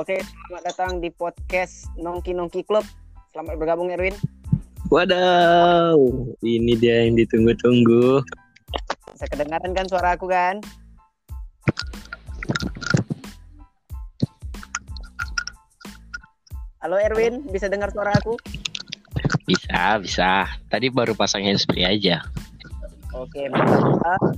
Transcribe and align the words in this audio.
Oke, 0.00 0.24
selamat 0.24 0.64
datang 0.72 0.90
di 1.04 1.12
podcast 1.12 1.84
Nongki 2.00 2.32
Nongki 2.32 2.64
Club. 2.64 2.80
Selamat 3.28 3.60
bergabung 3.60 3.92
Erwin. 3.92 4.16
Wadaw, 4.88 6.00
ini 6.40 6.72
dia 6.80 7.04
yang 7.04 7.20
ditunggu-tunggu. 7.20 8.24
Bisa 9.12 9.28
kedengaran 9.28 9.76
kan 9.76 9.84
suara 9.92 10.16
aku 10.16 10.32
kan? 10.32 10.64
Halo 16.80 16.96
Erwin, 16.96 17.44
bisa 17.52 17.68
dengar 17.68 17.92
suara 17.92 18.16
aku? 18.16 18.40
Bisa, 19.44 20.00
bisa. 20.00 20.48
Tadi 20.72 20.88
baru 20.88 21.12
pasang 21.12 21.44
handsfree 21.44 21.84
aja. 21.84 22.24
Oke, 23.12 23.44
mantap. 23.52 24.31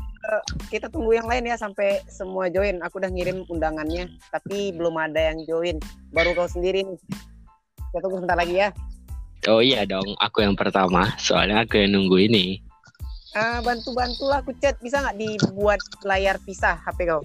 Kita 0.75 0.91
tunggu 0.91 1.15
yang 1.15 1.31
lain 1.31 1.47
ya 1.47 1.55
sampai 1.55 2.03
semua 2.11 2.51
join. 2.51 2.83
Aku 2.83 2.99
udah 2.99 3.07
ngirim 3.07 3.47
undangannya, 3.47 4.11
tapi 4.35 4.75
belum 4.75 4.99
ada 4.99 5.31
yang 5.31 5.39
join. 5.47 5.79
Baru 6.11 6.35
kau 6.35 6.51
sendiri 6.51 6.83
nih. 6.83 6.99
Kita 7.95 8.03
tunggu 8.03 8.19
sebentar 8.19 8.35
lagi 8.35 8.59
ya. 8.59 8.75
Oh 9.47 9.63
iya 9.63 9.87
dong, 9.87 10.19
aku 10.19 10.43
yang 10.43 10.59
pertama. 10.59 11.15
Soalnya 11.15 11.63
aku 11.63 11.79
yang 11.79 11.95
nunggu 11.95 12.27
ini. 12.27 12.59
Uh, 13.39 13.63
bantu-bantulah 13.63 14.43
aku 14.43 14.51
chat. 14.59 14.75
Bisa 14.83 14.99
nggak 14.99 15.15
dibuat 15.15 15.79
layar 16.03 16.43
pisah 16.43 16.75
HP 16.75 17.07
kau? 17.07 17.23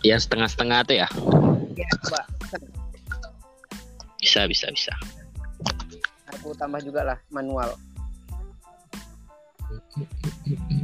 Yang 0.00 0.24
setengah-setengah 0.24 0.88
tuh 0.88 0.96
ya? 1.04 1.08
Ya, 1.76 1.88
coba. 2.00 2.24
Bisa, 4.16 4.48
bisa, 4.48 4.72
bisa. 4.72 4.96
Aku 6.32 6.56
tambah 6.56 6.80
juga 6.80 7.12
lah 7.12 7.20
manual. 7.28 7.76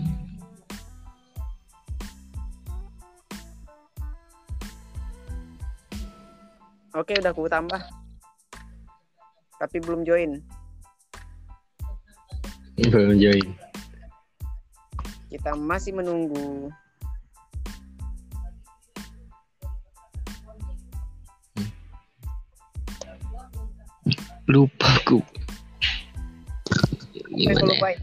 Oke, 6.95 7.19
udah 7.19 7.35
aku 7.35 7.51
tambah. 7.51 7.83
Tapi 9.59 9.83
belum 9.83 10.07
join. 10.07 10.39
Belum 12.79 13.19
join. 13.19 13.51
Kita 15.27 15.59
masih 15.59 15.99
menunggu. 15.99 16.71
Lupa 24.47 24.87
aku. 25.03 25.19
Gimana 27.35 27.75
ya? 27.91 27.99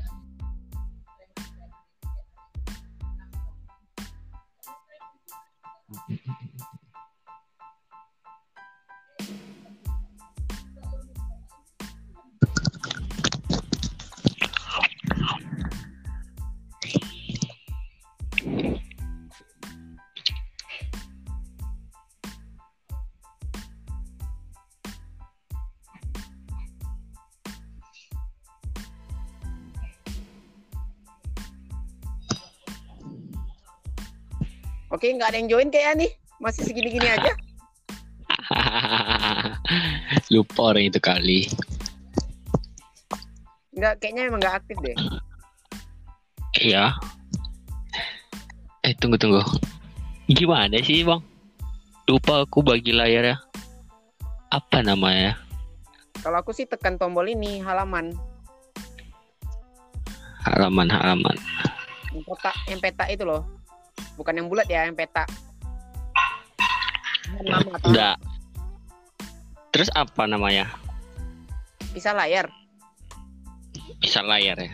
Oke, 34.91 35.07
nggak 35.15 35.31
ada 35.31 35.37
yang 35.39 35.47
join 35.47 35.71
kayaknya 35.71 36.03
nih. 36.03 36.11
Masih 36.43 36.67
segini-gini 36.67 37.07
aja. 37.07 37.31
Lupa 40.33 40.75
orang 40.75 40.91
itu 40.91 40.99
kali. 40.99 41.47
Nggak, 43.71 44.03
kayaknya 44.03 44.21
emang 44.27 44.43
nggak 44.43 44.55
aktif 44.59 44.75
deh. 44.83 44.95
Iya. 46.59 46.91
Eh, 48.83 48.91
tunggu, 48.99 49.15
tunggu. 49.15 49.39
Gimana 50.27 50.75
sih, 50.83 51.07
Bang? 51.07 51.23
Lupa 52.11 52.43
aku 52.43 52.59
bagi 52.59 52.91
layarnya. 52.91 53.39
Apa 54.51 54.83
namanya? 54.83 55.39
Kalau 56.19 56.43
aku 56.43 56.51
sih 56.51 56.67
tekan 56.67 56.99
tombol 56.99 57.31
ini 57.31 57.63
halaman. 57.63 58.11
Halaman-halaman. 60.43 61.39
Yang 62.11 62.23
peta, 62.27 62.51
yang 62.67 62.79
peta 62.83 63.05
itu 63.07 63.23
loh. 63.23 63.60
Bukan 64.15 64.33
yang 64.37 64.47
bulat 64.51 64.67
ya, 64.67 64.85
yang 64.87 64.95
peta. 64.95 65.23
Nama 67.41 67.69
atau 67.79 67.87
Enggak. 67.89 68.17
Terus 69.71 69.89
apa 69.95 70.27
namanya? 70.27 70.67
bisa 71.91 72.15
layar. 72.15 72.47
Bisa 73.99 74.23
layar 74.23 74.57
ya? 74.57 74.73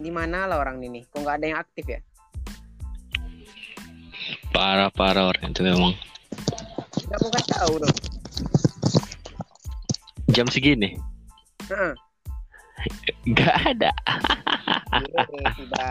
Di 0.00 0.10
mana 0.10 0.48
lah 0.48 0.58
orang 0.58 0.82
ini? 0.82 1.04
Kok 1.06 1.22
nggak 1.22 1.36
ada 1.38 1.46
yang 1.46 1.60
aktif 1.60 1.84
ya? 1.86 2.00
Parah-parah 4.50 5.30
orang 5.30 5.52
itu 5.52 5.62
memang. 5.62 5.94
Nggak 7.04 7.18
mau 7.20 7.30
kasih 7.30 7.52
tahu 7.54 7.72
dong. 7.84 7.96
Jam 10.34 10.46
segini? 10.50 10.98
Heeh. 11.70 11.94
Nggak 13.24 13.54
ada. 13.76 13.92
Tiba 14.94 15.22
tiba 15.56 15.84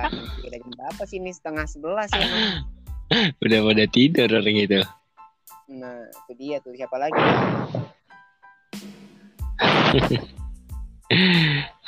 jam 0.46 0.70
berapa 0.78 1.04
sih 1.10 1.18
ini 1.18 1.34
setengah 1.34 1.66
sebelas 1.66 2.10
ya? 2.14 2.28
Udah 3.44 3.60
pada 3.66 3.86
tidur 3.90 4.30
orang 4.30 4.58
itu. 4.58 4.82
Nah, 5.74 6.08
itu 6.12 6.34
dia 6.38 6.58
tuh 6.62 6.76
siapa 6.78 6.98
lagi? 6.98 7.22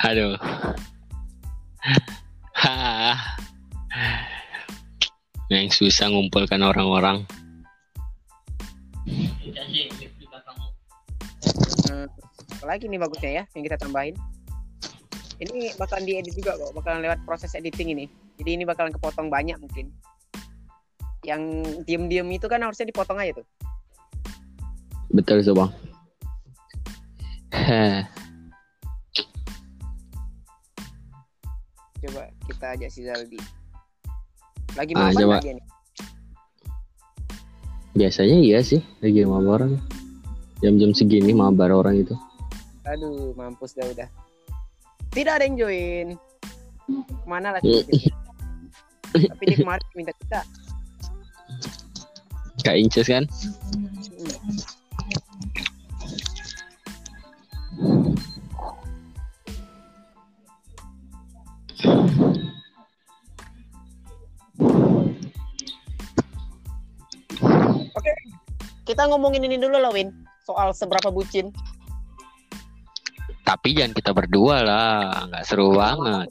Aduh. 0.06 0.36
Hah. 2.56 3.38
Yang 5.46 5.78
susah 5.78 6.10
ngumpulkan 6.10 6.58
orang-orang. 6.62 7.22
Hmm, 11.86 12.06
apa 12.58 12.64
lagi 12.66 12.90
nih 12.90 12.98
bagusnya 12.98 13.30
ya 13.30 13.44
yang 13.54 13.62
kita 13.62 13.78
tambahin? 13.78 14.18
Ini 15.36 15.76
bakalan 15.76 16.08
diedit 16.08 16.32
juga 16.32 16.56
kok, 16.56 16.72
bakalan 16.72 17.04
lewat 17.04 17.20
proses 17.28 17.52
editing 17.52 17.92
ini. 17.92 18.08
Jadi 18.40 18.56
ini 18.56 18.64
bakalan 18.64 18.88
kepotong 18.96 19.28
banyak 19.28 19.60
mungkin. 19.60 19.92
Yang 21.24 21.42
diem-diem 21.84 22.28
itu 22.32 22.48
kan 22.48 22.64
harusnya 22.64 22.88
dipotong 22.88 23.20
aja 23.20 23.36
tuh. 23.42 23.46
Betul 25.12 25.44
tuh 25.44 25.52
bang. 25.52 25.70
Coba 32.00 32.22
kita 32.48 32.66
ajak 32.76 32.90
si 32.92 33.00
Zaldi. 33.04 33.40
Lagi 34.76 34.92
Ah, 34.96 35.12
coba. 35.12 35.40
lagi 35.40 35.56
nih. 35.56 35.66
Biasanya 37.96 38.36
iya 38.40 38.60
sih 38.60 38.80
lagi 39.00 39.24
mabar 39.24 39.64
orang. 39.64 39.80
Jam-jam 40.64 40.96
segini 40.96 41.32
mabar 41.36 41.72
orang 41.72 42.00
itu. 42.00 42.16
Aduh, 42.88 43.36
mampus 43.36 43.76
dah 43.76 43.84
udah. 43.88 44.08
Tidak 45.16 45.32
ada 45.32 45.48
yang 45.48 45.56
join. 45.56 46.06
Ke 47.08 47.24
mana 47.24 47.48
Hmm. 47.48 47.56
lagi? 47.56 48.12
Tapi 49.16 49.42
dia 49.48 49.56
kemarin 49.64 49.86
minta 49.96 50.12
kita. 50.12 50.40
Kak 52.60 52.76
Inces 52.76 53.08
kan? 53.08 53.24
Hmm. 53.24 53.88
Oke, 67.96 68.12
kita 68.84 69.08
ngomongin 69.08 69.44
ini 69.44 69.56
dulu 69.56 69.80
loh, 69.80 69.92
Win. 69.92 70.12
Soal 70.46 70.72
seberapa 70.72 71.10
bucin. 71.10 71.50
Tapi 73.46 73.78
jangan 73.78 73.94
kita 73.94 74.10
berdua 74.10 74.56
lah, 74.66 75.30
nggak 75.30 75.44
seru 75.46 75.78
banget. 75.78 76.26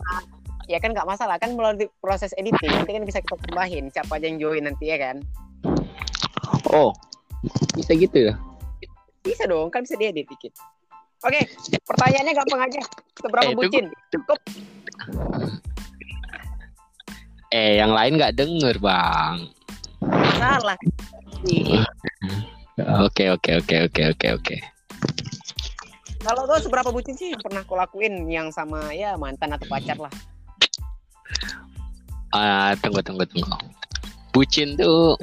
Ya 0.67 0.83
kan 0.83 0.91
nggak 0.91 1.07
masalah 1.07 1.39
kan 1.39 1.55
melalui 1.55 1.87
proses 2.03 2.35
editing 2.35 2.75
nanti 2.75 2.91
kan 2.91 3.03
bisa 3.07 3.23
kita 3.23 3.39
tambahin 3.47 3.87
siapa 3.87 4.19
aja 4.19 4.27
yang 4.27 4.37
join 4.43 4.67
nanti 4.67 4.91
ya 4.91 4.99
kan. 4.99 5.23
Oh, 6.75 6.91
bisa 7.71 7.95
gitu 7.95 8.29
ya? 8.29 8.33
Bisa 9.23 9.47
dong, 9.47 9.71
kan 9.71 9.87
bisa 9.87 9.95
diedit 9.95 10.27
dikit. 10.27 10.51
Oke, 11.23 11.47
pertanyaannya 11.87 12.33
gampang 12.35 12.61
aja. 12.67 12.81
Seberapa 13.15 13.49
Eh, 13.49 13.55
bucin? 13.55 13.85
Cukup. 14.11 14.37
Eh, 17.55 17.79
yang 17.79 17.95
lain 17.95 18.19
nggak 18.19 18.35
denger 18.35 18.75
bang. 18.83 19.47
Salah. 20.35 20.77
Oke, 23.07 23.31
oke, 23.31 23.51
oke, 23.63 23.75
oke, 23.87 24.01
oke, 24.11 24.27
oke. 24.35 24.74
Kalau 26.25 26.49
lo 26.49 26.57
seberapa 26.57 26.89
bucin 26.89 27.13
sih 27.13 27.37
pernah 27.37 27.61
kau 27.61 27.77
lakuin 27.77 28.25
yang 28.25 28.49
sama 28.49 28.89
ya 28.89 29.13
mantan 29.13 29.53
atau 29.53 29.69
pacar 29.69 29.93
lah? 30.01 30.09
Ah, 32.33 32.73
tunggu, 32.81 33.05
tunggu, 33.05 33.23
tunggu. 33.29 33.53
bucin 34.33 34.75
tuh 34.75 35.15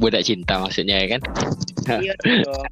budak 0.00 0.24
cinta 0.26 0.58
maksudnya 0.58 1.04
ya 1.04 1.06
kan? 1.14 1.20
Iya 2.00 2.14
dong. 2.42 2.64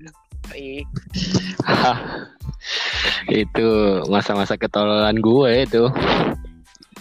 Itu 3.29 3.69
masa-masa 4.09 4.57
ketololan 4.57 5.21
gue 5.21 5.51
itu 5.69 5.85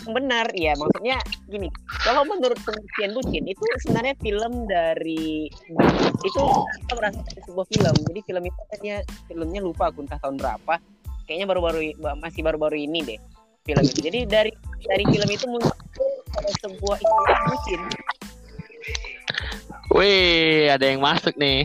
benar 0.10 0.52
ya 0.52 0.76
maksudnya 0.76 1.18
gini 1.48 1.72
kalau 2.04 2.28
menurut 2.28 2.60
pengertian 2.68 3.16
bucin 3.16 3.44
itu 3.48 3.64
sebenarnya 3.88 4.16
film 4.20 4.68
dari 4.68 5.48
itu 6.24 6.44
kita 6.84 6.94
merasa 7.00 7.20
sebuah 7.48 7.68
film. 7.72 7.96
Jadi 8.12 8.20
film 8.28 8.44
itu 8.48 8.58
katanya 8.68 8.96
filmnya 9.28 9.62
lupa 9.64 9.92
aku 9.92 10.04
entah 10.04 10.20
tahun 10.20 10.40
berapa. 10.40 10.76
Kayaknya 11.24 11.48
baru-baru 11.48 11.80
masih 12.20 12.42
baru-baru 12.44 12.78
ini 12.84 13.00
deh 13.04 13.20
film 13.64 13.84
itu. 13.84 14.00
Jadi 14.04 14.20
dari 14.28 14.52
dari 14.84 15.04
film 15.08 15.30
itu 15.32 15.46
muncul 15.48 15.72
sebuah 16.64 16.98
istilah 17.00 17.40
bucin 17.48 17.82
Wih, 19.94 20.74
ada 20.74 20.84
yang 20.90 21.00
masuk 21.00 21.38
nih. 21.38 21.64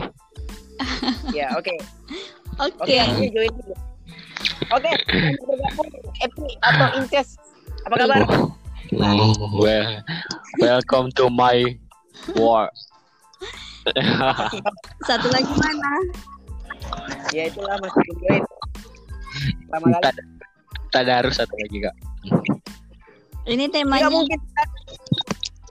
ya 1.37 1.51
oke. 1.57 1.73
Oke. 2.59 2.95
oke 2.99 3.25
join 3.31 3.53
oke 4.73 4.91
bergabung 5.47 5.89
Epi 6.19 6.47
atau 6.59 6.87
Inces 6.99 7.39
apa 7.87 7.95
kabar 7.95 8.21
Oh, 8.89 9.37
well, 9.61 10.01
welcome 10.57 11.13
to 11.13 11.29
my 11.29 11.61
world. 12.33 12.73
Satu 15.07 15.29
lagi 15.29 15.53
mana? 15.61 15.93
ya 17.29 17.45
itulah 17.45 17.77
masih 17.77 18.01
join 18.17 18.43
lama 19.69 19.87
kali 20.89 21.11
harus 21.13 21.37
satu 21.37 21.53
lagi 21.53 21.77
kak. 21.85 21.95
Ini 23.45 23.69
Tidak 23.69 23.85
temanya 23.85 24.09
mungkin 24.09 24.39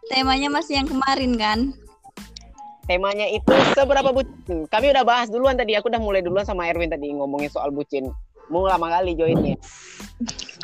temanya 0.06 0.48
masih 0.54 0.78
yang 0.78 0.86
kemarin 0.86 1.32
kan? 1.34 1.60
temanya 2.88 3.28
itu 3.28 3.52
seberapa 3.76 4.16
bucin. 4.16 4.64
Kami 4.64 4.86
udah 4.88 5.04
bahas 5.04 5.28
duluan 5.28 5.60
tadi. 5.60 5.76
Aku 5.76 5.92
udah 5.92 6.00
mulai 6.00 6.24
duluan 6.24 6.48
sama 6.48 6.72
Erwin 6.72 6.88
tadi 6.88 7.12
ngomongin 7.12 7.52
soal 7.52 7.68
bucin. 7.68 8.08
Mau 8.48 8.64
lama 8.64 8.88
kali 8.88 9.12
joinnya. 9.12 9.56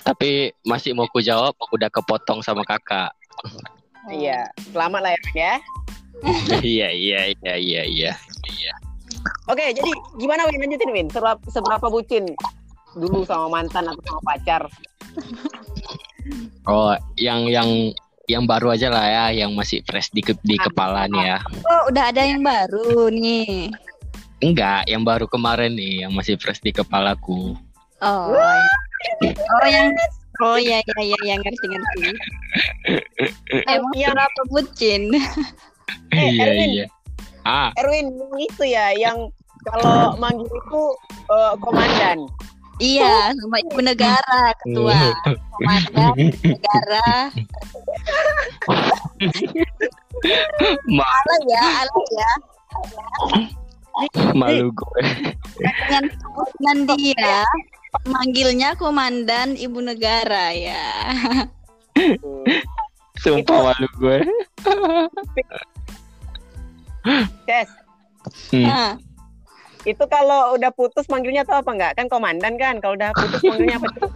Tapi 0.04 0.52
masih 0.64 0.92
mau 0.92 1.08
ku 1.08 1.20
jawab, 1.20 1.56
aku 1.56 1.76
udah 1.81 1.88
kepotong 1.88 2.40
sama 2.40 2.64
kakak. 2.64 3.12
Iya, 4.08 4.44
selamat 4.72 5.00
lah 5.00 5.12
Erwin 5.16 5.36
ya. 5.36 5.54
iya 6.64 6.88
iya 6.92 7.20
iya 7.32 7.54
iya 7.56 8.12
iya. 8.52 8.72
Oke, 9.48 9.72
jadi 9.72 9.90
gimana 10.16 10.44
Win 10.48 10.60
lanjutin 10.60 10.92
Win? 10.92 11.08
Seberapa, 11.08 11.40
seberapa 11.48 11.86
bucin 11.88 12.28
dulu 12.96 13.25
sama 13.25 13.48
mantan 13.48 13.88
atau 13.88 14.02
sama 14.04 14.20
pacar? 14.25 14.62
Oh, 16.64 16.96
yang 17.20 17.48
yang 17.48 17.92
yang 18.25 18.44
baru 18.48 18.72
aja 18.72 18.88
lah 18.88 19.04
ya, 19.04 19.44
yang 19.44 19.52
masih 19.52 19.84
fresh 19.84 20.08
di 20.12 20.25
ke- 20.25 20.40
di 20.40 20.56
kepala 20.56 21.04
nih 21.08 21.36
ya. 21.36 21.38
Oh, 21.69 21.92
udah 21.92 22.04
ada 22.08 22.25
yang 22.25 22.40
baru 22.40 23.12
nih. 23.12 23.69
Enggak, 24.40 24.88
yang 24.88 25.04
baru 25.04 25.28
kemarin 25.28 25.76
nih, 25.76 26.04
yang 26.08 26.12
masih 26.12 26.36
fresh 26.40 26.60
di 26.64 26.72
kepalaku. 26.72 27.56
Oh. 28.02 28.35
Oh 29.29 29.67
yang 29.67 29.94
Oh 30.43 30.58
ya 30.58 30.82
ya 30.82 30.99
ya 30.99 31.19
yang 31.25 31.38
ngerti 31.41 31.67
ngerti. 31.70 32.11
Emang 33.70 33.94
Yang- 33.94 34.14
berapa 34.19 34.41
bucin? 34.50 35.02
Eh, 36.14 36.31
iya 36.31 36.43
Erwin. 36.46 36.70
iya. 36.75 36.87
Ah, 37.44 37.69
Erwin 37.76 38.06
itu 38.38 38.62
ya, 38.64 38.94
yang 38.94 39.29
kalau 39.62 40.14
manggil 40.17 40.46
itu 40.46 40.82
eh, 41.29 41.55
komandan. 41.58 42.19
iya, 42.79 43.31
sama 43.35 43.58
ibu 43.61 43.79
negara 43.79 44.55
ketua, 44.62 45.11
komandan 45.52 46.14
negara. 46.41 47.08
ma 50.94 51.05
Ala 51.05 51.37
ya, 51.46 51.62
ala 51.82 52.00
ya. 52.11 52.31
malu 54.35 54.70
gue. 54.70 55.02
Dengan 56.58 56.79
dia, 56.91 57.43
manggilnya 58.02 58.75
komandan 58.75 59.55
ibu 59.55 59.79
negara 59.79 60.50
ya. 60.50 60.87
Sumpah 63.23 63.73
malu 63.73 63.88
gue. 64.02 64.19
Tes, 67.46 67.69
Hmm. 68.49 68.64
Nah, 68.64 68.91
itu 69.85 70.05
kalau 70.08 70.56
udah 70.56 70.73
putus 70.73 71.05
manggilnya 71.12 71.44
tuh 71.44 71.61
apa 71.61 71.70
enggak? 71.76 71.93
Kan 72.00 72.08
komandan 72.08 72.56
kan. 72.56 72.81
Kalau 72.81 72.96
udah 72.96 73.12
putus 73.12 73.41
manggilnya 73.44 73.76
apa 73.76 73.88
tuh? 74.00 74.11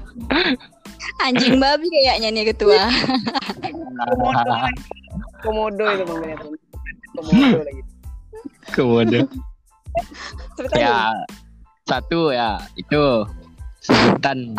anjing 1.24 1.60
babi 1.60 1.86
kayaknya 1.92 2.28
nih 2.32 2.44
ketua. 2.52 2.88
Komodo. 4.16 4.52
Komodo 5.44 5.84
itu 5.92 6.04
manggilnya 6.08 6.36
tuh. 6.40 6.50
Komodo 7.20 7.58
lagi. 7.60 7.82
Cerita 10.56 10.74
ya 10.76 11.12
satu 11.88 12.30
ya 12.30 12.60
itu 12.76 13.24
sebutan. 13.82 14.54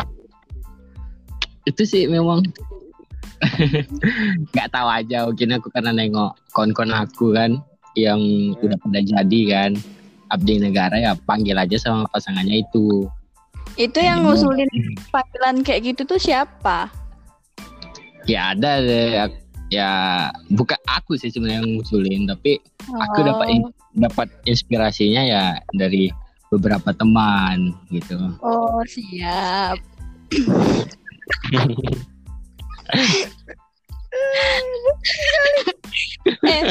Itu 1.68 1.82
sih 1.84 2.06
memang. 2.06 2.44
Nggak 4.52 4.68
tahu 4.68 4.88
aja 4.88 5.24
mungkin 5.24 5.56
aku 5.56 5.72
karena 5.72 5.96
nengok 5.96 6.36
kon-kon 6.52 6.92
aku 6.92 7.32
kan 7.32 7.56
yang 7.96 8.20
udah 8.60 8.76
pada 8.80 9.00
jadi 9.00 9.40
kan. 9.48 9.72
Abdi 10.30 10.62
negara 10.62 10.94
ya 10.94 11.18
panggil 11.26 11.58
aja 11.58 11.74
sama 11.74 12.06
pasangannya 12.14 12.62
itu. 12.62 13.10
Itu 13.74 13.98
yang 13.98 14.22
ngusulin 14.22 14.70
panggilan 15.10 15.66
kayak 15.66 15.90
gitu 15.90 16.06
tuh 16.06 16.20
siapa? 16.22 17.00
ya 18.28 18.52
ada 18.54 18.80
deh 18.82 19.06
ya, 19.16 19.24
ya 19.70 19.90
bukan 20.52 20.76
aku 20.86 21.16
sih 21.16 21.32
sebenarnya 21.32 21.62
yang 21.62 21.70
ngusulin 21.78 22.22
tapi 22.28 22.60
aku 22.90 23.18
dapat 23.24 23.46
in- 23.50 23.74
dapat 23.96 24.28
inspirasinya 24.44 25.22
ya 25.24 25.42
dari 25.74 26.10
beberapa 26.50 26.90
teman 26.92 27.72
gitu 27.94 28.18
Oh 28.42 28.82
siap. 28.90 29.78
eh, 36.50 36.62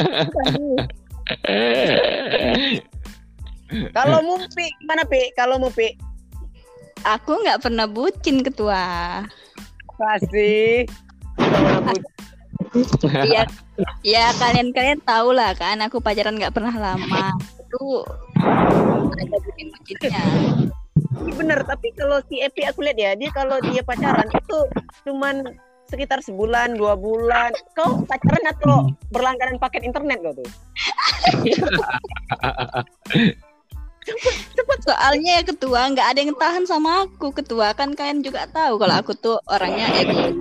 Kalau 3.96 4.20
Mupi 4.20 4.66
gimana 4.82 5.02
Pi? 5.08 5.32
Kalau 5.32 5.56
Mupi 5.56 5.96
aku 7.06 7.40
nggak 7.40 7.64
pernah 7.64 7.88
bucin 7.88 8.44
ketua. 8.44 8.84
pasti 10.00 10.84
Ya, 13.28 13.44
ya 14.04 14.32
kalian 14.36 14.72
kalian 14.72 15.00
tahu 15.04 15.32
lah 15.32 15.52
kan, 15.56 15.80
aku 15.80 16.00
pacaran 16.00 16.36
nggak 16.36 16.52
pernah 16.52 16.72
lama. 16.76 17.32
Itu 17.70 18.02
ada 19.14 19.36
bucin 19.38 19.66
bucinnya. 19.70 20.24
Iya 21.20 21.32
bener 21.38 21.58
tapi 21.62 21.94
kalau 21.94 22.18
si 22.26 22.42
Epi 22.42 22.66
aku 22.66 22.82
lihat 22.82 22.98
ya 22.98 23.10
dia 23.14 23.30
kalau 23.30 23.62
dia 23.62 23.82
pacaran 23.86 24.26
itu 24.26 24.58
cuman 25.06 25.46
sekitar 25.90 26.22
sebulan 26.22 26.78
dua 26.78 26.94
bulan 26.94 27.50
kau 27.74 28.02
pacaran 28.06 28.46
atau 28.46 28.90
berlangganan 29.10 29.58
paket 29.58 29.86
internet 29.86 30.18
kau 30.22 30.34
tuh 30.34 30.50
Soalnya 34.80 35.38
ya 35.38 35.42
ketua 35.44 35.92
nggak 35.92 36.08
ada 36.08 36.20
yang 36.24 36.32
tahan 36.34 36.64
sama 36.64 37.04
aku 37.04 37.36
ketua 37.36 37.76
kan 37.76 37.92
kalian 37.92 38.24
juga 38.24 38.48
tahu 38.48 38.80
kalau 38.80 38.96
aku 38.96 39.12
tuh 39.12 39.36
orangnya 39.44 39.86
egois. 39.92 40.34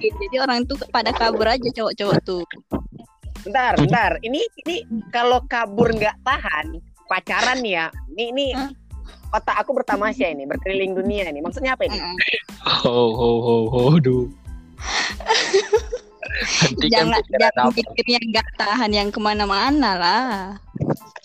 Jadi 0.00 0.36
orang 0.40 0.64
itu 0.64 0.74
pada 0.88 1.12
kabur 1.12 1.46
aja 1.46 1.68
cowok-cowok 1.76 2.18
tuh. 2.24 2.42
Bentar 3.46 3.72
bentar 3.78 4.10
ini 4.26 4.42
ini 4.66 4.76
kalau 5.14 5.38
kabur 5.46 5.94
nggak 5.94 6.18
tahan 6.26 6.82
pacaran 7.06 7.62
ya 7.62 7.86
ini 8.10 8.34
ini 8.34 8.46
Hah? 8.52 8.70
otak 9.38 9.62
aku 9.62 9.70
bertamasya 9.78 10.34
ini 10.34 10.50
berkeliling 10.50 10.98
dunia 10.98 11.30
ini 11.30 11.38
maksudnya 11.38 11.78
apa 11.78 11.86
ini 11.86 11.98
Mm-mm. 11.98 12.16
ho 12.82 12.98
ho 13.14 13.30
ho 13.38 13.56
ho 13.70 13.82
duh 14.02 14.26
Hentikan 16.36 17.08
Jangan 17.08 17.22
jangan 17.32 17.52
apa? 17.64 17.72
pikirnya 17.72 18.20
nggak 18.20 18.48
tahan 18.60 18.90
yang 18.92 19.08
ke 19.08 19.16
mana-mana 19.16 19.90
lah. 19.96 20.36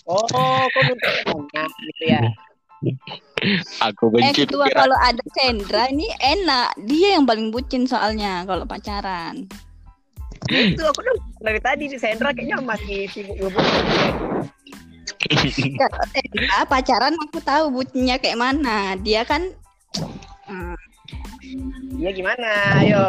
oh 0.08 0.64
kok 0.72 0.82
nanya 0.88 1.64
gitu 1.68 2.04
ya 2.08 2.22
aku 3.82 4.08
Eh 4.18 4.32
benci 4.32 4.42
pikiran 4.46 4.72
kalau 4.72 4.96
ada 4.98 5.22
Sandra 5.34 5.90
ini 5.90 6.08
enak. 6.18 6.78
Dia 6.86 7.18
yang 7.18 7.26
paling 7.26 7.50
bucin 7.50 7.86
soalnya 7.86 8.46
kalau 8.46 8.64
pacaran. 8.66 9.46
Itu 10.48 10.82
aku 10.82 10.98
udah 11.00 11.14
dari 11.40 11.60
tadi 11.60 11.84
di 11.86 11.96
Sandra 11.96 12.30
kayaknya 12.30 12.58
masih 12.58 13.06
sibuk 13.06 13.36
ngebut. 13.38 13.64
Sandra 16.12 16.58
pacaran 16.66 17.14
aku 17.18 17.38
tahu 17.40 17.64
bucinnya 17.72 18.18
kayak 18.18 18.38
mana. 18.38 18.98
Dia 18.98 19.22
kan 19.22 19.52
Hmm, 20.42 20.74
Iya 21.96 22.10
gimana? 22.12 22.48
Ayo. 22.80 23.04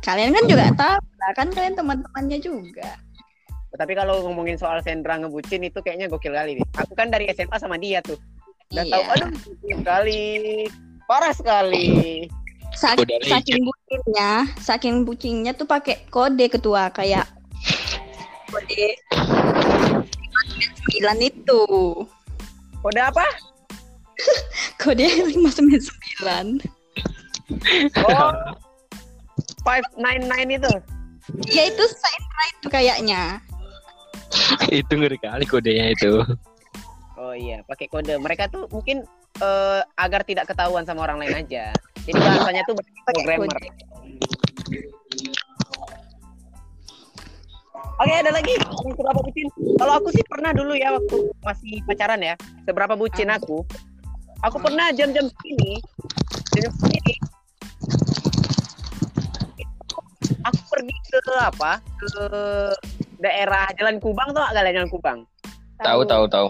Kalian 0.00 0.30
kan 0.30 0.44
juga 0.46 0.70
tahu 0.74 0.96
lah 1.18 1.32
kan 1.34 1.48
kalian 1.50 1.74
teman-temannya 1.74 2.38
juga. 2.38 2.96
tapi 3.78 3.94
kalau 3.94 4.26
ngomongin 4.26 4.58
soal 4.58 4.82
Sandra 4.82 5.14
ngebucin 5.16 5.62
itu 5.62 5.78
kayaknya 5.78 6.08
gokil 6.08 6.34
kali 6.34 6.58
nih. 6.58 6.66
Aku 6.76 6.98
kan 6.98 7.08
dari 7.08 7.30
SMA 7.30 7.56
sama 7.56 7.78
dia 7.78 8.02
tuh. 8.02 8.18
Tahu 8.68 8.84
Iya. 8.84 9.12
aduh 9.14 9.28
bucin 9.32 9.76
sekali 9.80 10.22
parah 11.06 11.32
sekali 11.32 11.88
Udah 12.78 13.18
licin. 13.18 13.32
saking 13.34 13.60
bucinnya, 13.66 14.30
saking 14.62 14.96
bucinnya 15.02 15.52
tuh 15.54 15.66
pakai 15.66 16.06
kode 16.14 16.46
ketua 16.46 16.94
kayak 16.94 17.26
kode 18.48 18.94
599 20.94 21.30
itu. 21.30 21.62
Kode 22.78 23.00
apa? 23.02 23.26
Kode 24.82 25.06
599. 25.34 26.62
Oh. 28.06 28.32
599 29.66 30.58
itu. 30.58 30.72
Ya 31.52 31.62
itu 31.68 31.84
Sandra 31.92 32.44
itu 32.54 32.66
kayaknya. 32.70 33.22
itu 34.80 34.92
ngeri 34.94 35.18
kali 35.20 35.44
kodenya 35.44 35.92
itu. 35.92 36.22
Oh 37.18 37.34
iya, 37.34 37.66
pakai 37.66 37.90
kode. 37.90 38.14
Mereka 38.16 38.48
tuh 38.48 38.70
mungkin 38.70 39.02
eh, 39.42 39.80
agar 39.98 40.22
tidak 40.22 40.46
ketahuan 40.48 40.86
sama 40.86 41.04
orang 41.04 41.18
lain 41.20 41.44
aja. 41.44 41.74
Jadi 42.08 42.24
bahasanya 42.24 42.62
tuh 42.64 42.74
programmer. 43.04 43.52
Oke, 47.98 48.14
ada 48.16 48.30
lagi. 48.32 48.54
Yang 48.56 48.94
Seberapa 48.96 49.20
bucin? 49.20 49.46
Kalau 49.76 49.92
aku 50.00 50.08
sih 50.16 50.24
pernah 50.24 50.50
dulu 50.56 50.72
ya 50.72 50.96
waktu 50.96 51.16
masih 51.44 51.84
pacaran 51.84 52.24
ya. 52.24 52.34
Seberapa 52.64 52.96
bucin 52.96 53.28
aku? 53.28 53.60
Aku 54.40 54.56
pernah 54.56 54.88
jam-jam 54.96 55.28
segini. 55.28 55.84
Jam 56.56 56.72
segini. 56.80 57.14
Aku 60.48 60.60
pergi 60.72 60.96
ke 61.12 61.18
apa? 61.36 61.84
Ke 62.00 62.08
daerah 63.20 63.68
Jalan 63.76 64.00
Kubang 64.00 64.32
tuh 64.32 64.40
agak 64.40 64.72
Jalan 64.72 64.88
Kubang. 64.88 65.18
Tahu 65.84 66.08
tahu 66.08 66.24
tahu. 66.24 66.48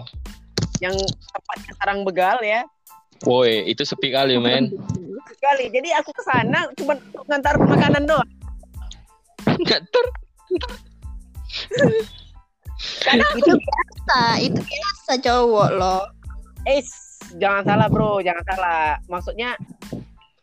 Yang 0.79 1.03
tepatnya 1.35 1.71
sarang 1.83 1.99
begal 2.07 2.39
ya. 2.39 2.63
Woi, 3.27 3.67
itu 3.67 3.83
sepi 3.83 4.15
kali, 4.15 4.39
men. 4.39 4.71
Sekali. 5.27 5.65
Jadi 5.73 5.89
aku 5.95 6.11
ke 6.15 6.23
sana 6.23 6.69
cuma 6.77 6.95
untuk 6.95 7.25
ngantar 7.27 7.55
makanan 7.59 8.03
doang. 8.07 8.29
Ngatur. 9.45 10.05
Karena 13.03 13.25
Itu 13.35 13.53
biasa, 13.59 14.19
itu 14.39 14.59
biasa 14.59 15.11
cowok 15.19 15.69
loh. 15.75 16.03
Eh, 16.63 16.79
jangan 17.35 17.63
salah 17.67 17.87
bro, 17.91 18.23
jangan 18.23 18.43
salah. 18.47 18.99
Maksudnya 19.11 19.59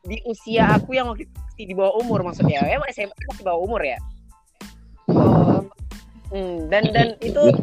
di 0.06 0.20
usia 0.28 0.76
aku 0.76 0.94
yang 0.94 1.10
waktu 1.10 1.26
di 1.56 1.72
bawah 1.72 1.96
umur 2.04 2.20
maksudnya. 2.22 2.60
Ya 2.64 2.76
SMA 2.92 3.12
masih 3.12 3.44
bawah 3.44 3.60
umur 3.64 3.80
ya. 3.80 3.96
Oh, 5.06 5.64
hmm, 6.34 6.68
dan 6.68 6.90
dan 6.92 7.08
itu 7.22 7.54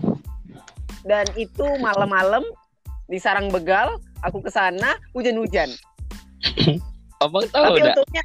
dan 1.03 1.27
itu 1.36 1.65
malam-malam 1.84 2.41
di 3.12 3.20
sarang 3.20 3.51
begal, 3.51 4.00
aku 4.24 4.39
ke 4.39 4.50
sana 4.50 4.96
hujan-hujan. 5.12 5.70
Abang 7.24 7.46
tahu 7.50 7.63
Tapi 7.63 7.80
enggak? 7.80 7.96
untungnya 7.96 8.24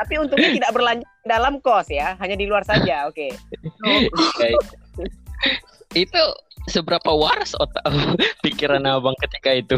tapi 0.00 0.14
untungnya 0.16 0.50
tidak 0.60 0.70
berlanjut 0.72 1.10
dalam 1.28 1.54
kos 1.60 1.88
ya, 1.92 2.16
hanya 2.18 2.36
di 2.38 2.46
luar 2.48 2.64
saja. 2.64 3.06
Oke. 3.10 3.30
itu 5.90 6.22
seberapa 6.70 7.10
waras 7.10 7.52
otak 7.58 7.82
pikiran 8.44 8.86
abang 8.86 9.16
ketika 9.26 9.50
itu? 9.58 9.76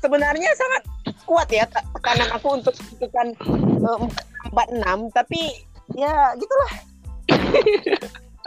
Sebenarnya 0.00 0.50
sangat 0.56 0.82
kuat 1.26 1.48
ya 1.50 1.66
te- 1.66 1.84
tekanan 1.98 2.30
aku 2.32 2.48
untuk 2.62 2.74
tekan 3.02 3.34
empat 4.48 4.68
enam, 4.72 5.10
tapi 5.12 5.66
ya 5.94 6.32
gitulah. 6.38 6.72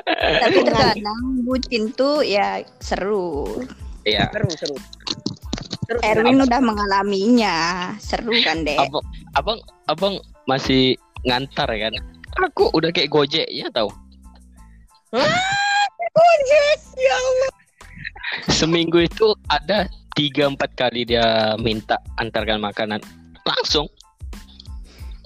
Tapi 0.09 0.57
terkadang 0.65 1.43
bucin 1.45 1.91
tuh 1.93 2.23
ya 2.23 2.63
seru. 2.81 3.61
Iya. 4.07 4.31
Seru 4.31 4.49
seru. 4.55 4.77
Seru. 5.89 6.05
Erwin 6.05 6.45
udah 6.45 6.61
mengalaminya, 6.61 7.55
seru 7.97 8.29
kan 8.45 8.61
deh. 8.61 8.77
Abang, 8.77 9.01
abang, 9.33 9.57
abang 9.89 10.13
masih 10.45 10.93
ngantar 11.25 11.65
kan? 11.65 11.89
Aku 12.45 12.69
udah 12.77 12.93
kayak 12.93 13.09
gojek 13.09 13.49
ya 13.49 13.65
tahu. 13.73 13.89
Gojek, 15.09 16.77
ya 16.93 17.15
Allah. 17.17 17.51
Seminggu 18.53 19.01
itu 19.01 19.33
ada 19.49 19.89
tiga 20.13 20.45
empat 20.53 20.77
kali 20.77 21.09
dia 21.09 21.57
minta 21.57 21.97
antarkan 22.21 22.61
makanan 22.61 23.01
langsung. 23.41 23.89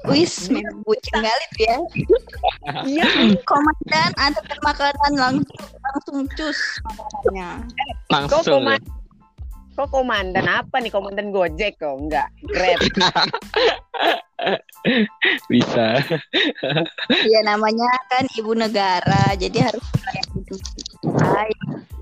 Wis, 0.08 0.48
memang 0.48 0.80
bucin 0.88 1.20
kali 1.20 1.46
tuh 1.60 1.64
ya. 1.68 1.78
Iya. 2.88 3.36
Komandan 3.44 4.12
ada 4.16 4.40
makanan 4.64 5.12
langsung 5.20 5.60
langsung 5.84 6.24
cus 6.40 6.80
makanannya. 6.88 7.50
Langsung. 8.08 8.64
koman 8.64 8.80
Kok 9.74 9.90
komandan 9.90 10.46
apa 10.46 10.78
nih? 10.78 10.94
Komandan 10.94 11.34
Gojek 11.34 11.82
kok? 11.82 11.98
Enggak. 11.98 12.30
Grab. 12.46 12.78
Bisa. 15.52 15.98
Ya 17.26 17.40
namanya 17.42 17.90
kan 18.12 18.28
ibu 18.38 18.54
negara, 18.54 19.34
jadi 19.34 19.72
harus 19.72 19.82
melayani 19.98 20.40
Hai, 21.26 21.52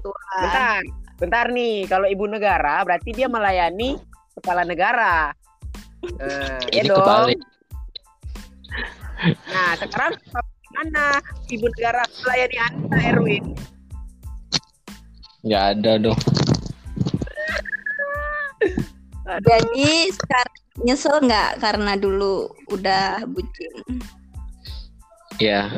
Tuhan. 0.03 0.43
Bentar. 0.43 0.81
Bentar 1.21 1.45
nih. 1.53 1.87
Kalau 1.87 2.07
ibu 2.11 2.25
negara 2.27 2.83
berarti 2.83 3.15
dia 3.15 3.31
melayani 3.31 3.95
kepala 4.35 4.67
negara. 4.67 5.31
Nah, 6.17 6.59
ya 6.75 6.81
dong. 6.83 6.97
kebalik. 6.97 7.39
Nah, 9.47 9.71
sekarang 9.79 10.13
mana 10.75 11.23
ibu 11.47 11.69
negara 11.77 12.03
melayani 12.25 12.57
Anda, 12.57 12.97
Erwin? 12.99 13.45
Nggak 15.45 15.63
ada 15.77 15.91
dong. 16.01 16.19
Jadi 19.39 20.11
sekarang 20.11 20.55
nyesel 20.83 21.15
nggak 21.23 21.63
karena 21.63 21.93
dulu 21.95 22.51
udah 22.73 23.23
bucin? 23.31 23.71
Ya. 25.39 25.71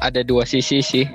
Ada 0.00 0.22
dua 0.22 0.46
sisi 0.46 0.80
sih. 0.80 1.06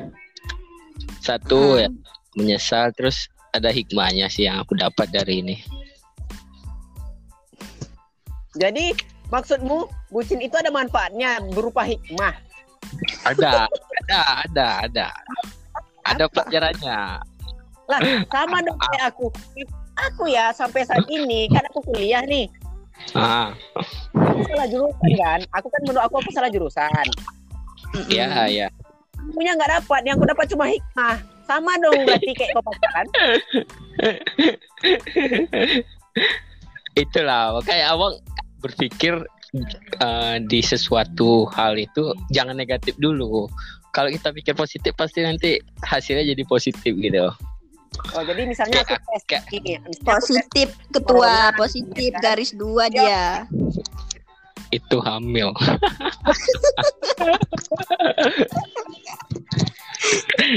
Satu 1.24 1.76
Hmm. 1.76 1.82
ya 1.82 1.90
menyesal 2.38 2.94
terus 2.94 3.26
ada 3.56 3.74
hikmahnya 3.74 4.30
sih 4.30 4.46
yang 4.46 4.62
aku 4.62 4.78
dapat 4.78 5.10
dari 5.10 5.42
ini. 5.42 5.56
Jadi 8.58 8.94
maksudmu 9.34 9.90
bucin 10.14 10.42
itu 10.42 10.54
ada 10.54 10.70
manfaatnya 10.70 11.42
berupa 11.54 11.82
hikmah. 11.86 12.38
Ada, 13.26 13.68
ada, 13.68 14.20
ada, 14.46 14.68
ada. 14.88 15.08
Ada 16.08 16.24
pelajarannya. 16.32 17.00
Lah, 17.88 18.02
sama 18.32 18.64
dong 18.64 18.80
kayak 18.80 19.12
aku. 19.12 19.28
Aku 19.98 20.30
ya 20.30 20.54
sampai 20.54 20.86
saat 20.86 21.06
ini 21.10 21.50
kan 21.50 21.66
aku 21.74 21.82
kuliah 21.90 22.22
nih. 22.26 22.46
Ah, 23.14 23.54
Aku 24.14 24.42
salah 24.46 24.68
jurusan 24.70 25.12
kan. 25.18 25.40
Aku 25.58 25.68
kan 25.70 25.82
menurut 25.86 26.04
aku 26.06 26.16
aku 26.22 26.30
salah 26.34 26.50
jurusan. 26.50 27.06
ya, 28.10 28.50
ya. 28.50 28.68
Punya 29.34 29.54
nggak 29.58 29.82
dapat, 29.82 30.02
yang 30.06 30.18
aku 30.18 30.26
dapat 30.30 30.46
cuma 30.50 30.66
hikmah. 30.70 31.18
Sama 31.48 31.80
dong 31.80 32.04
berarti 32.04 32.32
kayak 32.36 32.52
kau 32.60 32.64
pacaran. 32.66 33.06
Itulah 37.00 37.56
makanya 37.56 37.96
abang 37.96 38.20
berpikir 38.60 39.24
eh, 40.04 40.36
di 40.44 40.60
sesuatu 40.60 41.48
hal 41.56 41.80
itu 41.80 42.12
jangan 42.36 42.60
negatif 42.60 43.00
dulu. 43.00 43.48
Kalau 43.96 44.12
kita 44.12 44.36
pikir 44.36 44.54
positif 44.54 44.92
pasti 44.94 45.24
nanti 45.24 45.58
hasilnya 45.82 46.28
jadi 46.36 46.44
positif 46.46 46.94
gitu. 46.94 47.32
Oh, 48.16 48.24
jadi 48.24 48.42
misalnya 48.48 48.82
aku 48.82 48.96
tes 48.96 49.24
Kayak- 49.28 49.48
ini, 49.54 49.78
ya. 49.78 49.80
tes 49.84 50.00
Positif 50.04 50.68
ketua, 50.90 51.52
Corona, 51.52 51.58
positif 51.60 52.12
ya 52.12 52.18
kan? 52.18 52.22
garis 52.24 52.52
dua 52.56 52.84
dia. 52.90 53.46
Itu 54.72 54.98
hamil. 55.00 55.52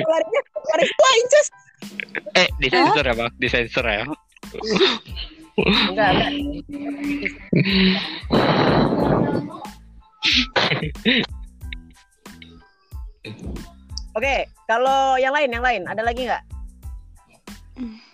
lari 0.00 0.88
wah 0.98 1.14
incest. 1.22 1.50
Eh, 2.36 2.48
disensor 2.60 3.04
ya 3.06 3.14
bang, 3.16 3.30
disensor 3.38 3.84
ya. 3.86 4.04
Enggak, 5.90 6.08
enggak. 6.14 6.30
Oke, 14.18 14.34
kalau 14.66 15.14
yang 15.16 15.30
lain, 15.30 15.50
yang 15.54 15.62
lain, 15.64 15.82
ada 15.86 16.02
lagi 16.02 16.26
nggak? 16.26 16.42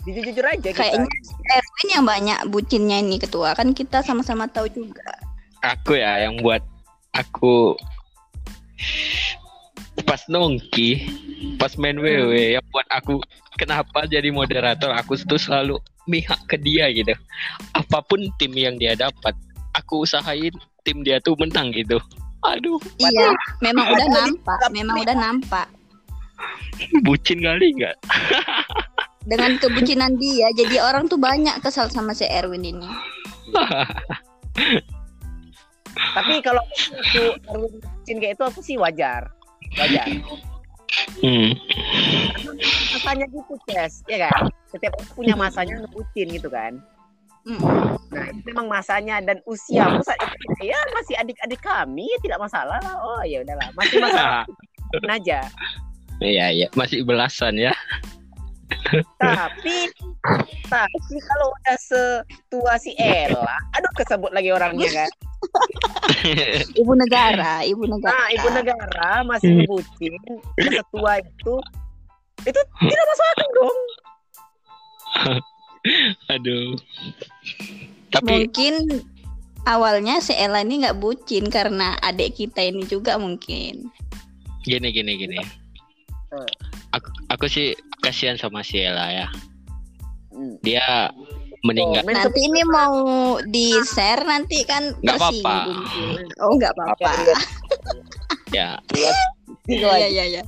Jujur 0.06 0.22
jujur 0.22 0.44
aja 0.46 0.70
kita. 0.70 0.78
Kayaknya 0.78 1.10
Erwin 1.50 1.88
yang 1.90 2.04
banyak 2.06 2.38
bucinnya 2.50 2.96
ini 3.02 3.18
ketua 3.18 3.54
kan 3.58 3.74
kita 3.74 4.02
sama-sama 4.06 4.46
tahu 4.46 4.70
juga. 4.70 5.18
Aku 5.66 5.98
ya 5.98 6.22
yang 6.22 6.38
buat 6.40 6.62
aku 7.10 7.74
pas 10.06 10.22
nongki, 10.30 11.08
pas 11.58 11.74
main 11.80 11.98
WW 11.98 12.60
yang 12.60 12.66
buat 12.70 12.86
aku 12.92 13.18
kenapa 13.58 14.06
jadi 14.06 14.30
moderator 14.30 14.92
aku 14.94 15.16
tuh 15.26 15.40
selalu 15.40 15.80
mihak 16.06 16.38
ke 16.46 16.54
dia 16.60 16.86
gitu. 16.94 17.16
Apa 17.74 18.04
pun 18.06 18.22
tim 18.38 18.54
yang 18.54 18.78
dia 18.78 18.94
dapat, 18.94 19.34
aku 19.74 20.06
usahain 20.06 20.54
tim 20.86 21.02
dia 21.02 21.18
tuh 21.18 21.34
menang 21.40 21.74
gitu. 21.74 21.98
Aduh, 22.46 22.78
Iya, 23.02 23.34
memang 23.58 23.90
udah 23.90 24.06
Padahal 24.06 24.22
nampak, 24.30 24.58
memang 24.70 24.96
udah 25.02 25.16
nampak. 25.18 25.66
bucin 27.02 27.42
kali 27.42 27.74
nggak? 27.74 27.96
Dengan 29.26 29.58
kebucinan 29.58 30.14
dia, 30.22 30.54
jadi 30.54 30.78
orang 30.86 31.10
tuh 31.10 31.18
banyak 31.18 31.58
kesal 31.58 31.90
sama 31.90 32.14
si 32.14 32.22
Erwin 32.30 32.62
ini. 32.62 32.86
Tapi 36.16 36.34
kalau 36.46 36.62
itu 36.78 37.34
Erwin 37.50 37.74
bucin 37.82 38.16
kayak 38.22 38.38
itu 38.38 38.44
aku 38.46 38.60
sih 38.62 38.78
wajar. 38.78 39.26
Wajar. 39.74 40.06
Hmm. 41.20 41.52
masanya 42.92 43.26
gitu 43.28 43.54
Ces 43.68 44.04
ya 44.08 44.28
kan 44.28 44.48
setiap 44.68 44.92
orang 44.96 45.12
punya 45.12 45.34
masanya 45.36 45.74
ngebucin 45.84 46.28
gitu 46.32 46.48
kan 46.48 46.80
Mm. 47.46 47.62
nah 48.10 48.26
itu 48.26 48.42
memang 48.50 48.66
masanya 48.66 49.22
dan 49.22 49.38
usia 49.46 49.86
saat 50.02 50.18
itu 50.18 50.66
ya 50.66 50.74
masih 50.90 51.14
adik-adik 51.14 51.62
kami 51.62 52.02
ya 52.10 52.18
tidak 52.18 52.42
masalah 52.42 52.74
lah 52.82 52.96
oh 52.98 53.22
ya 53.22 53.38
udahlah 53.38 53.70
masih 53.78 54.02
masalah 54.02 54.42
aja 55.14 55.46
Iya 56.16 56.48
iya 56.48 56.66
masih 56.72 57.04
belasan 57.04 57.60
ya. 57.60 57.76
Tapi 59.20 59.76
tapi 60.66 61.16
kalau 61.22 61.46
udah 61.52 61.76
setua 61.78 62.72
si 62.78 62.92
Ella 62.98 63.56
aduh 63.76 63.92
kesebut 63.96 64.30
lagi 64.32 64.50
orangnya 64.52 64.90
kan 65.04 65.12
Ibu 66.80 66.92
negara, 66.96 67.62
ibu 67.62 67.86
negara. 67.86 68.10
nah 68.10 68.26
ibu 68.34 68.48
negara 68.50 69.22
masih 69.22 69.62
ngebucin 69.62 70.12
udah 70.58 70.82
setua 70.82 71.12
itu 71.22 71.54
itu 72.46 72.60
tidak 72.82 73.04
masuk 73.10 73.26
akal 73.34 73.50
dong 73.54 73.78
Aduh. 76.34 76.74
Tapi 78.10 78.26
Mungkin 78.26 79.06
awalnya 79.66 80.18
si 80.18 80.34
Ella 80.34 80.62
ini 80.62 80.82
nggak 80.82 80.98
bucin 80.98 81.46
karena 81.46 81.94
adik 82.02 82.38
kita 82.38 82.62
ini 82.62 82.82
juga 82.86 83.18
mungkin. 83.18 83.90
gini 84.66 84.90
gini 84.90 85.12
gini. 85.14 85.38
Eh. 85.38 86.50
Aku 86.90 87.06
aku 87.30 87.46
sih 87.46 87.70
kasihan 88.02 88.36
sama 88.36 88.60
si 88.66 88.82
Ella 88.82 89.12
ya. 89.12 89.26
Hmm. 90.32 90.56
Dia 90.60 91.10
meninggal. 91.64 92.04
Oh, 92.04 92.12
Nanti 92.12 92.40
ini 92.44 92.62
mau 92.68 92.96
di 93.42 93.74
share 93.82 94.22
nanti 94.22 94.62
kan 94.62 94.94
Nggak 95.02 95.16
apa-apa. 95.18 95.56
Oh 96.44 96.52
nggak 96.54 96.72
apa-apa. 96.76 97.10
Ya 98.54 98.78
Iya 99.66 100.06
iya 100.06 100.24
iya. 100.38 100.42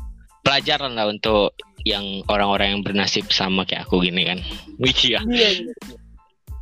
pelajaran 0.46 0.94
lah 0.94 1.10
untuk 1.10 1.52
yang 1.84 2.22
orang-orang 2.30 2.78
yang 2.78 2.82
bernasib 2.86 3.26
sama 3.28 3.66
kayak 3.66 3.84
aku 3.90 4.00
gini 4.06 4.24
kan. 4.24 4.38
Wih 4.78 4.94
ya. 5.02 5.20
Iya, 5.26 5.48
iya. 5.60 5.74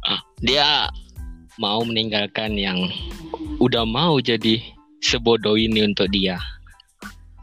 Ah, 0.06 0.20
dia 0.40 0.66
mau 1.60 1.84
meninggalkan 1.84 2.56
yang 2.56 2.88
udah 3.60 3.84
mau 3.84 4.18
jadi 4.20 4.60
sebodoh 5.00 5.54
ini 5.56 5.84
untuk 5.84 6.08
dia 6.10 6.40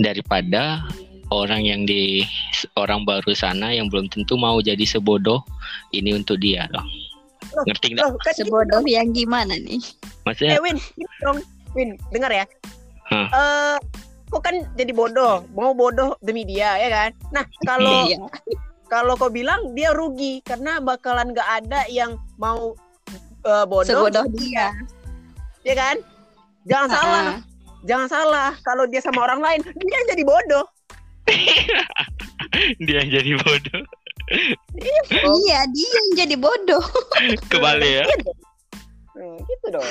daripada 0.01 0.83
orang 1.33 1.65
yang 1.65 1.81
di 1.83 2.21
orang 2.77 3.01
baru 3.03 3.33
sana 3.33 3.73
yang 3.73 3.89
belum 3.89 4.07
tentu 4.07 4.37
mau 4.37 4.61
jadi 4.61 4.83
sebodoh 4.83 5.41
ini 5.89 6.13
untuk 6.13 6.37
dia 6.37 6.69
loh. 6.69 6.85
Ngerti 7.65 7.93
nggak? 7.93 8.03
Loh, 8.03 8.13
kan 8.19 8.33
gitu 8.33 8.49
Sebodoh 8.49 8.81
yang 8.85 9.09
gimana 9.11 9.53
nih? 9.55 9.81
Maksudnya 10.23 10.57
Eh 10.57 10.61
Win, 10.61 10.77
dong. 11.21 11.37
Win, 11.73 11.89
dengar 12.09 12.29
ya. 12.29 12.45
Hah. 13.09 13.27
Eh, 13.29 13.77
kok 14.29 14.41
kan 14.41 14.55
jadi 14.73 14.89
bodoh, 14.89 15.45
mau 15.53 15.73
bodoh 15.73 16.17
demi 16.19 16.45
dia 16.45 16.77
ya 16.77 16.89
kan? 16.89 17.09
Nah, 17.29 17.43
kalau 17.69 18.07
Iya. 18.07 18.17
kalau 18.87 19.13
kau 19.13 19.29
bilang 19.29 19.73
dia 19.73 19.89
rugi 19.91 20.41
karena 20.41 20.77
bakalan 20.77 21.33
nggak 21.33 21.49
ada 21.61 21.85
yang 21.89 22.17
mau 22.37 22.73
eh, 23.43 23.65
bodoh, 23.65 24.07
Sebodoh 24.07 24.25
dia. 24.31 24.73
ya 25.61 25.75
kan? 25.75 25.97
Jangan 26.63 26.89
salah, 26.89 27.21
Ah, 27.27 27.37
jangan 27.83 28.07
salah. 28.07 28.49
Kalau 28.63 28.87
dia 28.87 29.03
sama 29.03 29.19
orang 29.21 29.43
lain, 29.43 29.59
dia 29.67 29.99
jadi 30.09 30.23
bodoh. 30.23 30.63
dia 32.85 32.95
yang 33.03 33.09
jadi 33.09 33.31
bodoh. 33.39 33.83
Iya, 35.23 35.59
dia 35.71 35.89
yang 35.89 36.09
jadi 36.15 36.35
bodoh. 36.39 36.83
Kembali 37.51 37.89
ya. 38.01 38.05
Hmm, 39.13 39.37
gitu 39.45 39.67
dong. 39.79 39.87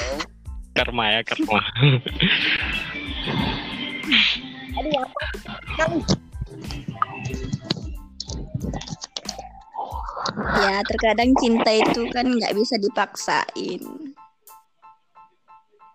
Karma 0.73 1.21
ya 1.21 1.21
karma. 1.23 1.61
Aduh, 4.73 5.05
apa? 5.05 5.21
Kan 5.77 6.01
Ya, 10.63 10.81
terkadang 10.87 11.35
cinta 11.37 11.71
itu 11.75 12.09
kan 12.15 12.25
nggak 12.25 12.55
bisa 12.57 12.79
dipaksain. 12.79 13.83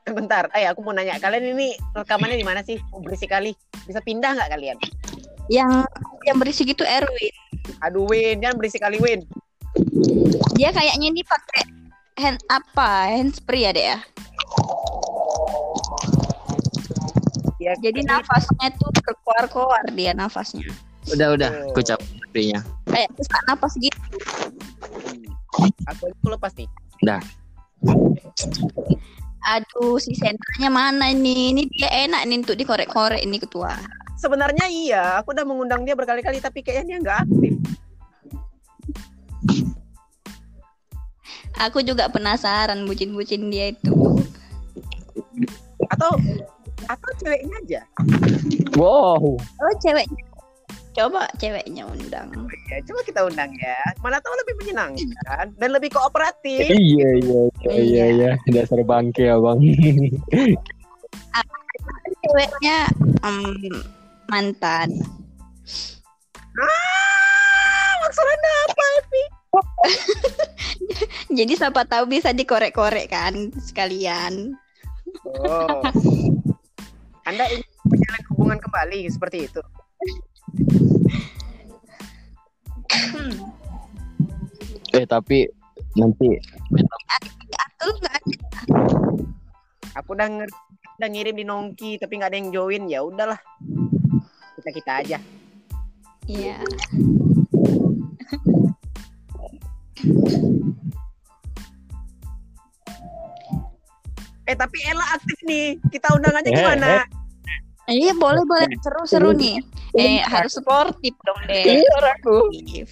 bentar, 0.07 0.47
ayo 0.55 0.71
aku 0.71 0.87
mau 0.87 0.95
nanya 0.95 1.19
kalian 1.19 1.51
ini 1.51 1.75
rekamannya 1.91 2.39
di 2.39 2.47
mana 2.47 2.63
sih? 2.63 2.79
Oh, 2.95 3.03
berisik 3.03 3.27
kali. 3.27 3.51
Bisa 3.83 3.99
pindah 3.99 4.39
nggak 4.39 4.51
kalian? 4.55 4.77
Yang 5.47 5.87
yang 6.27 6.37
berisik 6.39 6.67
itu 6.71 6.83
Erwin. 6.83 7.35
Aduh 7.83 8.07
Win, 8.07 8.43
jangan 8.43 8.55
berisik 8.59 8.83
kali 8.83 8.99
Win. 8.99 9.23
Dia 10.55 10.73
kayaknya 10.73 11.07
ini 11.11 11.21
pakai 11.23 11.63
hand 12.17 12.39
apa? 12.51 13.13
Handsfree 13.13 13.63
ya, 13.67 13.71
Dek 13.71 13.85
ya? 13.85 13.99
Ya, 17.57 17.73
Jadi 17.83 18.05
nafasnya 18.07 18.67
tuh 18.79 18.89
keluar-keluar 19.01 19.83
dia 19.91 20.15
nafasnya. 20.15 20.67
Udah 21.11 21.35
udah, 21.35 21.49
Oh. 21.51 21.71
aku 21.71 21.81
capek 21.83 22.07
artinya. 22.27 22.59
Kayak 22.91 23.09
sesak 23.15 23.41
napas 23.47 23.73
gitu. 23.79 23.99
aku 25.87 26.03
aku 26.11 26.27
lepas 26.31 26.51
nih. 26.59 26.67
Aduh, 29.47 29.95
si 30.03 30.11
sentranya 30.11 30.67
mana 30.67 31.15
ini? 31.15 31.55
Ini 31.55 31.61
dia 31.71 31.89
enak 32.07 32.27
nih 32.27 32.37
untuk 32.43 32.59
dikorek-korek 32.59 33.23
ini 33.23 33.39
ketua. 33.39 33.71
Sebenarnya 34.17 34.65
iya, 34.65 35.21
aku 35.21 35.31
udah 35.31 35.45
mengundang 35.45 35.85
dia 35.85 35.93
berkali-kali 35.93 36.41
tapi 36.41 36.65
kayaknya 36.65 36.85
dia 36.85 36.97
nggak 37.05 37.19
aktif. 37.23 37.53
Aku 41.57 41.81
juga 41.81 42.05
penasaran 42.09 42.85
bucin-bucin 42.85 43.49
dia 43.49 43.73
itu. 43.73 43.93
Atau 45.89 46.17
atau 46.85 47.11
ceweknya 47.17 47.55
aja. 47.65 47.81
Wow. 48.77 49.37
Oh, 49.37 49.73
ceweknya. 49.81 50.21
Coba 50.97 51.29
ceweknya 51.37 51.85
undang. 51.85 52.29
Ya, 52.73 52.81
coba 52.89 53.01
kita 53.05 53.21
undang 53.25 53.53
ya. 53.57 53.77
Mana 54.01 54.17
tahu 54.17 54.33
lebih 54.33 54.53
menyenangkan 54.65 55.53
dan 55.57 55.69
lebih 55.69 55.93
kooperatif. 55.93 56.73
Iya 56.73 57.09
iya 57.21 57.41
iya, 57.69 58.05
iya. 58.17 58.31
Dasar 58.49 58.81
bangke 58.81 59.29
abang. 59.29 59.61
Ceweknya 62.17 62.89
em, 63.21 63.37
mantan. 64.27 64.89
Ah, 66.57 67.91
maksud 68.03 68.25
anda 68.25 68.51
apa, 68.67 68.85
Epi? 68.99 69.23
Jadi 71.37 71.53
siapa 71.55 71.83
tahu 71.87 72.07
bisa 72.09 72.31
dikorek-korek 72.35 73.11
kan 73.11 73.51
sekalian. 73.59 74.55
Oh. 75.23 75.81
Anda 77.27 77.43
ingin 77.51 77.67
menjalin 77.87 78.23
hubungan 78.31 78.59
kembali 78.63 78.99
seperti 79.11 79.51
itu? 79.51 79.61
Hmm. 83.11 83.35
Eh 84.95 85.03
tapi 85.03 85.47
nanti 85.99 86.39
Aku 87.67 87.87
nggak 87.99 88.15
ada. 88.15 88.35
Aku 89.99 90.09
udah 90.15 90.27
udah 90.97 91.09
ngirim 91.13 91.35
di 91.35 91.45
Nongki 91.45 91.91
tapi 92.01 92.17
nggak 92.17 92.31
ada 92.31 92.37
yang 92.39 92.49
join 92.55 92.83
ya 92.87 93.03
udahlah. 93.03 93.39
Kita 94.67 94.75
kita 94.75 94.93
aja. 94.99 95.17
Iya. 96.27 96.59
Eh 104.43 104.55
tapi 104.55 104.77
Ella 104.87 105.05
aktif 105.15 105.39
nih. 105.43 105.79
Kita 105.87 106.15
undangannya 106.15 106.51
Eh, 106.51 106.55
gimana? 106.55 106.87
Iya 107.87 108.11
boleh 108.19 108.43
boleh 108.43 108.67
seru-seru 108.83 109.31
nih. 109.31 109.63
Eh 109.95 110.19
harus 110.19 110.59
sportif 110.59 111.15
dong 111.23 111.39
deh. 111.47 111.79
aku. 112.19 112.51
Sportif. 112.51 112.87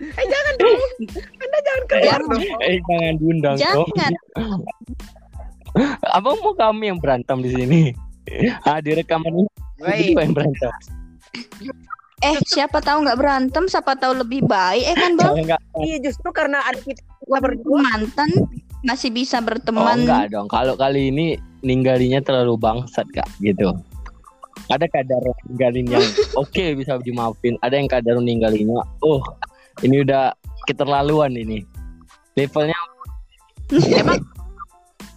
Eh 0.00 0.24
jangan 0.24 0.52
dong. 0.56 0.80
Anda 1.36 1.58
jangan 1.60 1.82
keluar 1.84 2.04
Jangan. 2.24 2.30
dong. 2.32 2.42
eh 2.64 2.76
jangan 2.82 3.12
diundang 3.20 3.56
dong. 3.60 3.88
Jangan. 3.92 4.12
Abang 6.08 6.40
mau 6.40 6.56
kami 6.56 6.88
yang 6.88 6.96
berantem 6.96 7.36
di 7.40 7.50
sini. 7.52 7.82
Ah 8.64 8.80
di 8.80 8.96
rekaman 8.96 9.28
ini 9.36 9.44
Baik. 9.84 10.16
berdua 10.16 10.22
yang 10.24 10.34
berantem. 10.34 10.70
Eh 12.24 12.36
siapa 12.48 12.78
tahu 12.80 13.04
nggak 13.04 13.18
berantem, 13.20 13.64
siapa 13.68 13.92
tahu 14.00 14.24
lebih 14.24 14.48
baik. 14.48 14.84
Eh 14.88 14.96
kan 14.96 15.12
bang, 15.20 15.34
Iya 15.84 15.96
justru 16.00 16.32
karena 16.32 16.64
ada 16.64 16.80
kita 16.80 17.04
mantan 17.68 18.30
masih 18.84 19.12
bisa 19.12 19.40
oh, 19.40 19.44
berteman. 19.44 20.04
enggak 20.04 20.32
dong. 20.32 20.48
Kalau 20.48 20.76
kali 20.76 21.12
ini 21.12 21.36
ninggalinya 21.64 22.20
terlalu 22.24 22.56
bangsat 22.56 23.08
kak 23.12 23.28
gitu. 23.40 23.72
Ada 24.72 24.88
kadar 24.88 25.20
ninggalin 25.48 25.84
yang 25.88 26.04
oke 26.40 26.64
bisa 26.80 26.96
dimaafin. 27.04 27.60
Ada 27.60 27.76
yang 27.76 27.88
kadar 27.88 28.16
ninggalinya. 28.20 28.80
Oh 29.04 29.20
ini 29.84 30.00
udah 30.04 30.32
keterlaluan 30.64 31.36
ini. 31.36 31.64
Levelnya 32.36 32.76
Emang 33.72 34.20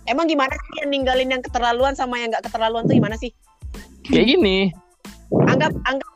emang 0.07 0.25
gimana 0.27 0.55
sih 0.55 0.73
yang 0.83 0.89
ninggalin 0.91 1.29
yang 1.31 1.43
keterlaluan 1.43 1.93
sama 1.93 2.15
yang 2.19 2.31
nggak 2.31 2.47
keterlaluan 2.47 2.87
tuh 2.87 2.95
gimana 2.95 3.19
sih? 3.19 3.35
Kayak 4.09 4.27
gini. 4.27 4.57
Anggap 5.47 5.71
anggap 5.85 6.11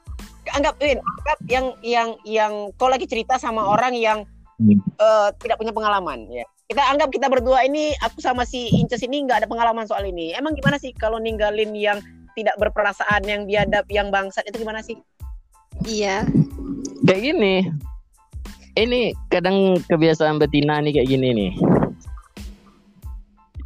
anggap 0.51 0.75
Win, 0.83 0.99
anggap 0.99 1.39
yang 1.47 1.65
yang 1.83 2.09
yang 2.27 2.53
kau 2.75 2.91
lagi 2.91 3.07
cerita 3.07 3.39
sama 3.39 3.63
orang 3.67 3.95
yang 3.95 4.19
Hmm. 4.61 4.77
eh, 4.77 5.29
tidak 5.41 5.57
punya 5.57 5.73
pengalaman 5.73 6.29
ya. 6.29 6.45
Kita 6.69 6.85
anggap 6.93 7.09
kita 7.09 7.25
berdua 7.33 7.65
ini 7.65 7.97
aku 7.97 8.21
sama 8.21 8.45
si 8.45 8.69
Inces 8.77 9.01
ini 9.01 9.25
nggak 9.25 9.41
ada 9.41 9.49
pengalaman 9.49 9.89
soal 9.89 10.05
ini. 10.05 10.37
Emang 10.37 10.53
gimana 10.53 10.77
sih 10.77 10.93
kalau 10.93 11.17
ninggalin 11.17 11.73
yang 11.73 11.97
tidak 12.37 12.53
berperasaan 12.61 13.25
yang 13.25 13.49
biadab 13.49 13.89
yang 13.89 14.13
bangsat 14.13 14.45
itu 14.45 14.61
gimana 14.61 14.85
sih 14.85 15.01
Iya. 15.81 16.29
Kayak 17.01 17.21
gini. 17.25 17.55
Ini 18.77 19.17
kadang 19.33 19.81
kebiasaan 19.89 20.37
betina 20.37 20.77
nih 20.79 21.01
kayak 21.01 21.09
gini 21.09 21.27
nih. 21.33 21.51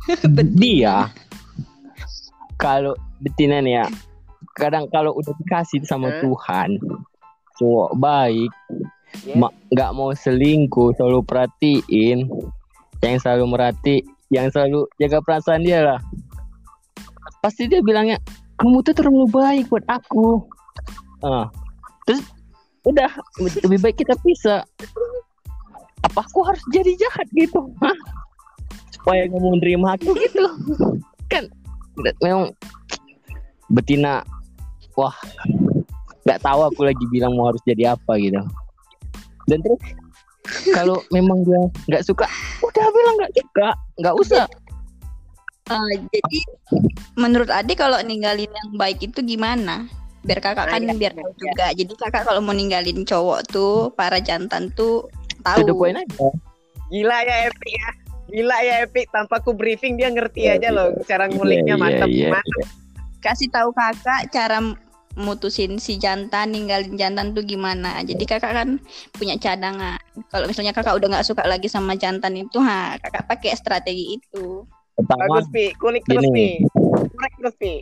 Dia 0.61 1.11
kalau 2.55 2.95
betina 3.19 3.59
nih 3.59 3.83
ya, 3.83 3.85
kadang 4.55 4.87
kalau 4.89 5.11
udah 5.19 5.35
dikasih 5.43 5.83
sama 5.83 6.15
Hah? 6.15 6.19
Tuhan, 6.23 6.69
cowok 7.59 7.91
baik, 7.99 8.51
ma- 9.35 9.53
nggak 9.69 9.91
mau 9.91 10.15
selingkuh, 10.15 10.95
selalu 10.95 11.19
perhatiin, 11.27 12.31
yang 13.03 13.19
selalu 13.19 13.45
merhati, 13.51 14.01
yang 14.31 14.47
selalu 14.49 14.87
jaga 14.97 15.19
perasaan 15.21 15.61
dia 15.67 15.83
lah. 15.83 15.99
Pasti 17.43 17.67
dia 17.67 17.83
bilangnya, 17.83 18.17
kamu 18.57 18.81
tuh 18.81 18.95
terlalu 18.95 19.27
baik 19.29 19.67
buat 19.67 19.85
aku. 19.91 20.47
Ah, 21.21 21.51
terus 22.07 22.23
udah 22.87 23.11
lebih 23.67 23.79
baik 23.83 23.99
kita 23.99 24.15
pisah. 24.23 24.63
Apa 26.07 26.21
aku 26.23 26.47
harus 26.47 26.63
jadi 26.71 26.95
jahat 26.95 27.27
gitu? 27.35 27.59
Hah? 27.83 27.97
Supaya 28.93 29.27
kamu 29.27 29.59
menerima 29.59 29.87
aku 29.99 30.15
gitu? 30.15 30.45
Kan 31.27 31.49
memang 32.21 32.53
betina, 33.73 34.21
wah 34.95 35.15
nggak 36.25 36.41
tahu 36.41 36.59
aku 36.65 36.81
lagi 36.87 37.05
bilang 37.13 37.37
mau 37.37 37.53
harus 37.53 37.61
jadi 37.63 37.93
apa 37.93 38.17
gitu. 38.17 38.41
Dan 39.45 39.61
terus 39.61 39.81
kalau 40.73 40.97
memang 41.15 41.45
dia 41.45 41.61
nggak 41.91 42.03
suka, 42.03 42.25
udah 42.65 42.85
bilang 42.89 43.15
nggak 43.21 43.33
suka, 43.37 43.67
nggak 44.01 44.15
usah. 44.17 44.45
Eh, 45.65 45.93
jadi 46.13 46.39
menurut 47.17 47.49
Ade 47.49 47.73
kalau 47.73 47.97
ninggalin 48.05 48.49
yang 48.49 48.69
baik 48.77 49.01
itu 49.01 49.21
gimana? 49.25 49.89
Biar 50.25 50.41
kakak 50.41 50.73
kan 50.73 50.81
iya, 50.81 50.93
biar 50.97 51.13
iya, 51.13 51.21
tahu 51.21 51.29
iya. 51.29 51.37
juga. 51.37 51.67
Jadi 51.77 51.93
kakak 51.97 52.23
kalau 52.25 52.41
mau 52.41 52.53
ninggalin 52.53 53.05
cowok 53.05 53.39
tuh 53.49 53.93
para 53.93 54.17
jantan 54.17 54.73
tuh 54.73 55.05
tahu. 55.45 55.85
aja. 55.85 56.29
gila 56.89 57.17
ya 57.21 57.35
Epic 57.49 57.73
ya 57.73 57.89
gila 58.29 58.57
ya 58.61 58.75
Epic 58.85 59.05
tanpa 59.13 59.41
ku 59.41 59.53
briefing 59.53 59.97
dia 59.97 60.09
ngerti 60.09 60.49
aja 60.49 60.69
loh 60.73 60.93
cara 61.05 61.29
nguliknya 61.29 61.77
Iya, 61.77 61.81
mantap 61.81 62.09
iya, 62.09 62.29
mantap 62.33 62.67
Kasih 63.25 63.49
tahu 63.49 63.73
kakak 63.73 64.29
cara 64.29 64.61
mutusin 65.15 65.79
si 65.79 65.95
jantan 65.95 66.51
ninggalin 66.51 66.95
jantan 66.99 67.31
tuh 67.31 67.43
gimana. 67.43 68.03
Jadi 68.03 68.23
kakak 68.27 68.51
kan 68.51 68.69
punya 69.15 69.35
cadangan. 69.39 69.99
Kalau 70.31 70.45
misalnya 70.47 70.75
kakak 70.75 70.95
udah 70.95 71.07
nggak 71.15 71.27
suka 71.27 71.43
lagi 71.47 71.67
sama 71.71 71.95
jantan 71.95 72.35
itu, 72.35 72.59
ha 72.59 72.99
kakak 72.99 73.27
pakai 73.27 73.55
strategi 73.55 74.19
itu. 74.19 74.63
Pertama, 74.95 75.27
bagus 75.27 75.47
Pi 75.51 75.75
kulik 75.75 76.03
terus. 76.07 76.23
Pi 76.31 76.63
kulik 77.15 77.33
terus 77.39 77.55
Pi 77.59 77.73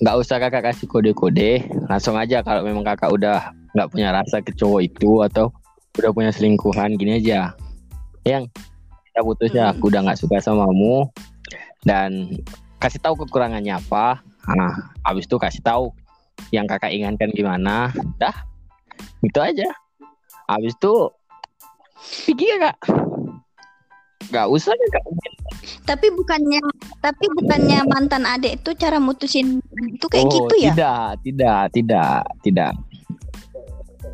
nggak 0.00 0.16
usah 0.16 0.40
kakak 0.40 0.72
kasih 0.72 0.88
kode-kode 0.88 1.60
langsung 1.92 2.16
aja 2.16 2.40
kalau 2.40 2.64
memang 2.64 2.80
kakak 2.80 3.12
udah 3.12 3.52
nggak 3.76 3.88
punya 3.92 4.08
rasa 4.16 4.40
ke 4.40 4.56
cowok 4.56 4.80
itu 4.80 5.20
atau 5.28 5.52
udah 6.00 6.10
punya 6.16 6.32
selingkuhan 6.32 6.96
gini 6.96 7.20
aja 7.20 7.52
yang 8.24 8.48
kita 9.12 9.20
putus 9.20 9.52
ya 9.52 9.68
Hmm. 9.68 9.76
aku 9.76 9.92
udah 9.92 10.00
nggak 10.08 10.20
suka 10.24 10.40
sama 10.40 10.64
kamu 10.72 11.04
dan 11.84 12.10
kasih 12.80 12.96
tahu 13.04 13.12
kekurangannya 13.24 13.76
apa 13.76 14.24
nah 14.56 14.72
habis 15.04 15.28
itu 15.28 15.36
kasih 15.36 15.60
tahu 15.60 15.92
yang 16.48 16.64
kakak 16.64 16.90
inginkan 16.90 17.28
gimana 17.36 17.92
dah. 18.16 18.34
Itu 19.20 19.38
aja. 19.40 19.68
Habis 20.48 20.74
itu 20.74 20.94
pergi 22.00 22.46
ya 22.48 22.56
kak 22.64 22.76
nggak 24.30 24.46
usah 24.46 24.72
ya 24.72 24.88
kak 24.94 25.04
Tapi 25.84 26.06
bukannya 26.14 26.62
tapi 27.02 27.26
bukannya 27.34 27.82
mantan 27.90 28.24
adek 28.24 28.62
itu 28.62 28.70
cara 28.78 29.02
mutusin 29.02 29.58
itu 29.90 30.06
kayak 30.06 30.24
Oh, 30.24 30.32
gitu 30.32 30.54
ya? 30.64 30.72
tidak 30.72 31.10
tidak 31.26 31.62
tidak 31.74 32.14
tidak. 32.46 32.72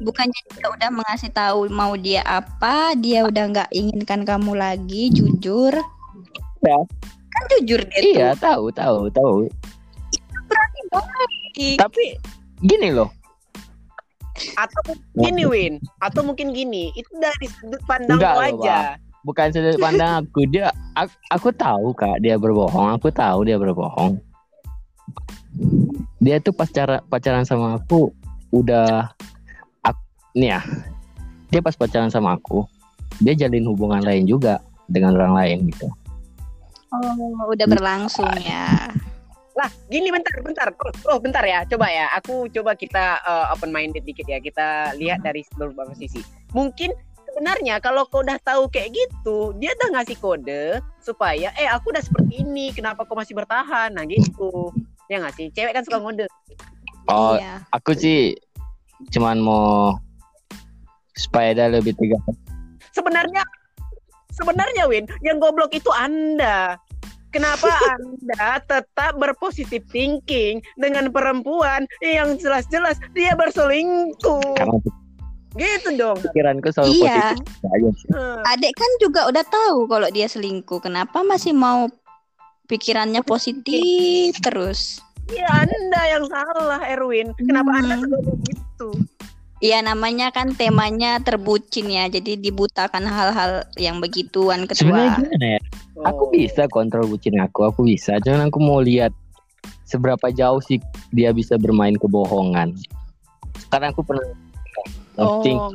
Bukannya 0.00 0.40
dia 0.56 0.66
udah 0.72 0.90
mengasih 0.92 1.32
tahu 1.32 1.68
mau 1.72 1.96
dia 1.96 2.20
apa, 2.24 2.92
dia 2.96 3.24
udah 3.24 3.44
nggak 3.48 3.70
inginkan 3.72 4.28
kamu 4.28 4.52
lagi, 4.56 5.08
jujur. 5.08 5.72
Ya. 6.64 6.78
Kan 7.32 7.42
jujur 7.56 7.80
dia 7.84 8.00
iya 8.00 8.28
tahu 8.36 8.72
tahu 8.72 9.12
tahu 9.12 9.48
tapi 11.80 12.04
gini 12.64 12.92
loh. 12.92 13.10
Atau 14.60 14.80
mungkin 14.92 15.22
gini 15.24 15.42
Win. 15.48 15.74
Atau 16.00 16.20
mungkin 16.24 16.52
gini 16.52 16.92
itu 16.92 17.08
dari 17.16 17.46
sudut 17.48 17.80
pandang 17.88 18.20
Enggak 18.20 18.34
lo 18.36 18.40
loh, 18.40 18.48
aja. 18.48 18.78
Bukan 19.24 19.46
sudut 19.50 19.78
pandang 19.80 20.24
aku. 20.24 20.44
Dia 20.52 20.70
aku, 20.92 21.14
aku 21.32 21.48
tahu 21.56 21.86
kak 21.96 22.20
dia 22.20 22.36
berbohong. 22.36 23.00
Aku 23.00 23.08
tahu 23.08 23.48
dia 23.48 23.56
berbohong. 23.56 24.20
Dia 26.20 26.36
tuh 26.40 26.52
pas 26.52 26.68
cara 26.68 27.00
pacaran 27.08 27.48
sama 27.48 27.80
aku 27.80 28.12
udah 28.52 29.08
aku, 29.80 30.02
nih 30.36 30.56
ya. 30.56 30.60
Dia 31.48 31.60
pas 31.64 31.72
pacaran 31.72 32.12
sama 32.12 32.36
aku 32.36 32.68
dia 33.20 33.32
jalin 33.32 33.64
hubungan 33.64 34.04
lain 34.04 34.28
juga 34.28 34.60
dengan 34.88 35.16
orang 35.16 35.32
lain 35.32 35.58
gitu. 35.72 35.88
Oh, 36.92 37.50
udah 37.52 37.66
berlangsung 37.66 38.30
ya. 38.40 38.92
Lah 39.56 39.72
gini 39.88 40.12
bentar 40.12 40.36
bentar. 40.44 40.68
Bro, 40.76 40.92
bro 41.00 41.16
bentar 41.16 41.40
ya. 41.40 41.64
Coba 41.64 41.88
ya. 41.88 42.12
Aku 42.20 42.44
coba 42.52 42.76
kita 42.76 43.24
open 43.56 43.72
minded 43.72 44.04
dikit 44.04 44.28
ya. 44.28 44.36
Kita 44.36 44.92
lihat 45.00 45.24
dari 45.24 45.40
beberapa 45.56 45.96
sisi. 45.96 46.20
Mungkin 46.52 46.92
sebenarnya 47.32 47.80
kalau 47.80 48.04
kau 48.08 48.20
udah 48.20 48.36
tahu 48.44 48.68
kayak 48.68 48.92
gitu 48.96 49.56
dia 49.56 49.72
udah 49.80 50.00
ngasih 50.00 50.16
kode 50.20 50.80
supaya 51.00 51.52
eh 51.56 51.68
aku 51.72 51.88
udah 51.88 52.04
seperti 52.04 52.44
ini. 52.44 52.68
Kenapa 52.76 53.08
kau 53.08 53.16
masih 53.16 53.32
bertahan? 53.32 53.96
Nah 53.96 54.04
gitu. 54.04 54.76
Ya 55.08 55.24
nggak 55.24 55.34
sih? 55.40 55.48
Cewek 55.56 55.72
kan 55.72 55.84
suka 55.88 56.04
ngode. 56.04 56.28
Oh 57.06 57.38
Iya. 57.38 57.62
aku 57.72 57.94
sih 57.94 58.34
cuman 59.14 59.38
mau 59.40 59.94
supaya 61.16 61.56
dia 61.56 61.72
lebih 61.72 61.96
tegas. 61.96 62.20
Sebenarnya 62.92 63.40
sebenarnya 64.36 64.84
Win 64.84 65.08
yang 65.24 65.40
goblok 65.40 65.72
itu 65.72 65.88
anda 65.96 66.76
kenapa 67.30 67.66
anda 67.94 68.60
tetap 68.62 69.16
berpositif 69.16 69.82
thinking 69.88 70.58
dengan 70.76 71.08
perempuan 71.08 71.84
yang 72.00 72.36
jelas-jelas 72.36 72.96
dia 73.12 73.34
berselingkuh 73.34 74.54
karena 74.54 74.78
gitu 75.56 75.88
dong 75.96 76.20
pikiranku 76.20 76.68
selalu 76.68 76.92
Iya. 77.00 77.32
positif. 77.32 77.38
Hmm. 78.12 78.40
Adek 78.44 78.72
kan 78.76 78.90
juga 79.00 79.24
udah 79.24 79.40
tahu 79.42 79.88
kalau 79.88 80.08
dia 80.12 80.28
selingkuh. 80.28 80.84
Kenapa 80.84 81.24
masih 81.24 81.56
mau 81.56 81.88
pikirannya 82.66 83.24
positif 83.24 84.36
terus? 84.38 85.00
Iya 85.26 85.48
anda 85.48 86.02
yang 86.06 86.24
salah 86.28 86.78
Erwin 86.84 87.32
kenapa 87.40 87.72
anda 87.72 87.96
Hmm. 87.96 88.04
selalu 88.04 88.32
gitu 88.46 88.88
Iya 89.56 89.80
namanya 89.80 90.28
kan 90.36 90.52
temanya 90.52 91.16
terbucin 91.24 91.88
ya. 91.88 92.12
Jadi 92.12 92.36
dibutakan 92.36 93.08
hal-hal 93.08 93.64
yang 93.80 94.04
begituan 94.04 94.68
sebenarnya 94.68 95.16
ketua. 95.16 95.24
gimana 95.24 95.46
ya 95.56 95.60
Aku 96.04 96.28
Oh. 96.28 96.30
bisa 96.30 96.68
kontrol 96.68 97.08
bucin 97.08 97.40
aku, 97.40 97.64
aku 97.64 97.88
bisa. 97.88 98.20
Cuman 98.20 98.52
aku 98.52 98.60
mau 98.60 98.84
lihat 98.84 99.16
seberapa 99.88 100.28
jauh 100.28 100.60
sih 100.60 100.76
dia 101.08 101.32
bisa 101.32 101.56
bermain 101.56 101.96
kebohongan. 101.96 102.76
Karena 103.72 103.96
aku 103.96 104.04
pernah 104.04 104.28
posting, 105.16 105.56
Oh. 105.56 105.72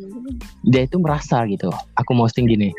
dia 0.62 0.86
itu 0.86 1.02
merasa 1.02 1.42
gitu. 1.50 1.74
Aku 1.98 2.14
posting 2.14 2.46
gini, 2.46 2.70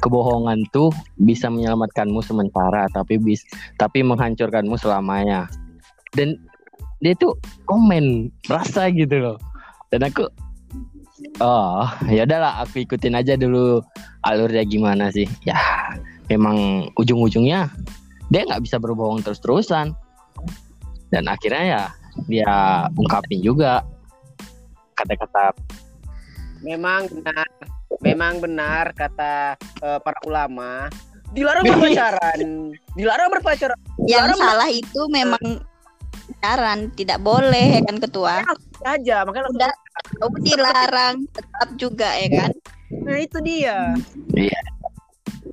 kebohongan 0.00 0.64
tuh 0.72 0.88
bisa 1.20 1.52
menyelamatkanmu 1.52 2.24
sementara, 2.24 2.88
tapi 2.96 3.20
bis, 3.20 3.44
tapi 3.76 4.00
menghancurkanmu 4.00 4.80
selamanya. 4.80 5.52
Dan 6.16 6.40
dia 7.04 7.12
tuh 7.12 7.36
komen 7.68 8.32
merasa 8.48 8.88
gitu 8.88 9.20
loh. 9.20 9.36
Dan 9.90 10.06
aku, 10.06 10.30
oh 11.42 11.86
ya 12.06 12.22
udahlah, 12.22 12.62
aku 12.62 12.86
ikutin 12.86 13.18
aja 13.18 13.34
dulu 13.34 13.82
alurnya 14.22 14.62
gimana 14.62 15.10
sih. 15.10 15.26
Ya 15.42 15.58
memang 16.30 16.88
ujung-ujungnya 16.94 17.66
dia 18.30 18.46
nggak 18.46 18.62
bisa 18.62 18.78
berbohong 18.78 19.26
terus-terusan. 19.26 19.92
Dan 21.10 21.26
akhirnya 21.26 21.64
ya 21.66 21.82
dia 22.30 22.54
ungkapin 22.94 23.42
juga 23.42 23.82
kata-kata. 24.94 25.50
Memang 26.62 27.10
benar 27.10 27.46
memang 27.98 28.38
benar 28.38 28.94
kata 28.94 29.58
eh, 29.58 29.98
para 30.06 30.18
ulama. 30.22 30.86
Dilarang 31.34 31.66
berpacaran 31.70 32.38
dilarang 32.94 33.28
berpacaran. 33.34 33.78
Yang 34.06 34.38
Dilarang 34.38 34.38
salah 34.38 34.70
itu 34.70 35.00
memang 35.10 35.42
pacaran, 36.40 36.88
tidak 36.90 37.20
boleh 37.20 37.76
ya 37.76 37.82
kan 37.82 37.96
ketua. 37.98 38.40
aja 38.82 39.16
makanya 39.22 39.44
langsung- 39.44 39.60
Udah 39.60 39.72
tahu 40.16 40.30
dilarang 40.40 41.16
tetap 41.30 41.68
juga 41.76 42.08
ya 42.10 42.28
kan. 42.34 42.50
nah 42.98 43.14
itu 43.14 43.38
dia 43.40 43.92
Iya. 44.32 44.60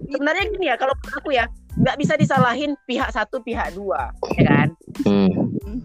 sebenarnya 0.08 0.43
gini 0.50 0.65
ya 0.65 0.76
kalau 0.76 0.95
menurut 0.95 1.15
aku 1.17 1.30
ya 1.32 1.45
nggak 1.76 1.97
bisa 1.97 2.13
disalahin 2.15 2.71
pihak 2.84 3.12
satu 3.12 3.38
pihak 3.39 3.76
dua 3.76 4.10
ya 4.34 4.43
kan 4.47 4.67
hmm, 5.04 5.84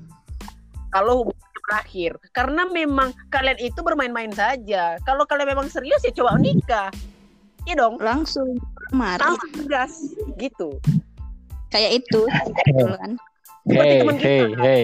kalau 0.88 1.26
hubungan 1.26 1.58
berakhir 1.62 2.12
karena 2.30 2.62
memang 2.66 3.10
kalian 3.28 3.58
itu 3.58 3.80
bermain-main 3.80 4.30
saja 4.30 4.96
kalau 5.02 5.26
kalian 5.26 5.50
memang 5.50 5.66
serius 5.66 6.00
ya 6.00 6.14
coba 6.14 6.38
nikah 6.38 6.88
iya 7.64 7.74
dong 7.74 7.98
Langsung 7.98 8.56
lamar. 8.88 9.18
langsung 9.18 9.50
tegas 9.52 9.92
gitu 10.38 10.78
Kayak 11.68 12.00
itu. 12.00 12.20
betul 12.28 12.92
kan. 13.64 13.76
hey 13.78 13.98
teman 13.98 14.14
kita. 14.16 14.26
hey 14.26 14.42
hey 14.58 14.82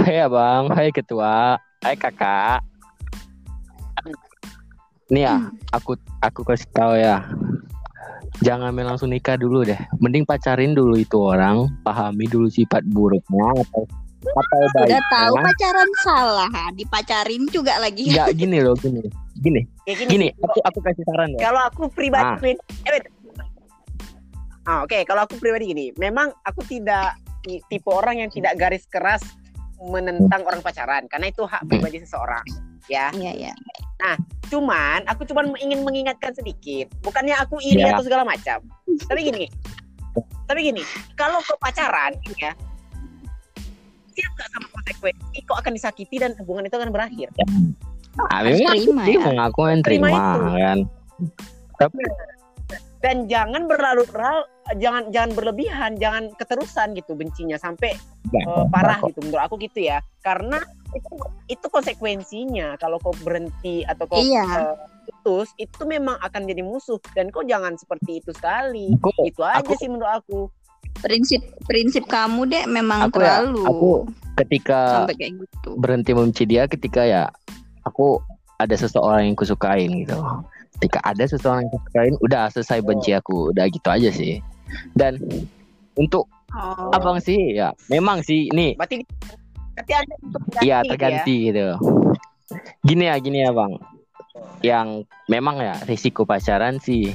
Hai 0.00 0.24
abang, 0.24 0.72
hai 0.72 0.88
ketua, 0.88 1.60
hai 1.84 1.92
kakak. 1.92 2.64
Nih 5.08 5.24
ya, 5.24 5.36
aku 5.68 5.92
aku 6.18 6.40
kasih 6.40 6.68
tahu 6.72 6.96
ya. 6.96 7.20
Jangan 8.40 8.72
main 8.72 8.86
langsung 8.86 9.12
nikah 9.12 9.36
dulu 9.36 9.60
deh. 9.60 9.76
Mending 9.98 10.24
pacarin 10.24 10.72
dulu 10.72 10.96
itu 10.96 11.20
orang, 11.20 11.68
pahami 11.82 12.24
dulu 12.24 12.48
sifat 12.48 12.80
buruknya 12.86 13.44
atau 13.60 13.84
atau 14.24 14.58
Udah 14.58 14.72
baiknya. 14.74 15.00
tahu 15.10 15.34
pacaran 15.36 15.90
salah, 15.98 16.48
dipacarin 16.72 17.44
juga 17.48 17.76
lagi. 17.76 18.08
Enggak 18.08 18.32
gini 18.40 18.64
loh, 18.64 18.72
gini. 18.72 19.04
Gini, 19.36 19.60
Kayak 19.84 19.96
gini. 20.00 20.08
gini, 20.10 20.26
aku 20.40 20.58
aku 20.64 20.78
kasih 20.80 21.04
saran 21.04 21.28
ya. 21.36 21.40
Kalau 21.44 21.60
aku 21.60 21.82
pribadi, 21.92 22.24
Ah. 22.24 22.40
Eh. 22.88 23.00
Ah, 24.64 24.78
oke. 24.80 24.96
Kalau 25.04 25.24
aku 25.24 25.36
pribadi 25.36 25.72
gini, 25.72 25.86
memang 25.94 26.32
aku 26.40 26.60
tidak 26.64 27.16
ti- 27.16 27.27
tipe 27.44 27.90
orang 27.90 28.22
yang 28.26 28.30
tidak 28.30 28.58
garis 28.58 28.84
keras 28.90 29.22
menentang 29.78 30.42
orang 30.42 30.58
pacaran, 30.58 31.06
karena 31.06 31.30
itu 31.30 31.46
hak 31.46 31.62
pribadi 31.70 32.02
seseorang. 32.02 32.42
Ya, 32.90 33.12
Iya, 33.14 33.32
iya. 33.36 33.52
cuman 34.48 35.04
aku 35.04 35.28
cuman 35.28 35.52
ingin 35.60 35.84
mengingatkan 35.84 36.32
sedikit. 36.32 36.88
Bukannya 37.04 37.36
aku 37.36 37.60
iri 37.60 37.84
Ya. 37.84 37.92
atau 37.94 38.02
segala 38.06 38.24
macam. 38.24 38.64
Tapi 39.06 39.20
gini, 39.28 39.46
tapi 40.48 40.60
gini, 40.72 40.82
kalau 41.14 41.38
ke 41.44 41.52
pacaran, 41.60 42.16
ya, 42.40 42.56
siap 44.16 44.30
nggak 44.34 44.48
sama 44.50 44.66
konsekuensi, 44.72 45.36
kok 45.44 45.58
akan 45.60 45.72
disakiti 45.76 46.16
dan 46.18 46.32
hubungan 46.42 46.66
itu 46.66 46.74
akan 46.74 46.90
berakhir. 46.90 47.28
Ah, 48.32 48.42
memang 48.42 48.74
Terima 48.74 49.02
dia 49.06 49.14
ya. 49.14 49.26
mengaku 49.30 49.60
yang 49.70 49.82
Terima 49.86 50.06
terima, 50.10 50.24
itu. 50.26 50.48
kan. 50.58 50.78
Tapi 51.78 52.02
dan 52.98 53.26
jangan 53.26 53.64
berlarut-larut 53.64 54.46
jangan 54.76 55.06
jangan 55.08 55.30
berlebihan 55.32 55.94
jangan 55.96 56.34
keterusan 56.34 56.92
gitu 56.92 57.14
bencinya 57.14 57.54
sampai 57.56 57.94
eh, 58.34 58.64
parah 58.68 58.98
gitu 59.00 59.22
menurut 59.22 59.42
aku 59.42 59.54
gitu 59.58 59.86
ya 59.86 60.02
karena 60.20 60.58
itu 60.90 61.14
itu 61.46 61.66
konsekuensinya 61.68 62.74
kalau 62.76 62.98
kau 62.98 63.14
berhenti 63.20 63.84
atau 63.84 64.04
kau 64.04 64.18
Iya. 64.18 64.44
eh, 64.44 64.74
putus 65.06 65.48
itu 65.56 65.82
memang 65.84 66.18
akan 66.18 66.44
jadi 66.44 66.60
musuh 66.60 66.98
dan 67.14 67.30
kau 67.30 67.40
jangan 67.40 67.74
seperti 67.74 68.20
itu 68.20 68.30
sekali 68.30 68.92
Aku, 68.94 69.10
itu 69.22 69.40
aja 69.40 69.62
aku- 69.62 69.78
sih 69.78 69.88
menurut 69.88 70.12
aku 70.18 70.40
Prinsip 70.98 71.38
prinsip 71.62 72.10
kamu 72.10 72.50
dek 72.50 72.66
memang 72.66 73.06
Aku 73.06 73.22
ya, 73.22 73.38
terlalu 73.38 73.62
aku 73.64 73.90
ketika 74.34 75.06
sampai 75.06 75.14
kayak 75.14 75.32
gitu. 75.38 75.78
berhenti 75.78 76.10
membenci 76.10 76.42
dia 76.42 76.66
ketika 76.66 77.06
ya 77.06 77.30
aku 77.86 78.18
ada 78.58 78.74
seseorang 78.74 79.30
yang 79.30 79.38
kusukain 79.38 79.86
gitu. 80.02 80.18
Ketika 80.78 81.02
ada 81.02 81.24
seseorang 81.26 81.66
yang 81.66 81.72
kusukain, 81.74 82.14
udah 82.22 82.42
selesai 82.54 82.78
benci 82.86 83.10
aku, 83.12 83.50
udah 83.50 83.66
gitu 83.66 83.88
aja 83.90 84.10
sih. 84.14 84.38
Dan 84.94 85.18
untuk 85.98 86.30
Oh. 86.48 86.88
abang 86.96 87.20
sih 87.20 87.52
ya, 87.52 87.76
memang 87.92 88.24
sih 88.24 88.48
ini 88.48 88.72
berarti 88.72 89.04
berarti 89.76 89.92
ada 89.92 90.14
untuk 90.24 90.42
gitu 90.48 90.88
terganti 90.88 91.34
gitu. 91.52 91.68
Gini 92.88 93.04
ya, 93.04 93.20
gini 93.20 93.44
ya 93.44 93.52
bang. 93.52 93.76
Yang 94.64 94.88
memang 95.28 95.60
ya 95.60 95.76
risiko 95.84 96.24
pacaran 96.24 96.80
sih 96.80 97.12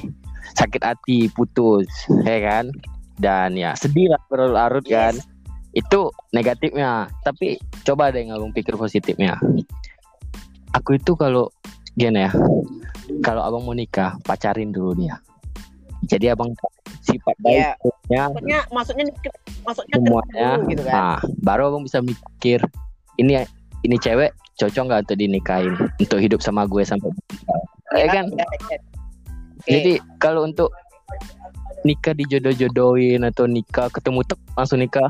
sakit 0.54 0.82
hati, 0.86 1.26
putus, 1.34 1.90
ya 2.22 2.38
kan? 2.46 2.70
Dan 3.18 3.58
ya 3.58 3.74
sedih 3.74 4.14
lah 4.14 4.22
berlarut 4.30 4.86
ya. 4.86 5.10
kan. 5.10 5.18
Yes. 5.18 5.26
Itu 5.74 6.14
negatifnya. 6.30 7.10
Tapi 7.26 7.58
coba 7.82 8.14
deh 8.14 8.30
ngabung 8.30 8.54
pikir 8.54 8.78
positifnya. 8.78 9.34
Aku 10.78 10.94
itu 10.94 11.18
kalau 11.18 11.50
gini 11.94 12.26
ya, 12.26 12.30
kalau 13.22 13.42
abang 13.46 13.62
mau 13.62 13.74
nikah 13.74 14.18
pacarin 14.26 14.74
dulu 14.74 14.94
dia. 14.98 15.18
Jadi 16.04 16.28
abang 16.28 16.52
sifat 17.00 17.36
baiknya 17.40 17.76
maksudnya 18.08 18.58
maksudnya 18.68 19.04
maksudnya 19.64 19.96
semuanya. 19.96 20.48
dulu 20.60 20.70
gitu 20.72 20.82
kan. 20.84 20.92
Nah 20.92 21.16
baru 21.40 21.72
abang 21.72 21.84
bisa 21.84 22.04
mikir 22.04 22.60
ini 23.16 23.40
ini 23.84 23.96
cewek 24.00 24.36
cocok 24.60 24.82
nggak 24.84 25.00
untuk 25.08 25.18
dinikahin? 25.20 25.74
Untuk 26.00 26.18
hidup 26.20 26.40
sama 26.44 26.68
gue 26.68 26.82
sampai 26.84 27.08
ya 27.96 28.06
kan? 28.10 28.24
Ya, 28.32 28.44
ya. 28.44 28.46
Oke. 28.48 28.76
jadi 29.64 29.92
kalau 30.20 30.44
untuk 30.44 30.68
nikah 31.88 32.12
dijodoh-jodohin 32.12 33.24
atau 33.24 33.48
nikah 33.48 33.88
ketemu 33.88 34.20
tek 34.28 34.40
langsung 34.56 34.80
nikah 34.80 35.08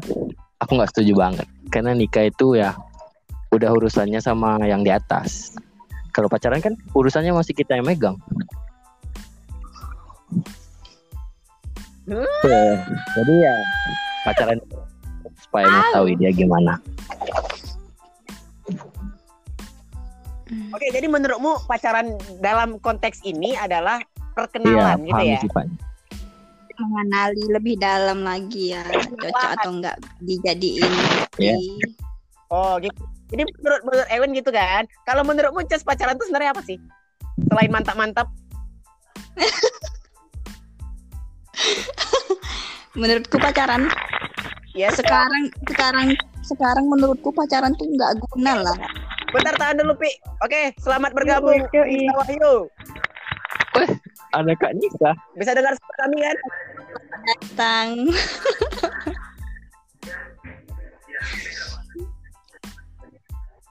aku 0.63 0.71
nggak 0.79 0.91
setuju 0.95 1.13
banget. 1.19 1.47
Karena 1.75 1.91
nikah 1.95 2.31
itu 2.31 2.55
ya 2.55 2.75
udah 3.51 3.71
urusannya 3.75 4.19
sama 4.19 4.59
yang 4.67 4.83
di 4.83 4.91
atas 4.91 5.55
kalau 6.15 6.31
pacaran 6.31 6.63
kan 6.63 6.73
urusannya 6.93 7.35
masih 7.35 7.53
kita 7.53 7.75
yang 7.75 7.85
megang 7.85 8.17
Hmm. 12.05 12.77
Jadi 13.17 13.33
ya 13.35 13.55
pacaran 14.23 14.61
supaya 15.41 15.65
mengetahui 15.65 16.15
dia 16.17 16.31
gimana 16.31 16.77
Oke, 20.69 20.93
jadi 20.93 21.09
menurutmu 21.09 21.65
pacaran 21.65 22.13
dalam 22.39 22.77
konteks 22.79 23.25
ini 23.25 23.57
adalah 23.57 24.05
Iya, 24.05 24.37
perkenalan 24.37 24.99
gitu 25.01 25.15
paham 25.15 25.25
ya? 25.27 25.41
sifatnya. 25.41 25.79
mengenali 26.75 27.45
lebih 27.49 27.75
dalam 27.79 28.19
lagi 28.21 28.75
ya 28.75 28.83
cocok 28.85 29.51
atau 29.57 29.71
enggak 29.73 29.95
dijadiin 30.21 30.93
Iya. 31.39 31.55
di- 31.55 31.97
Oh, 32.51 32.77
gitu. 32.77 33.01
Jadi 33.33 33.43
menurut 33.61 33.83
menurut 33.87 34.09
Ewan 34.13 34.31
gitu 34.37 34.51
kan? 34.53 34.85
Kalau 35.09 35.23
menurutmu 35.25 35.65
cas 35.69 35.85
pacaran 35.87 36.17
itu 36.17 36.25
sebenarnya 36.29 36.53
apa 36.53 36.63
sih? 36.65 36.79
Selain 37.51 37.71
mantap-mantap, 37.73 38.29
menurutku 43.01 43.37
pacaran 43.43 43.91
ya 44.75 44.91
sekarang 44.95 45.51
sekarang 45.71 46.15
sekarang 46.47 46.87
menurutku 46.87 47.35
pacaran 47.35 47.75
tuh 47.79 47.87
nggak 47.91 48.19
guna 48.31 48.55
lah 48.63 48.79
Bentar 49.35 49.51
tahan 49.59 49.83
dulu, 49.83 49.99
Pi. 49.99 50.15
Oke, 50.47 50.71
selamat 50.79 51.11
bergabung. 51.11 51.59
Yuk, 51.59 51.67
yuk, 51.75 51.91
yuk. 51.91 52.07
Nisa 52.07 52.15
Wahyu. 52.23 52.71
ada 54.31 54.55
kak 54.55 54.79
Nisa 54.79 55.11
Bisa 55.35 55.59
dengar 55.59 55.75
suara 55.75 56.07
kami 56.07 56.23
kan? 56.23 56.39
tang 57.59 57.99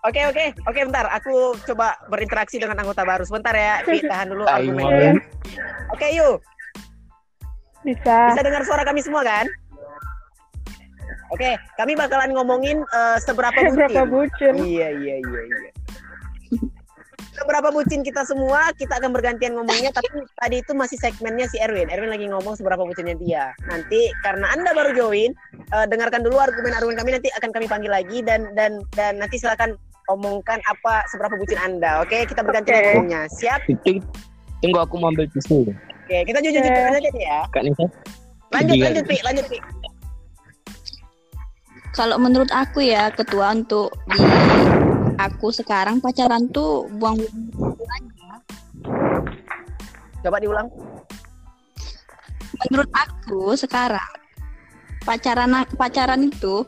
Oke, 0.03 0.19
oke. 0.27 0.45
Oke, 0.67 0.79
bentar. 0.83 1.07
Aku 1.15 1.55
coba 1.63 1.95
berinteraksi 2.11 2.59
dengan 2.59 2.75
anggota 2.83 3.07
baru. 3.07 3.23
Sebentar 3.23 3.55
ya, 3.55 3.79
Pi. 3.87 4.03
Tahan 4.03 4.35
dulu 4.35 4.43
argumennya. 4.43 5.15
Oke, 5.95 6.11
yuk. 6.11 6.43
Bisa. 7.87 8.35
Bisa 8.35 8.43
dengar 8.43 8.67
suara 8.67 8.83
kami 8.83 8.99
semua 8.99 9.23
kan? 9.23 9.47
Oke, 11.31 11.55
kami 11.79 11.95
bakalan 11.95 12.35
ngomongin 12.35 12.83
eh, 12.83 13.17
seberapa 13.23 13.55
Berapa 13.55 14.03
bucin. 14.03 14.11
bucin? 14.11 14.53
Iya, 14.59 14.87
iya, 14.91 15.15
iya, 15.23 15.41
iya. 15.47 15.71
Seberapa 17.33 17.73
bucin 17.73 18.05
kita 18.05 18.27
semua, 18.27 18.69
kita 18.77 18.99
akan 18.99 19.09
bergantian 19.15 19.55
ngomongnya. 19.55 19.89
Tapi 19.95 20.19
tadi 20.37 20.61
itu 20.61 20.75
masih 20.75 20.99
segmennya 20.99 21.47
si 21.47 21.57
Erwin. 21.63 21.87
Erwin 21.89 22.11
lagi 22.11 22.27
ngomong 22.27 22.59
seberapa 22.59 22.83
bucinnya 22.83 23.15
dia. 23.17 23.55
Nanti 23.71 24.11
karena 24.21 24.51
anda 24.51 24.75
baru 24.75 24.93
join, 24.93 25.31
eh, 25.55 25.85
dengarkan 25.87 26.27
dulu 26.27 26.43
argumen-argumen 26.43 26.99
kami. 26.99 27.15
Nanti 27.17 27.31
akan 27.39 27.49
kami 27.55 27.65
panggil 27.71 27.89
lagi 27.89 28.19
dan 28.21 28.51
dan 28.53 28.83
dan 28.93 29.17
nanti 29.17 29.39
silakan 29.39 29.79
omongkan 30.07 30.59
apa 30.63 31.05
seberapa 31.07 31.35
bucin 31.35 31.55
anda. 31.55 32.01
Oke, 32.01 32.25
kita 32.25 32.41
bergantian 32.41 32.75
Oke. 32.75 32.85
ngomongnya. 32.89 33.21
Siap? 33.29 33.59
Tunggu, 34.59 34.79
aku 34.79 34.95
mau 34.95 35.11
ambil 35.11 35.27
tisu 35.29 35.67
Oke, 36.03 36.17
kita 36.23 36.39
jujur 36.39 36.59
jujur 36.59 36.83
aja 36.89 37.11
ya. 37.13 37.39
kak 37.49 37.63
Nisa 37.63 37.83
Lanjut, 38.49 38.75
Iya. 38.75 38.83
lanjut, 38.85 39.03
Pi. 39.03 39.17
Lanjut, 39.23 39.45
Pi. 39.47 39.57
kalau 41.93 42.17
menurut 42.17 42.49
aku 42.49 42.81
ya 42.81 43.07
ketua 43.09 43.53
untuk 43.53 43.93
di 44.09 44.17
aku 45.15 45.47
sekarang 45.49 45.99
pacaran 45.99 46.49
tuh 46.49 46.89
buang 46.97 47.17
Coba 50.19 50.37
diulang. 50.39 50.67
menurut 52.63 52.89
aku 52.89 53.53
sekarang 53.53 54.09
pacaran 55.03 55.51
pacaran 55.75 56.31
itu 56.31 56.63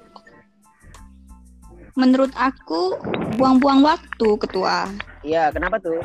menurut 1.95 2.31
aku 2.35 2.99
buang-buang 3.35 3.79
waktu 3.81 4.27
ketua 4.39 4.87
Iya, 5.23 5.49
kenapa 5.49 5.79
tuh? 5.79 5.99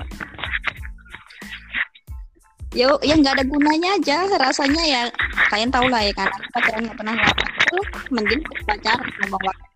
ya 2.71 2.87
ya 3.03 3.19
nggak 3.19 3.35
ada 3.35 3.45
gunanya 3.45 3.99
aja 3.99 4.31
rasanya 4.39 4.83
ya 4.87 5.03
kalian 5.51 5.75
tahu 5.75 5.91
lah 5.91 6.07
ya 6.07 6.15
kan 6.15 6.31
aku 6.31 6.47
pacaran 6.55 6.87
nggak 6.87 6.99
pernah 7.03 7.15
waktu 7.19 7.77
mending 8.15 8.43
pacaran 8.63 9.07
buang 9.27 9.45
waktu 9.45 9.67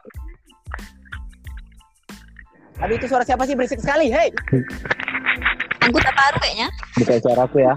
Aduh, 2.75 2.95
itu 2.95 3.07
suara 3.07 3.23
siapa 3.23 3.47
sih 3.47 3.55
berisik 3.55 3.79
sekali? 3.79 4.11
Hei. 4.11 4.31
anggota 5.83 6.11
baru 6.11 6.37
kayaknya 6.39 6.69
bukan 6.97 7.19
suara 7.19 7.43
aku 7.45 7.57
ya 7.59 7.75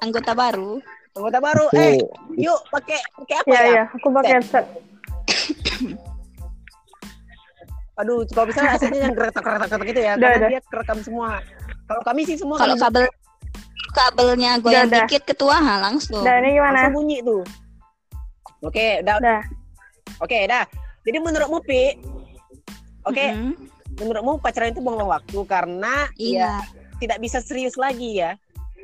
anggota 0.00 0.32
baru 0.32 0.72
Anggota 1.12 1.44
baru. 1.44 1.68
Eh, 1.76 2.00
yuk 2.40 2.56
pakai 2.72 2.96
pakai 3.12 3.36
apa 3.36 3.52
Iya, 3.52 3.60
ya? 3.60 3.68
iya. 3.68 3.82
Aku 3.92 4.08
pakai 4.08 4.32
headset. 4.32 4.64
Aduh, 8.00 8.24
kalau 8.32 8.46
bisa 8.48 8.64
hasilnya 8.64 9.10
yang 9.10 9.14
geretak 9.14 9.44
geretak 9.44 9.80
gitu 9.84 10.00
ya. 10.00 10.16
Karena 10.16 10.48
dia 10.48 10.60
kerekam 10.64 10.98
semua. 11.04 11.44
Kalau 11.84 12.02
kami 12.02 12.24
sih 12.24 12.40
semua 12.40 12.56
kalau 12.56 12.74
kabel 12.80 13.04
kabelnya 13.92 14.56
goyang 14.56 14.88
Udah, 14.88 15.04
udah. 15.04 15.04
dikit 15.04 15.22
ketua 15.28 15.56
ha 15.60 15.74
langsung 15.84 16.24
Udah, 16.24 16.40
ini 16.40 16.56
gimana? 16.56 16.88
langsung 16.88 16.96
bunyi 16.96 17.18
tuh. 17.20 17.44
Oke, 18.64 19.04
udah 19.04 19.14
Udah. 19.20 19.40
Oke, 20.24 20.38
dah. 20.48 20.64
Jadi 21.02 21.18
menurutmu 21.18 21.58
Pi, 21.66 21.98
oke, 23.04 23.26
Mm-mm. 23.34 23.52
menurutmu 23.98 24.38
pacaran 24.38 24.70
itu 24.70 24.78
buang 24.80 25.02
waktu 25.04 25.38
karena 25.44 26.06
Iya. 26.14 26.62
ya 26.62 26.80
tidak 26.96 27.18
bisa 27.20 27.42
serius 27.42 27.74
lagi 27.74 28.22
ya. 28.22 28.38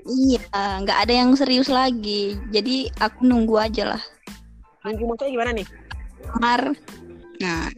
Iya, 0.05 0.43
nggak 0.83 0.99
ada 1.07 1.13
yang 1.15 1.31
serius 1.39 1.71
lagi. 1.71 2.35
Jadi 2.51 2.91
aku 2.99 3.23
nunggu 3.23 3.55
aja 3.57 3.95
lah. 3.97 4.03
Nunggu 4.83 5.05
maksudnya 5.07 5.33
gimana 5.33 5.51
nih? 5.55 5.67
Mar. 6.37 6.63
Nah, 7.41 7.73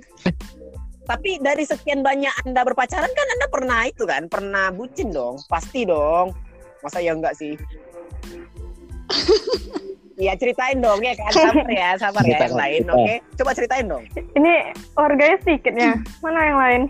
Tapi 1.07 1.43
dari 1.43 1.67
sekian 1.67 2.07
banyak 2.07 2.31
Anda 2.47 2.63
berpacaran 2.63 3.11
kan 3.11 3.27
Anda 3.35 3.47
pernah 3.51 3.81
itu 3.87 4.07
kan, 4.07 4.31
pernah 4.31 4.71
bucin 4.71 5.11
dong, 5.11 5.43
pasti 5.51 5.83
dong. 5.83 6.31
Masa 6.87 7.03
ya 7.03 7.19
enggak 7.19 7.35
sih? 7.35 7.59
Iya 10.15 10.37
ceritain 10.41 10.79
dong 10.79 11.03
ya 11.03 11.19
kan, 11.19 11.35
sabar 11.35 11.67
ya, 11.67 11.89
sabar 11.99 12.23
ya 12.23 12.39
yang 12.47 12.55
lain, 12.55 12.83
oke? 12.95 13.15
Coba 13.43 13.51
ceritain 13.59 13.91
dong. 13.91 14.07
Ini 14.39 14.71
warganya 14.95 15.37
sedikit 15.43 15.75
ya. 15.75 15.99
Mana 16.23 16.41
yang 16.47 16.59
lain? 16.63 16.83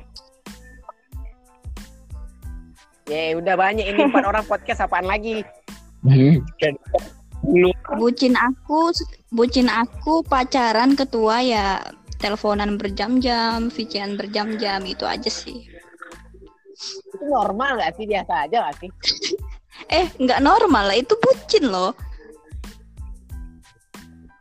Ya 3.09 3.35
udah 3.41 3.55
banyak 3.57 3.87
ini 3.89 4.01
empat 4.07 4.23
orang 4.23 4.45
podcast 4.45 4.85
apaan 4.85 5.09
lagi? 5.09 5.43
Bucin 7.97 8.37
aku, 8.37 8.93
bucin 9.33 9.73
aku 9.73 10.21
pacaran 10.29 10.93
ketua 10.93 11.41
ya 11.41 11.81
teleponan 12.21 12.77
berjam-jam, 12.77 13.73
VCN 13.73 14.21
berjam-jam 14.21 14.85
itu 14.85 15.09
aja 15.09 15.33
sih. 15.33 15.65
Itu 17.11 17.25
normal 17.25 17.81
nggak 17.81 17.97
sih 17.97 18.05
biasa 18.05 18.33
aja 18.49 18.57
nggak 18.69 18.77
sih? 18.81 18.93
Eh, 19.89 20.13
nggak 20.21 20.45
normal 20.45 20.93
lah 20.93 20.99
itu 20.99 21.17
bucin 21.17 21.73
loh. 21.73 21.97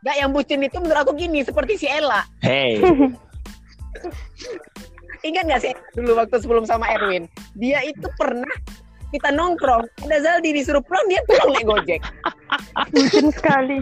Nggak 0.04 0.16
yang 0.20 0.30
bucin 0.36 0.60
itu 0.60 0.76
menurut 0.76 1.00
aku 1.00 1.16
gini 1.16 1.40
seperti 1.40 1.80
si 1.80 1.86
Ella. 1.88 2.28
hey 2.44 2.76
Ingat 5.28 5.44
nggak 5.48 5.62
sih 5.64 5.72
dulu 5.96 6.20
waktu 6.20 6.44
sebelum 6.44 6.68
sama 6.68 6.92
Erwin? 6.92 7.24
Dia 7.56 7.80
itu 7.88 8.04
pernah 8.20 8.52
kita 9.10 9.28
nongkrong, 9.30 9.84
ada 10.06 10.16
Zaldi 10.18 10.54
disuruh 10.54 10.80
pulang 10.80 11.06
dia 11.06 11.20
pulang 11.26 11.48
naik 11.52 11.66
gojek. 11.66 12.00
Bucin 12.90 13.26
sekali. 13.30 13.78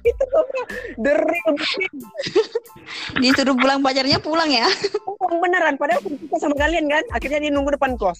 itu 0.00 0.24
apa? 0.32 0.60
The 0.96 1.12
real. 1.12 1.52
Disuruh 3.20 3.52
pulang 3.52 3.80
pacarnya 3.80 4.16
pulang 4.16 4.48
ya. 4.48 4.64
Ngomong 5.20 5.40
beneran 5.44 5.74
padahal 5.76 6.00
aku 6.00 6.16
suka 6.16 6.36
sama 6.40 6.56
kalian 6.56 6.88
kan 6.88 7.04
akhirnya 7.12 7.36
dia 7.38 7.52
nunggu 7.52 7.76
depan 7.76 8.00
kos 8.00 8.16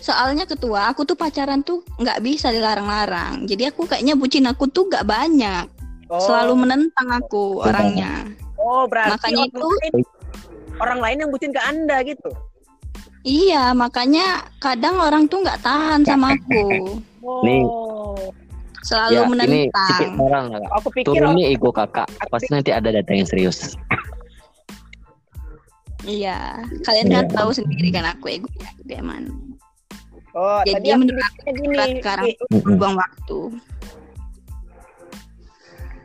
Soalnya 0.00 0.44
ketua, 0.44 0.92
aku 0.92 1.04
tuh 1.04 1.16
pacaran 1.16 1.60
tuh 1.60 1.80
nggak 1.96 2.20
bisa 2.20 2.48
dilarang-larang. 2.48 3.44
Jadi 3.44 3.68
aku 3.68 3.84
kayaknya 3.84 4.16
bucin 4.16 4.44
aku 4.44 4.68
tuh 4.68 4.88
nggak 4.88 5.04
banyak. 5.04 5.64
oh, 6.08 6.20
Selalu 6.20 6.52
menentang 6.56 7.08
aku 7.12 7.60
orangnya. 7.60 8.24
oh 8.56 8.88
berarti 8.88 9.12
Makanya 9.12 9.44
itu- 9.48 10.04
orang 10.80 10.98
lain 11.04 11.16
yang 11.20 11.30
bucin 11.30 11.52
ke 11.52 11.60
anda 11.60 12.00
gitu 12.00 12.30
Iya, 13.28 13.76
makanya 13.76 14.48
kadang 14.56 14.96
orang 14.96 15.28
tuh 15.28 15.44
nggak 15.44 15.60
tahan 15.60 16.00
sama 16.00 16.32
aku. 16.32 16.96
oh 17.20 17.44
Nih. 17.44 17.60
Selalu 18.80 19.12
ya 19.12 19.20
ini 19.20 19.28
menentang. 19.28 19.88
sedikit 19.92 20.10
orang 20.16 20.44
aku 20.72 20.88
pikir 20.88 21.06
turun 21.12 21.36
nih 21.36 21.52
ego 21.52 21.68
kakak 21.68 22.08
pasti 22.32 22.48
nanti 22.48 22.72
ada 22.72 22.88
data 22.88 23.12
yang 23.12 23.28
serius 23.28 23.76
Iya, 26.08 26.56
kalian 26.88 27.12
kan 27.12 27.24
Iya. 27.28 27.34
tahu 27.36 27.50
sendiri 27.52 27.92
kan 27.92 28.08
aku 28.08 28.32
kayak 28.88 29.04
mana. 29.04 29.28
oh 30.32 30.62
Jadi 30.64 30.72
tadi 30.72 30.88
aku 30.88 31.00
menurut 31.04 31.20
aku 31.20 31.36
mikirnya 31.36 31.84
gini 31.84 32.00
sekarang 32.00 32.26
buang 32.80 32.96
waktu. 32.96 33.38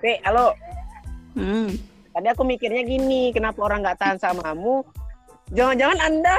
Pi, 0.04 0.12
halo 0.28 0.46
Hmm. 1.34 1.70
tadi 2.12 2.28
aku 2.28 2.44
mikirnya 2.44 2.84
gini 2.84 3.32
kenapa 3.32 3.64
orang 3.64 3.80
nggak 3.80 3.96
tahan 3.98 4.18
samamu 4.20 4.84
jangan-jangan 5.54 6.00
anda 6.02 6.36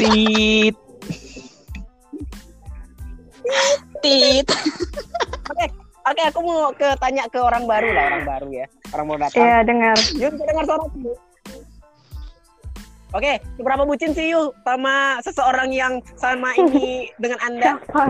tit 0.00 0.74
Tit. 4.04 4.48
Oke, 6.04 6.22
aku 6.28 6.40
mau 6.44 6.68
ke 6.76 6.84
tanya 7.00 7.24
ke 7.32 7.40
orang 7.40 7.64
baru 7.64 7.88
lah, 7.96 8.04
orang 8.12 8.24
baru 8.28 8.48
ya. 8.52 8.66
Orang 8.92 9.06
mau 9.08 9.16
datang. 9.16 9.40
Iya, 9.40 9.56
dengar. 9.64 9.96
Yuk, 10.20 10.30
kita 10.36 10.44
dengar 10.52 10.64
suara. 10.68 10.84
Oke, 13.14 13.32
seberapa 13.56 13.82
bucin 13.88 14.10
sih 14.12 14.34
yuk 14.34 14.52
sama 14.66 15.22
seseorang 15.22 15.70
yang 15.72 16.02
sama 16.18 16.50
ini 16.60 17.06
dengan 17.22 17.38
Anda? 17.40 17.78
Siapa? 17.80 18.04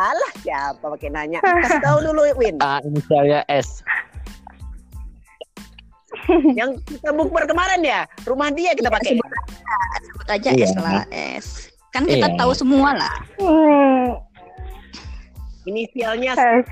Alah, 0.00 0.32
siapa 0.40 0.84
pakai 0.96 1.10
nanya? 1.12 1.38
Kasih 1.62 1.82
tahu 1.84 1.98
dulu, 2.00 2.24
Win. 2.40 2.56
ah 2.64 2.80
ini 2.80 2.98
saya 3.04 3.44
S 3.52 3.84
Yang 6.58 6.70
kita 6.84 7.10
bukber 7.10 7.46
kemarin 7.46 7.80
ya, 7.80 8.00
rumah 8.24 8.50
dia 8.50 8.74
kita 8.74 8.88
pakai. 8.88 9.18
Sebut 10.02 10.28
aja 10.28 10.50
Iya. 10.50 10.66
S 10.66 10.74
lah, 10.76 11.04
S. 11.10 11.46
Kan 11.90 12.02
kita 12.04 12.26
Iya. 12.28 12.36
tahu 12.36 12.52
semua 12.52 12.94
lah. 12.94 13.14
Hmm, 13.36 14.18
Inisialnya 15.64 16.34
S. 16.34 16.66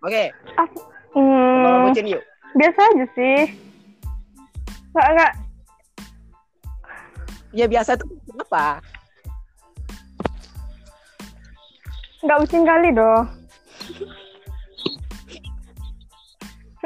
Oke, 0.00 0.28
Hmm, 1.10 1.22
seberapa 1.56 1.78
bucin 1.86 2.06
yuk? 2.10 2.22
biasa 2.54 2.80
aja 2.84 3.06
sih. 3.14 3.38
Nggak, 4.92 5.08
nggak. 5.10 5.32
Ya 7.52 7.66
biasa 7.66 7.94
tuh 7.94 8.08
apa? 8.36 8.82
Nggak 12.20 12.38
bucin 12.40 12.62
kali 12.64 12.88
dong. 12.90 13.24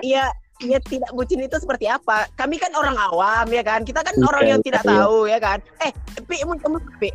Iya, 0.01 0.25
ya 0.61 0.79
tidak 0.83 1.11
bucin 1.13 1.41
itu 1.41 1.57
seperti 1.57 1.87
apa? 1.87 2.27
Kami 2.35 2.59
kan 2.59 2.71
orang 2.75 2.95
awam 2.95 3.47
ya 3.49 3.63
kan. 3.63 3.83
Kita 3.83 4.03
kan 4.03 4.15
Iya, 4.15 4.25
orang 4.25 4.45
yang 4.47 4.61
tidak 4.63 4.83
iya. 4.83 4.91
tahu 4.95 5.19
ya 5.27 5.39
kan. 5.39 5.59
Eh, 5.81 5.93
Pi, 6.23 6.43
mau 6.43 6.55
kamu 6.55 6.79
Pi. 6.99 7.11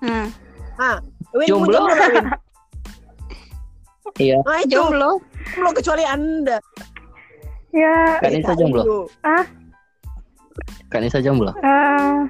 Hmm. 0.00 0.28
Win, 1.32 1.48
Jomblo. 1.48 1.74
jomblo. 1.74 1.94
Win? 1.94 2.26
iya 4.24 4.36
Nah, 4.46 4.58
itu 4.62 4.74
Jomblo. 4.74 5.18
jomblo 5.18 5.70
kecuali 5.74 6.04
Anda. 6.04 6.58
Ya, 7.74 8.22
Kan 8.22 8.30
Nisa 8.30 8.54
jomblo 8.54 9.10
Ayo. 9.26 9.42
kan 10.86 11.02
Nisa 11.02 11.18
jomblo 11.18 11.50
eh, 11.58 12.22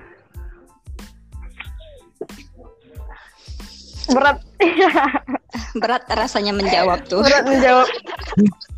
berat. 4.08 4.38
Berat 5.76 6.02
rasanya 6.08 6.50
menjawab 6.50 7.04
tuh. 7.04 7.20
berat 7.20 7.44
menjawab. 7.44 7.86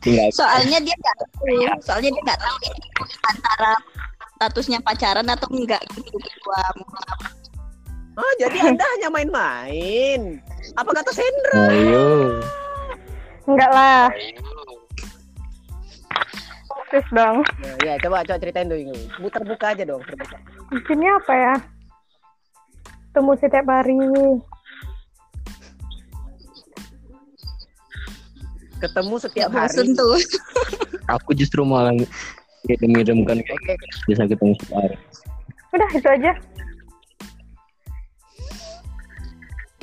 tinggal 0.00 0.28
Soalnya 0.32 0.78
dia 0.80 0.94
nggak 0.96 1.16
tahu. 1.22 1.44
Soalnya 1.84 2.10
dia 2.12 2.22
nggak 2.24 2.40
tahu 2.40 2.56
ini 2.66 2.84
antara 3.28 3.72
statusnya 4.40 4.78
pacaran 4.80 5.28
atau 5.28 5.48
enggak 5.52 5.82
gitu 5.92 6.16
gua 6.44 6.64
Oh, 8.20 8.32
jadi 8.36 8.58
Anda 8.68 8.84
hanya 8.84 9.08
main-main. 9.08 10.42
Apa 10.76 10.90
kata 10.92 11.08
Sandra? 11.14 11.72
ayo 11.72 12.36
Enggak 13.48 13.70
lah. 13.72 14.12
Please 16.90 17.06
dong. 17.14 17.46
Nah, 17.62 17.76
ya, 17.86 17.94
coba 18.02 18.26
coba 18.26 18.42
ceritain 18.42 18.66
dulu. 18.66 18.92
Muter 19.22 19.46
buka 19.46 19.72
aja 19.72 19.86
dong, 19.86 20.02
terbuka. 20.02 20.36
Bucinnya 20.74 21.16
apa 21.22 21.32
ya? 21.32 21.54
Temu 23.14 23.32
setiap 23.38 23.66
hari. 23.70 23.94
Ketemu 28.80 29.14
setiap 29.20 29.48
bosen 29.52 29.86
hari. 29.92 29.98
tuh. 29.98 30.16
aku 31.14 31.30
justru 31.36 31.60
malah 31.62 31.92
ngirim-ngirimkan 32.64 33.40
Oke, 33.44 33.74
bisa 34.08 34.24
ketemu 34.24 34.52
setiap 34.60 34.76
hari 34.84 34.96
Udah, 35.70 35.88
itu 35.94 36.08
aja. 36.08 36.32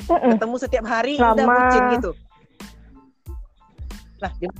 Mm-mm. 0.08 0.30
ketemu 0.36 0.56
setiap 0.56 0.84
hari 0.88 1.14
udah 1.20 1.36
Lama. 1.36 1.52
bucin 1.52 1.82
gitu. 2.00 2.10
Lah, 4.18 4.32
di- 4.40 4.58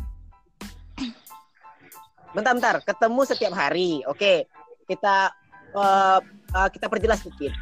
bentar 2.37 2.53
bentar, 2.53 2.77
ketemu 2.85 3.21
setiap 3.25 3.53
hari. 3.57 4.05
Oke, 4.05 4.45
kita 4.85 5.33
eh, 5.73 6.19
eh, 6.53 6.69
kita 6.69 6.87
perjelas 6.89 7.25
sedikit. 7.25 7.53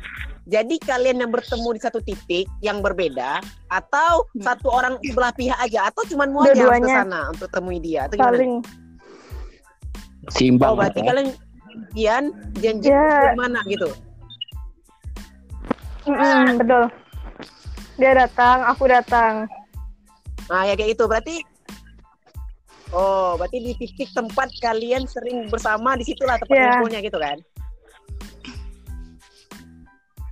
Jadi 0.47 0.79
kalian 0.79 1.27
yang 1.27 1.35
bertemu 1.35 1.75
di 1.75 1.81
satu 1.83 1.99
titik 1.99 2.47
yang 2.63 2.79
berbeda 2.79 3.43
atau 3.67 4.23
Hmm. 4.31 4.47
satu 4.47 4.71
orang 4.71 4.95
sebelah 5.03 5.35
pihak 5.35 5.59
aja 5.59 5.91
atau 5.91 6.07
cuma 6.07 6.23
mau 6.31 6.47
aja 6.47 6.71
ke 6.71 6.87
sana 6.87 7.35
untuk 7.35 7.51
temui 7.51 7.83
dia 7.83 8.07
atau 8.07 8.15
gimana? 8.15 8.39
Saling. 8.39 8.55
seimbang 10.27 10.75
Oh, 10.75 10.79
berarti 10.79 11.03
lah, 11.03 11.07
kalian 11.15 11.29
janjian 11.95 12.25
janji 12.59 12.91
Ya. 12.91 13.31
di 13.31 13.39
mana 13.39 13.59
gitu? 13.67 13.91
Mm-mm, 16.07 16.63
betul. 16.63 16.85
Dia 17.99 18.13
datang, 18.15 18.59
aku 18.67 18.85
datang. 18.87 19.47
Nah, 20.47 20.63
ya 20.67 20.75
kayak 20.75 20.95
itu. 20.95 21.05
Berarti 21.07 21.37
Oh, 22.95 23.35
berarti 23.35 23.59
di 23.59 23.73
titik 23.75 24.15
tempat 24.15 24.47
kalian 24.63 25.11
sering 25.11 25.51
bersama 25.51 25.99
di 25.99 26.07
situlah 26.07 26.39
tempat 26.39 26.55
ngumpulnya 26.55 27.03
gitu 27.03 27.19
kan? 27.19 27.35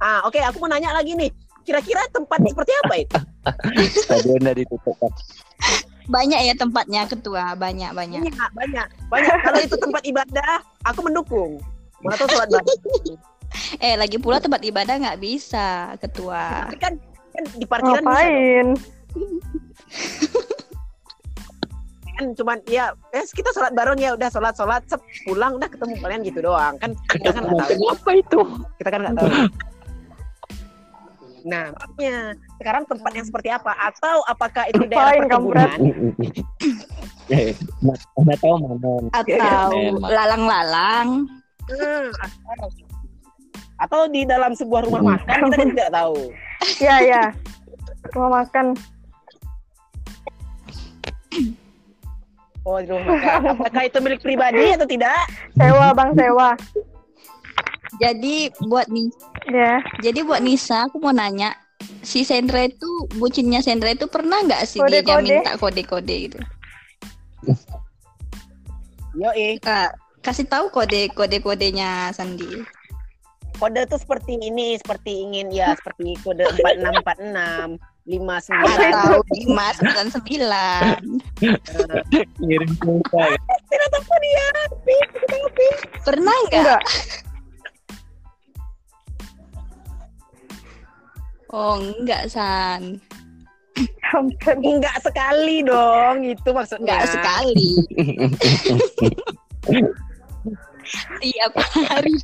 Ah, 0.02 0.24
oke, 0.26 0.38
aku 0.40 0.62
mau 0.62 0.70
nanya 0.70 0.94
lagi 0.94 1.14
nih. 1.14 1.30
Kira-kira 1.64 2.04
tempat 2.12 2.38
seperti 2.44 2.72
apa 2.84 2.94
itu? 3.00 3.18
Stadion 4.04 4.44
ditutup. 4.52 4.94
Kak. 5.00 5.12
Banyak 6.04 6.40
ya 6.44 6.52
tempatnya 6.52 7.08
ketua, 7.08 7.56
banyak 7.56 7.96
banyak. 7.96 8.20
Banyak, 8.20 8.50
banyak, 8.52 8.86
banyak. 9.08 9.36
Kalau 9.40 9.60
itu 9.64 9.76
tempat 9.80 10.02
ibadah, 10.04 10.60
aku 10.84 11.00
mendukung. 11.00 11.56
Mana 12.04 12.20
tahu 12.20 12.28
sholat 12.28 12.48
bareng. 12.52 12.68
Eh 13.78 13.94
lagi 13.94 14.18
pula 14.18 14.42
tempat 14.42 14.66
ibadah 14.66 14.98
nggak 14.98 15.22
bisa 15.22 15.94
ketua. 16.02 16.66
Tapi 16.66 16.78
kan, 16.82 16.98
kan 17.30 17.44
di 17.54 17.62
parkiran 17.70 18.02
bisa 18.02 18.10
dong. 18.10 18.18
Ngapain? 18.18 18.66
kan 22.14 22.30
cuman 22.38 22.58
ya 22.70 22.94
eh, 23.10 23.26
kita 23.26 23.50
sholat 23.50 23.74
bareng 23.74 23.98
ya 23.98 24.14
udah 24.14 24.30
sholat 24.30 24.54
sholat 24.54 24.82
sep, 24.86 25.02
pulang 25.26 25.58
udah 25.58 25.66
ketemu 25.66 25.98
kalian 25.98 26.20
gitu 26.22 26.46
doang 26.46 26.78
kan 26.78 26.94
kita 27.10 27.34
kan 27.34 27.42
nggak 27.42 27.74
tahu 27.74 27.90
Apa 27.90 28.10
itu? 28.14 28.38
kita 28.78 28.88
kan 28.94 29.00
nggak 29.02 29.16
tahu 29.18 29.28
nah 31.44 31.68
makanya 31.76 32.32
sekarang 32.56 32.82
tempat 32.88 33.12
yang 33.12 33.26
seperti 33.28 33.48
apa 33.52 33.72
atau 33.76 34.24
apakah 34.24 34.64
itu 34.66 34.80
daerah 34.88 35.12
perkebunan 35.20 35.78
Eh, 37.32 37.56
tahu 38.36 38.54
mana. 38.60 39.08
Atau 39.16 39.72
Emang. 39.72 40.12
lalang-lalang. 40.12 41.08
Hmm, 41.72 42.12
atau, 42.20 42.68
atau 43.80 44.00
di 44.12 44.28
dalam 44.28 44.52
sebuah 44.52 44.84
rumah 44.84 45.00
Hmm. 45.00 45.16
makan 45.16 45.38
kita 45.48 45.56
kan 45.56 45.68
tidak 45.72 45.90
tahu 45.96 46.16
Ya 46.84 47.00
ya. 47.00 47.22
Mau 48.12 48.28
makan. 48.28 48.76
oh 52.64 52.76
di 52.76 52.88
rumah 52.88 53.08
makan 53.16 53.40
apakah 53.56 53.82
itu 53.88 53.98
milik 54.00 54.20
pribadi 54.20 54.76
atau 54.76 54.84
tidak 54.84 55.16
Sewa 55.56 55.96
bang 55.96 56.10
sewa. 56.12 56.50
Jadi 58.02 58.50
buat 58.66 58.90
nih, 58.90 59.08
Ya. 59.44 59.84
jadi 60.00 60.24
buat 60.24 60.40
Nisa 60.40 60.88
aku 60.88 60.96
mau 61.04 61.12
nanya, 61.12 61.52
si 62.00 62.24
Sandra 62.24 62.64
itu 62.64 62.88
bucinnya 63.20 63.60
Sandra 63.60 63.92
itu 63.92 64.08
pernah 64.08 64.40
nggak 64.40 64.64
sih 64.64 64.80
dia, 64.88 65.04
dia 65.04 65.20
Kode-kode? 65.20 65.28
minta 65.36 65.52
kode-kode 65.60 66.14
gitu? 66.28 66.40
yo 69.14 69.30
eh 69.36 69.60
Kak, 69.60 69.94
kasih 70.24 70.48
tahu 70.48 70.72
kode 70.72 71.12
kode 71.12 71.38
kodenya 71.44 72.08
Sandi. 72.16 72.64
kode 73.60 73.86
itu 73.86 73.96
seperti 74.00 74.34
ini 74.40 74.74
seperti 74.80 75.22
ingin 75.22 75.46
ya 75.54 75.78
seperti 75.78 76.18
kode 76.26 76.42
empat 76.42 76.74
enam 76.80 76.94
empat 76.98 77.16
enam 77.22 77.68
lima 78.04 78.36
sembilan 78.36 78.90
Atau 78.92 79.22
lima 79.32 79.66
sembilan 79.72 80.06
sembilan. 80.12 80.96
Ngirim 82.42 82.70
ya. 82.76 83.26
tidak 83.70 83.88
tahu 83.92 84.16
dia 84.20 84.46
Pi. 84.84 85.68
Pernah 86.04 86.36
nggak? 86.50 86.82
Oh 91.54 91.78
enggak 91.78 92.26
San. 92.26 92.98
Enggak 94.50 94.98
sekali 95.06 95.62
dong, 95.62 96.26
itu 96.26 96.50
maksudnya. 96.50 96.98
enggak 96.98 97.14
sekali. 97.14 97.70
Tiap 101.22 101.52
hari. 101.86 102.14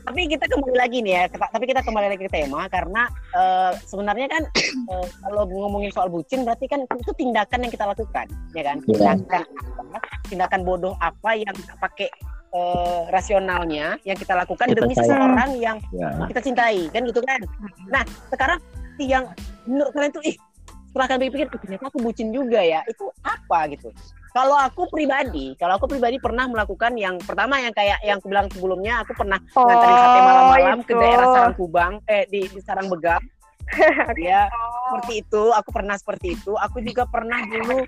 Tapi 0.00 0.26
kita 0.26 0.50
kembali 0.50 0.74
lagi 0.74 0.98
nih 1.06 1.22
ya, 1.22 1.22
tapi 1.30 1.64
kita 1.70 1.86
kembali 1.86 2.18
lagi 2.18 2.26
ke 2.26 2.32
tema 2.34 2.66
karena 2.66 3.06
eh, 3.30 3.70
sebenarnya 3.86 4.26
kan 4.26 4.42
eh, 4.66 5.06
kalau 5.22 5.46
ngomongin 5.46 5.94
soal 5.94 6.10
bucin 6.10 6.42
berarti 6.42 6.66
kan 6.66 6.82
itu 6.82 7.14
tindakan 7.14 7.62
yang 7.62 7.70
kita 7.70 7.86
lakukan, 7.86 8.26
ya 8.58 8.62
kan? 8.66 8.82
Iya. 8.90 9.14
Tindakan 9.14 9.42
apa? 9.78 9.98
Tindakan 10.26 10.60
bodoh 10.66 10.98
apa 10.98 11.30
yang 11.38 11.54
pakai 11.78 12.10
eh, 12.50 13.00
rasionalnya 13.08 13.98
yang 14.02 14.18
kita 14.18 14.34
lakukan 14.34 14.66
Kita 14.66 14.78
demi 14.82 14.94
sayang. 14.94 15.06
seseorang 15.06 15.50
yang 15.56 15.76
Ya. 15.90 16.10
kita 16.26 16.40
cintai, 16.42 16.90
kan 16.90 17.02
gitu 17.06 17.20
kan? 17.22 17.40
Nah, 17.86 18.02
sekarang 18.28 18.58
yang 18.98 19.24
menurut 19.64 19.92
kalian 19.94 20.12
tuh 20.12 20.22
ih 20.26 20.36
setelah 20.90 21.06
kalian 21.06 21.30
pikir 21.30 21.46
"Ih, 21.46 21.60
ternyata 21.62 21.84
aku 21.86 21.98
bucin 22.02 22.28
juga 22.34 22.58
ya, 22.60 22.82
itu 22.84 23.06
apa 23.22 23.70
gitu? 23.70 23.94
Kalau 24.30 24.54
aku 24.54 24.86
pribadi, 24.86 25.58
kalau 25.58 25.74
aku 25.74 25.90
pribadi 25.90 26.18
pernah 26.18 26.46
melakukan 26.46 26.94
yang 26.94 27.18
pertama 27.18 27.58
yang 27.58 27.74
kayak 27.74 27.98
yang 28.02 28.18
aku 28.18 28.30
bilang 28.30 28.46
sebelumnya, 28.50 29.02
aku 29.02 29.14
pernah 29.14 29.38
Oh, 29.54 29.66
nganterin 29.66 29.98
sate 29.98 30.18
malam-malam 30.22 30.78
ke 30.82 30.94
daerah 30.94 31.26
Sarangkubang, 31.26 31.98
eh 32.06 32.26
di, 32.30 32.46
di 32.46 32.60
Sarangbegam. 32.62 33.18
ya, 34.18 34.46
seperti 34.86 35.22
itu. 35.22 35.42
Aku 35.50 35.70
pernah 35.70 35.94
seperti 35.94 36.34
itu. 36.34 36.54
Aku 36.58 36.78
juga 36.78 37.06
pernah 37.06 37.42
dulu, 37.42 37.86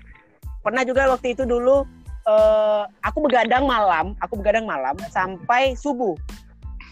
pernah 0.59 0.83
juga 0.83 1.11
waktu 1.11 1.31
itu 1.31 1.43
dulu, 1.43 1.83
eh, 2.23 2.83
aku 3.03 3.17
begadang 3.23 3.67
malam, 3.67 4.15
aku 4.19 4.39
begadang 4.39 4.63
malam 4.65 4.95
sampai 5.11 5.75
subuh. 5.75 6.15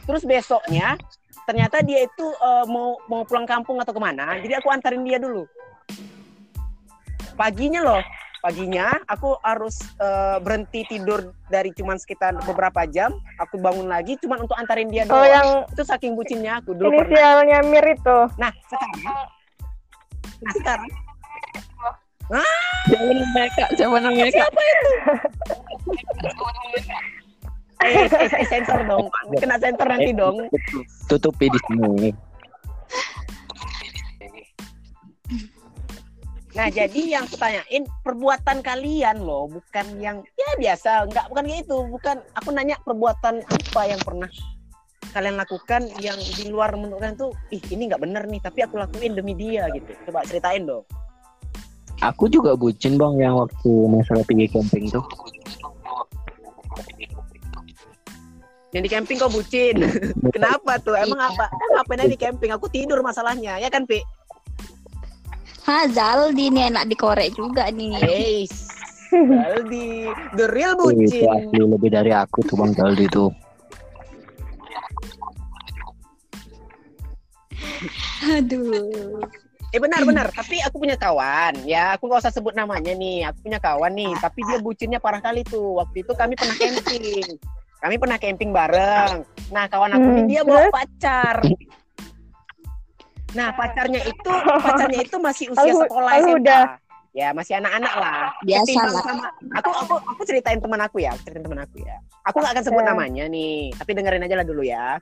Terus 0.07 0.25
besoknya, 0.25 0.97
ternyata 1.47 1.79
dia 1.82 2.03
itu 2.03 2.25
eh, 2.27 2.65
mau 2.67 2.99
mau 3.07 3.23
pulang 3.23 3.47
kampung 3.47 3.79
atau 3.79 3.91
ke 3.95 4.01
mana, 4.01 4.38
jadi 4.39 4.59
aku 4.59 4.67
antarin 4.69 5.03
dia 5.03 5.17
dulu. 5.17 5.45
Paginya 7.32 7.82
loh, 7.82 8.03
paginya 8.43 8.91
aku 9.07 9.39
harus 9.41 9.79
eh, 9.97 10.38
berhenti 10.43 10.86
tidur 10.86 11.34
dari 11.47 11.71
cuman 11.73 11.97
sekitar 11.97 12.38
beberapa 12.45 12.86
jam. 12.86 13.15
Aku 13.39 13.57
bangun 13.57 13.88
lagi 13.89 14.17
cuman 14.21 14.45
untuk 14.45 14.57
antarin 14.59 14.91
dia 14.91 15.07
Oh 15.07 15.15
doang. 15.15 15.25
yang 15.25 15.47
Itu 15.73 15.84
saking 15.88 16.13
bucinnya 16.13 16.59
aku 16.61 16.75
dulu 16.75 16.91
pernah. 16.91 17.07
inisialnya 17.07 17.59
Mir 17.65 17.86
itu. 17.88 18.17
Nah 18.38 18.51
sekarang, 18.67 19.01
nah 20.41 20.53
sekarang 20.59 20.91
Siapa 22.88 23.11
namanya 23.11 23.49
kak? 23.53 23.69
Siapa 23.75 23.95
namanya 23.99 24.32
kak? 24.32 24.49
eh, 27.82 28.05
eh, 28.05 28.29
eh, 28.29 28.45
sensor 28.47 28.79
dong, 28.86 29.09
kena 29.41 29.57
sensor 29.57 29.88
nanti 29.89 30.11
dong. 30.13 30.38
Tutupi 31.09 31.49
di 31.49 31.59
sini. 31.67 32.09
Nah 36.51 36.67
jadi 36.67 37.01
yang 37.15 37.23
aku 37.25 37.39
tanyain 37.39 37.88
perbuatan 38.03 38.59
kalian 38.59 39.23
loh, 39.23 39.47
bukan 39.47 39.88
yang 40.03 40.19
ya 40.36 40.49
biasa, 40.59 41.07
nggak 41.07 41.25
bukan 41.32 41.43
kayak 41.47 41.63
itu, 41.63 41.77
bukan. 41.88 42.17
Aku 42.43 42.49
nanya 42.51 42.75
perbuatan 42.84 43.39
apa 43.47 43.82
yang 43.88 44.01
pernah 44.03 44.27
kalian 45.11 45.36
lakukan 45.39 45.91
yang 45.99 46.15
di 46.19 46.47
luar 46.51 46.75
menurut 46.75 46.99
kalian 46.99 47.17
tuh, 47.19 47.32
ih 47.51 47.63
ini 47.71 47.88
nggak 47.88 48.03
bener 48.03 48.23
nih, 48.27 48.39
tapi 48.43 48.59
aku 48.67 48.79
lakuin 48.79 49.15
demi 49.15 49.32
dia 49.36 49.71
gitu. 49.71 49.95
Coba 50.07 50.27
ceritain 50.27 50.67
dong. 50.67 50.84
Aku 52.01 52.25
juga 52.25 52.57
bucin 52.57 52.97
bang 52.97 53.13
yang 53.21 53.37
waktu 53.37 53.71
masalah 53.85 54.25
pergi 54.25 54.49
camping 54.49 54.89
tuh. 54.89 55.05
Yang 58.73 58.83
di 58.87 58.89
camping 58.89 59.17
kok 59.21 59.29
bucin. 59.29 59.75
Kenapa 60.35 60.81
tuh? 60.81 60.97
Emang 60.97 61.19
apa? 61.19 61.45
Ngapain 61.77 62.01
aja 62.01 62.09
di 62.09 62.17
camping? 62.17 62.49
Aku 62.55 62.71
tidur 62.71 63.03
masalahnya, 63.05 63.61
ya 63.61 63.69
kan, 63.69 63.85
Pi? 63.85 64.01
Hazal 65.61 66.33
di 66.33 66.49
ini 66.49 66.73
enak 66.73 66.89
dikorek 66.89 67.37
juga 67.37 67.69
nih. 67.69 67.93
Hey, 68.01 68.37
Aldi, 69.13 70.07
the 70.39 70.47
real 70.55 70.73
Itu 70.73 71.05
bucin. 71.05 71.27
asli 71.27 71.59
lebih 71.67 71.89
dari 71.91 72.15
aku 72.15 72.41
tuh 72.47 72.55
bang 72.57 72.71
Daldi 72.73 73.05
tuh. 73.11 73.29
Aduh. 78.31 79.19
Eh 79.72 79.80
benar 79.80 80.03
benar, 80.03 80.28
tapi 80.39 80.59
aku 80.59 80.84
punya 80.84 80.99
kawan, 80.99 81.63
ya 81.63 81.95
aku 81.95 82.11
nggak 82.11 82.22
usah 82.28 82.34
sebut 82.36 82.51
namanya 82.51 82.91
nih. 82.91 83.24
Aku 83.32 83.39
punya 83.47 83.57
kawan 83.57 83.95
nih, 83.95 84.11
tapi 84.19 84.43
dia 84.43 84.59
bucinnya 84.59 84.99
parah 84.99 85.24
kali 85.24 85.47
tuh. 85.47 85.80
Waktu 85.80 86.03
itu 86.03 86.11
kami 86.11 86.36
pernah 86.36 86.55
camping, 86.59 87.26
kami 87.80 87.95
pernah 87.95 88.17
camping 88.19 88.49
bareng. 88.51 89.24
Nah 89.49 89.65
kawan 89.72 89.95
aku 89.95 90.07
ini 90.11 90.22
Hmm, 90.22 90.30
dia 90.30 90.41
bawa 90.43 90.59
terus? 90.59 90.74
pacar. 90.76 91.36
Nah 93.32 93.47
pacarnya 93.55 94.01
itu, 94.03 94.32
pacarnya 94.59 95.01
itu 95.07 95.17
masih 95.17 95.45
usia 95.55 95.72
sekolah 95.72 96.11
aku 96.19 96.32
udah. 96.36 96.63
Ya 97.11 97.36
masih 97.36 97.59
anak-anak 97.59 97.93
lah. 97.99 98.32
Biasa 98.43 98.72
lah. 98.88 99.03
sama 99.03 99.28
aku 99.55 99.67
aku 99.67 99.93
aku 100.15 100.22
ceritain 100.24 100.59
teman 100.59 100.80
aku 100.80 101.03
ya, 101.03 101.11
aku 101.11 101.28
ceritain 101.28 101.43
teman 101.43 101.59
aku 101.59 101.84
ya. 101.84 101.95
Aku 102.24 102.39
nggak 102.39 102.53
akan 102.55 102.63
sebut 102.63 102.84
Ya. 102.84 102.89
namanya 102.91 103.24
nih, 103.28 103.72
tapi 103.76 103.91
dengerin 103.95 104.24
aja 104.24 104.36
lah 104.39 104.47
dulu 104.47 104.63
ya. 104.63 104.95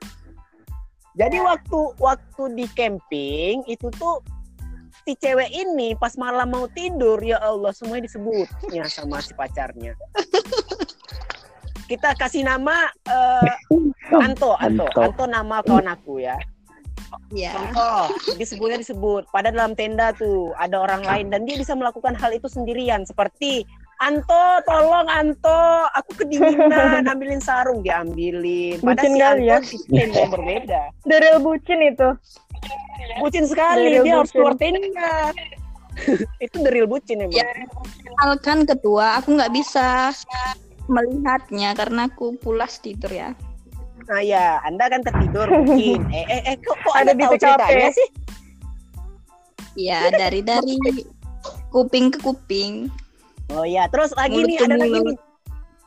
Jadi 1.14 1.38
waktu 1.38 1.78
waktu 1.98 2.42
di 2.54 2.66
camping 2.70 3.62
itu 3.66 3.86
tuh 3.94 4.22
si 5.10 5.18
cewek 5.18 5.50
ini 5.50 5.98
pas 5.98 6.14
malam 6.14 6.46
mau 6.46 6.70
tidur 6.70 7.18
ya 7.18 7.42
Allah 7.42 7.74
semuanya 7.74 8.06
disebutnya 8.06 8.86
sama 8.86 9.18
si 9.18 9.34
pacarnya. 9.34 9.98
Kita 11.90 12.14
kasih 12.14 12.46
nama 12.46 12.86
eh, 13.10 13.50
Anto, 14.14 14.54
Anto, 14.54 14.86
Anto. 14.86 15.00
Anto 15.02 15.24
nama 15.26 15.58
kawan 15.66 15.90
aku 15.90 16.22
ya. 16.22 16.38
Ya. 17.34 17.50
Contoh, 17.58 18.14
disebutnya 18.38 18.78
disebut. 18.78 19.26
Pada 19.34 19.50
dalam 19.50 19.74
tenda 19.74 20.14
tuh 20.14 20.54
ada 20.54 20.78
orang 20.78 21.02
lain 21.02 21.26
dan 21.34 21.42
dia 21.42 21.58
bisa 21.58 21.74
melakukan 21.74 22.14
hal 22.14 22.30
itu 22.30 22.46
sendirian 22.46 23.02
seperti 23.02 23.66
Anto, 23.98 24.62
tolong 24.64 25.10
Anto, 25.10 25.90
aku 25.92 26.24
kedinginan, 26.24 27.10
ambilin 27.10 27.42
sarung, 27.42 27.82
diambilin. 27.82 28.78
Padahal 28.80 28.96
Bucin 28.96 29.12
si 29.12 29.20
kali 29.20 29.44
Anto 29.44 29.50
ya. 29.50 29.58
di 29.60 29.78
tenda 29.90 30.18
yang 30.22 30.32
berbeda. 30.32 30.82
Real 31.04 31.38
bucin 31.42 31.80
itu. 31.82 32.08
Bucin 33.20 33.44
sekali, 33.48 34.00
The 34.00 34.04
dia 34.06 34.14
harus 34.20 34.32
keluar 34.32 34.54
tenda. 34.56 35.34
itu 36.44 36.56
the 36.62 36.70
real 36.72 36.88
bucin 36.88 37.24
emang. 37.24 37.36
Ya. 37.36 37.48
Misalkan 38.06 38.64
ketua, 38.64 39.20
aku 39.20 39.36
nggak 39.36 39.52
bisa 39.52 40.14
melihatnya 40.90 41.76
karena 41.76 42.08
aku 42.08 42.34
pulas 42.40 42.80
tidur 42.80 43.10
ya. 43.10 43.36
Nah 44.10 44.22
ya, 44.24 44.58
Anda 44.66 44.90
kan 44.90 45.00
tertidur 45.04 45.46
mungkin. 45.50 46.08
Eh, 46.16 46.26
eh, 46.26 46.40
eh 46.50 46.56
kok, 46.58 46.76
kok 46.82 46.94
Ada 46.96 47.12
Anda 47.14 47.24
di 47.30 47.38
ceritanya 47.38 47.90
sih? 47.94 48.08
Iya, 49.78 50.00
dari 50.10 50.40
dari 50.42 50.74
kuping 51.70 52.10
ke 52.10 52.18
kuping. 52.18 52.90
Oh 53.54 53.66
ya, 53.66 53.86
terus 53.90 54.14
lagi 54.18 54.42
Mulut 54.42 54.50
nih 54.50 54.58
ada 54.66 54.76
lagi 54.78 54.98
nih. 54.98 55.16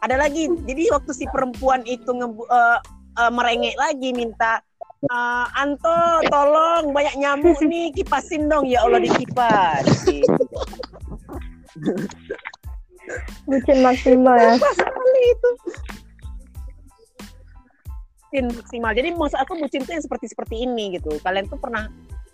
Ada 0.04 0.16
lagi. 0.20 0.44
Jadi 0.68 0.84
waktu 0.92 1.12
si 1.16 1.26
perempuan 1.32 1.84
itu 1.88 2.08
ngebu 2.08 2.44
eh, 2.48 2.80
eh, 3.20 3.32
merengek 3.32 3.76
lagi 3.76 4.10
minta 4.16 4.64
eh, 5.08 5.46
Anto 5.60 6.00
tolong 6.32 6.96
banyak 6.96 7.16
nyamuk 7.20 7.60
nih 7.64 7.92
kipasin 7.92 8.48
dong 8.48 8.68
ya 8.68 8.84
Allah 8.84 9.04
dikipas. 9.04 9.84
Gitu. 10.08 10.44
Bucin 13.50 13.80
maksimal 13.84 14.38
ya. 14.40 14.54
Sekali 14.60 15.22
itu. 15.28 15.50
Bucin 18.32 18.46
maksimal. 18.56 18.92
Jadi 18.96 19.10
maksud 19.14 19.40
aku 19.40 19.60
bucin 19.60 19.84
tuh 19.84 19.94
yang 19.96 20.04
seperti 20.04 20.26
seperti 20.32 20.56
ini 20.64 20.96
gitu. 20.98 21.12
Kalian 21.20 21.52
tuh 21.52 21.60
pernah 21.60 21.92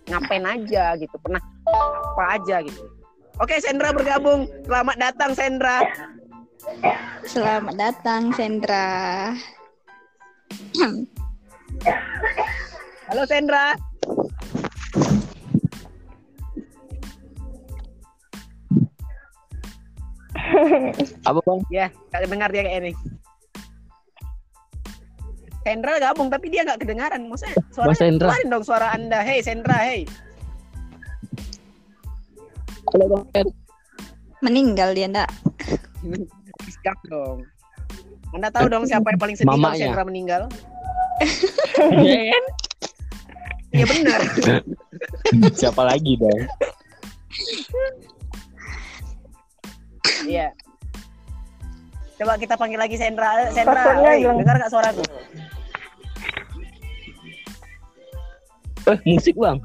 ngapain 0.10 0.46
aja 0.46 0.98
gitu, 0.98 1.16
pernah 1.22 1.42
apa 2.14 2.42
aja 2.42 2.66
gitu. 2.66 2.82
Oke, 3.40 3.56
Sendra 3.64 3.96
bergabung. 3.96 4.50
Selamat 4.68 4.98
datang 5.00 5.32
Sendra. 5.32 5.80
Selamat 7.24 7.76
datang, 7.80 8.36
Sandra. 8.36 8.88
Halo 13.10 13.24
Sendra. 13.26 13.74
Apa 21.24 21.40
bang? 21.46 21.60
Ya, 21.70 21.88
gak 22.12 22.28
dengar 22.28 22.50
dia 22.52 22.64
kayak 22.66 22.80
ini. 22.84 22.94
Sendra 25.60 26.02
gabung 26.02 26.34
tapi 26.34 26.50
dia 26.50 26.66
nggak 26.66 26.82
kedengaran. 26.82 27.30
Maksudnya 27.30 27.56
suara 27.70 27.94
Sendra. 27.94 28.32
keluarin 28.32 28.50
dong 28.50 28.66
suara 28.66 28.88
Anda. 28.96 29.22
Hey 29.22 29.40
Sendra, 29.46 29.78
hey. 29.86 30.02
Halo 32.90 33.06
bang. 33.06 33.48
Meninggal 34.42 34.98
dia 34.98 35.06
enggak? 35.06 35.30
Sikap 36.66 36.98
dong. 37.12 37.46
Anda 38.34 38.50
tahu 38.50 38.66
dong 38.72 38.86
siapa 38.90 39.14
yang 39.14 39.20
paling 39.22 39.36
sedih 39.38 39.52
kalau. 39.52 39.78
Sendra 39.78 40.04
meninggal? 40.08 40.42
Iya 41.80 42.22
kan? 42.34 42.44
Iya 43.70 43.86
benar. 43.86 44.20
Siapa 45.60 45.82
lagi 45.86 46.20
dong? 46.20 46.42
Iya. 50.28 50.52
Coba 52.20 52.36
kita 52.36 52.60
panggil 52.60 52.80
lagi 52.80 53.00
Sendra. 53.00 53.48
Sendra, 53.56 53.96
hey, 54.04 54.28
dengar 54.28 54.56
nggak 54.60 54.72
suaraku? 54.74 55.04
Eh 58.90 59.00
musik 59.08 59.36
bang. 59.40 59.58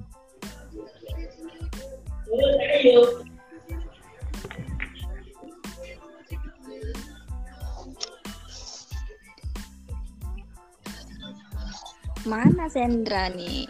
Mana 12.25 12.65
Sandra 12.73 13.29
nih? 13.29 13.69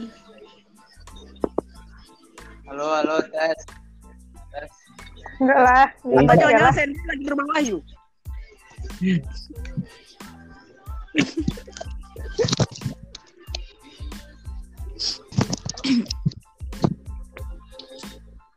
Halo, 2.71 2.87
halo, 2.87 3.19
tes. 3.27 3.59
Tes. 4.55 4.71
Enggak 5.43 5.59
lah. 5.59 5.91
Atau 5.91 6.23
Enggak 6.23 6.39
jangan 6.39 6.63
lah. 6.63 6.75
Sendra 6.75 7.03
lagi 7.11 7.23
di 7.27 7.31
rumah 7.35 7.47
Wahyu? 7.51 7.83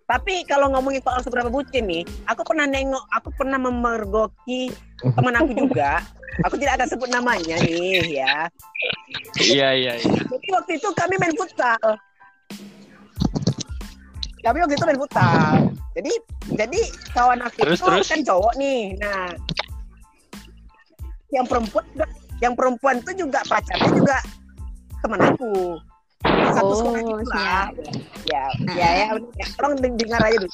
Tapi 0.08 0.48
kalau 0.48 0.72
ngomongin 0.72 1.04
soal 1.04 1.20
seberapa 1.20 1.52
bucin 1.52 1.84
nih, 1.84 2.08
aku 2.32 2.48
pernah 2.48 2.64
nengok, 2.64 3.04
aku 3.12 3.28
pernah 3.36 3.60
memergoki 3.60 4.72
teman 5.04 5.36
aku 5.36 5.52
juga. 5.68 6.00
Aku 6.48 6.56
tidak 6.56 6.80
akan 6.80 6.88
sebut 6.88 7.10
namanya 7.12 7.60
nih 7.60 8.24
ya. 8.24 8.48
Iya 9.42 9.70
iya 9.76 9.94
iya. 10.00 10.14
Jadi 10.32 10.48
waktu 10.54 10.72
itu 10.80 10.88
kami 10.96 11.20
main 11.20 11.36
futsal. 11.36 11.82
Kami 14.46 14.58
waktu 14.64 14.76
itu 14.80 14.86
main 14.88 15.02
futsal. 15.02 15.76
Jadi 15.98 16.12
jadi 16.56 16.82
kawan 17.12 17.42
aku 17.44 17.68
Terus, 17.68 17.82
itu 17.82 17.86
terus? 17.90 18.08
kan 18.08 18.22
cowok 18.24 18.54
nih. 18.56 18.82
Nah, 19.02 19.34
yang 21.36 21.46
perempuan 21.50 21.86
yang 22.40 22.54
perempuan 22.54 22.96
itu 23.02 23.12
juga 23.28 23.42
pacarnya 23.50 23.90
juga 23.92 24.18
teman 25.04 25.20
aku. 25.36 25.82
Satu 26.50 26.66
Oh, 26.66 26.76
sekolah 26.76 27.02
gitu 27.02 27.26
lah. 27.30 27.66
Ya, 28.26 28.44
ya, 28.74 28.90
ya, 28.94 29.06
ya. 29.14 29.46
Tolong 29.56 29.78
deng- 29.78 29.98
dengar 29.98 30.22
aja 30.22 30.38
dulu. 30.38 30.52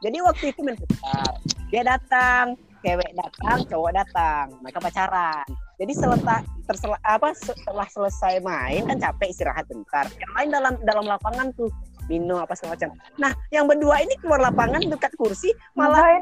Jadi 0.00 0.16
waktu 0.20 0.44
itu 0.48 0.60
main 0.62 0.76
futsal. 0.76 1.32
Dia 1.68 1.82
datang, 1.84 2.44
cewek 2.80 3.10
datang, 3.12 3.58
cowok 3.66 3.92
datang. 3.92 4.44
Mereka 4.60 4.78
pacaran. 4.78 5.44
Jadi 5.76 5.92
setelah 5.92 6.40
tersela, 6.64 6.96
apa 7.00 7.32
setelah 7.32 7.86
selesai 7.86 8.40
main 8.40 8.84
kan 8.84 8.96
capek 8.98 9.28
istirahat 9.28 9.64
bentar. 9.66 10.08
Yang 10.12 10.32
lain 10.34 10.48
dalam 10.50 10.72
dalam 10.84 11.04
lapangan 11.06 11.52
tuh 11.54 11.68
minum 12.06 12.36
apa 12.38 12.52
segala 12.52 12.74
macam. 12.74 12.90
Nah, 13.16 13.32
yang 13.48 13.64
berdua 13.64 14.00
ini 14.00 14.12
keluar 14.18 14.40
lapangan 14.42 14.82
dekat 14.82 15.12
kursi 15.14 15.48
malah 15.72 16.20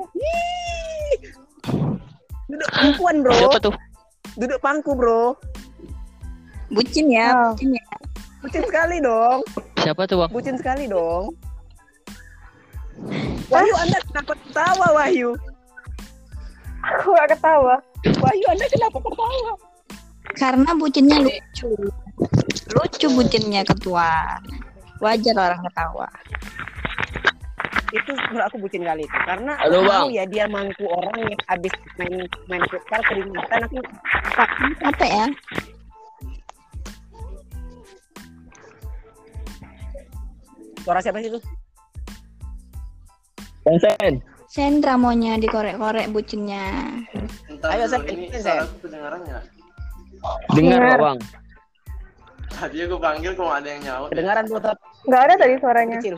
duduk 2.47 2.69
pangkuan 2.71 3.17
bro, 3.21 3.35
duduk 4.37 4.59
pangku 4.61 4.93
bro. 4.95 5.37
Bucin 6.69 7.09
ya, 7.09 7.33
Oh. 7.33 7.57
bucin 7.57 7.73
ya. 7.73 7.85
Bucin 8.49 8.65
sekali 8.65 8.97
dong, 9.05 9.45
Siapa 9.77 10.09
tuh 10.09 10.25
bang? 10.25 10.31
bucin 10.33 10.57
sekali 10.57 10.89
dong. 10.89 11.37
Wahyu 13.53 13.75
Anda 13.77 14.01
kenapa 14.09 14.33
ketawa 14.41 14.87
Wahyu? 14.97 15.37
Aku 16.81 17.13
gak 17.13 17.29
ketawa. 17.37 17.77
Wahyu 18.25 18.47
Anda 18.49 18.65
kenapa 18.73 19.05
ketawa? 19.05 19.53
Karena 20.33 20.71
bucinnya 20.81 21.21
lucu. 21.21 21.69
Lucu 22.73 23.07
bucinnya 23.13 23.69
ketua. 23.69 24.41
Wajar 25.05 25.37
orang 25.37 25.61
ketawa. 25.69 26.09
Itu 27.93 28.17
menurut 28.33 28.49
aku 28.49 28.57
bucin 28.65 28.81
kali 28.81 29.05
itu 29.05 29.19
karena 29.29 29.61
Halo, 29.61 29.85
Bang. 29.85 30.09
ya 30.09 30.25
dia 30.25 30.49
mangku 30.49 30.89
orang 30.89 31.37
yang 31.37 31.41
habis 31.53 31.73
main 32.01 32.25
main 32.49 32.65
futsal 32.73 33.01
keringatan 33.05 33.61
aku 33.69 33.77
Apa 34.89 35.05
ya? 35.05 35.27
Suara 40.89 41.05
siapa 41.05 41.21
sih 41.21 41.29
itu? 41.29 41.41
Sen. 43.77 44.25
Sandra 44.49 44.97
maunya 44.97 45.37
dikorek-korek 45.37 46.09
bucinnya. 46.09 46.65
Entar 47.45 47.77
Ayo, 47.77 47.85
Sen, 47.85 48.01
ini 48.09 48.33
Sen. 48.33 48.41
suara 48.41 48.65
aku 48.65 48.89
kedengaran 48.89 49.21
nggak? 49.21 49.45
Dengar 50.57 50.81
Dengar. 50.81 50.99
bang. 51.05 51.19
Tadi 52.49 52.79
aku 52.89 52.97
panggil 52.97 53.33
kok 53.37 53.53
ada 53.53 53.69
yang 53.69 53.83
nyaut. 53.85 54.09
ya? 54.09 54.13
Kedengaran 54.17 54.45
tuh 54.49 54.57
tetap 54.57 54.79
Enggak 55.05 55.23
ada 55.29 55.35
tadi 55.37 55.55
suaranya. 55.61 55.97
kecil. 56.01 56.17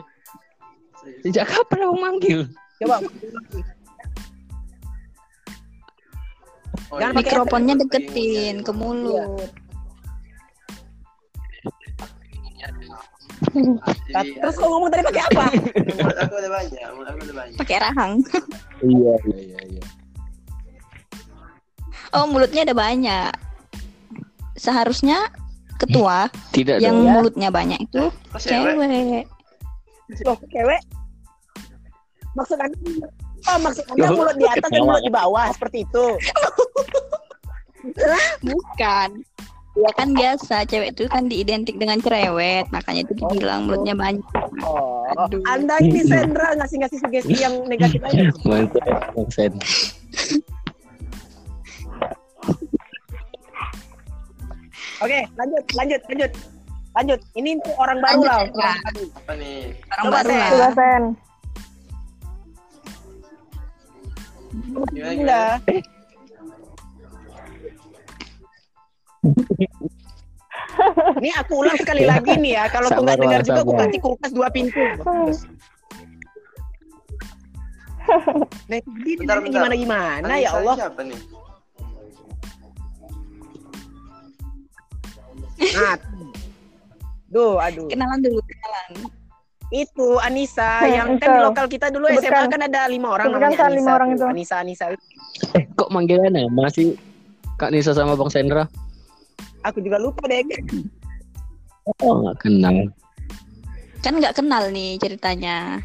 Sejak 1.19 1.45
kapan 1.51 1.79
abang 1.83 1.99
manggil? 1.99 2.39
Coba 2.79 2.97
Oh, 6.91 6.99
Jangan 6.99 7.11
iya. 7.11 7.19
pakai 7.19 7.31
Mikrofonnya 7.31 7.73
Iya, 7.73 7.81
deketin 7.83 8.55
iya. 8.55 8.63
ke 8.63 8.71
mulut. 8.71 9.51
Jadi, 13.51 14.29
terus 14.39 14.55
kok 14.55 14.67
ngomong 14.67 14.89
tadi 14.91 15.03
pakai 15.03 15.23
apa? 15.31 15.45
mulut 15.99 16.17
aku 16.19 16.33
udah 16.39 16.51
banyak, 16.51 16.87
mulut 16.95 17.07
aku 17.11 17.19
udah 17.27 17.35
banyak. 17.35 17.57
Pakai 17.59 17.77
rahang. 17.83 18.11
Iya 18.81 19.13
iya 19.27 19.39
iya. 19.39 19.59
iya. 19.77 19.83
Oh, 22.11 22.27
mulutnya 22.27 22.67
ada 22.67 22.75
banyak. 22.75 23.31
Seharusnya 24.59 25.31
ketua 25.79 26.29
Tidak 26.53 26.77
yang 26.77 26.93
dong. 26.93 27.07
ya. 27.07 27.13
mulutnya 27.17 27.49
banyak 27.49 27.79
itu 27.81 28.13
Kok 28.29 28.37
cewek? 28.37 28.75
cewek. 28.77 29.25
Loh, 30.27 30.37
cewek? 30.37 30.81
Maksud 32.37 32.57
Anda 32.61 32.77
Oh, 33.49 33.57
maksud 33.57 33.83
Anda 33.89 34.05
Loh, 34.05 34.21
mulut 34.21 34.35
di 34.37 34.45
atas 34.45 34.69
dan 34.69 34.85
mulut 34.85 35.01
di 35.01 35.09
bawah 35.09 35.49
seperti 35.49 35.81
itu. 35.81 36.05
Bukan. 38.45 39.09
Ya 39.71 39.87
kan 39.95 40.11
biasa 40.11 40.67
cewek 40.67 40.99
itu 40.99 41.07
kan 41.07 41.31
diidentik 41.31 41.79
dengan 41.79 41.95
cerewet, 42.03 42.67
makanya 42.75 43.07
itu 43.07 43.15
dibilang 43.15 43.71
mulutnya 43.71 43.95
banyak. 43.95 44.25
Oh, 44.67 45.07
Aduh. 45.15 45.39
Anda 45.47 45.79
ini 45.79 46.03
Sandra 46.03 46.59
ngasih-ngasih 46.59 46.99
sugesti 46.99 47.39
yang 47.39 47.55
negatif 47.71 48.03
aja. 48.03 48.27
Mantap. 48.47 48.83
Oke, 55.01 55.19
lanjut, 55.39 55.65
lanjut, 55.71 56.01
lanjut. 56.11 56.31
Lanjut. 56.91 57.19
Ini 57.39 57.49
untuk 57.55 57.75
orang 57.79 57.99
baru 58.03 58.21
Lanjut, 58.27 58.51
lah. 58.59 58.75
Orang 58.75 58.83
baru. 58.83 59.03
Apa 59.15 59.33
nih? 59.39 59.59
Orang 59.87 60.03
Coba, 60.03 60.11
baru 60.19 60.27
Sen. 60.27 60.35
lah. 60.35 60.49
Coba 60.51 60.67
Sen. 60.75 61.03
Gimana, 64.91 65.39
Ini 71.21 71.29
aku 71.37 71.61
ulang 71.61 71.77
sekali 71.77 72.03
lagi 72.03 72.33
nih 72.35 72.57
ya. 72.57 72.63
Kalau 72.67 72.89
kau 72.89 73.03
nggak 73.03 73.19
dengar 73.19 73.41
juga, 73.41 73.61
aku 73.61 73.73
kasih 73.77 73.99
kulkas 74.01 74.31
dua 74.31 74.47
pintu. 74.49 74.81
Nah, 78.67 78.81
ini 78.81 79.13
Bentar, 79.13 79.39
gimana 79.45 79.77
gimana 79.77 80.33
ya 80.35 80.57
Allah. 80.57 80.73
Siapa 80.75 81.05
nih? 81.05 81.19
Nah, 85.61 85.95
duh, 87.29 87.61
aduh. 87.61 87.87
Kenalan 87.87 88.19
dulu, 88.19 88.41
kenalan. 88.41 89.05
Itu 89.71 90.19
Anissa 90.19 90.83
Hmm, 90.83 90.91
yang 90.91 91.09
kan 91.15 91.29
di 91.29 91.37
itu. 91.37 91.45
lokal 91.45 91.65
kita 91.69 91.87
dulu 91.87 92.09
SMA 92.11 92.19
Sebutkan. 92.19 92.49
kan 92.49 92.61
ada 92.67 92.81
lima 92.91 93.07
orang 93.07 93.31
Sebutkan 93.31 93.41
namanya 93.47 93.55
kan 93.55 93.69
Anissa. 93.69 93.79
lima 93.79 93.91
orang 93.95 94.09
itu. 94.11 94.25
Anissa 94.27 94.55
Anissa. 94.59 94.85
Eh, 95.55 95.63
kok 95.71 95.87
manggilannya 95.87 96.51
masih 96.51 96.99
Kak 97.55 97.71
Nisa 97.71 97.93
sama 97.93 98.17
Bang 98.17 98.27
Sendra? 98.27 98.65
Aku 99.63 99.77
juga 99.79 99.97
lupa 100.01 100.25
deh. 100.27 100.41
Oh, 102.05 102.13
nggak 102.21 102.45
kenal. 102.45 102.93
Kan 104.05 104.21
nggak 104.21 104.37
kenal 104.37 104.69
nih 104.69 105.01
ceritanya. 105.01 105.81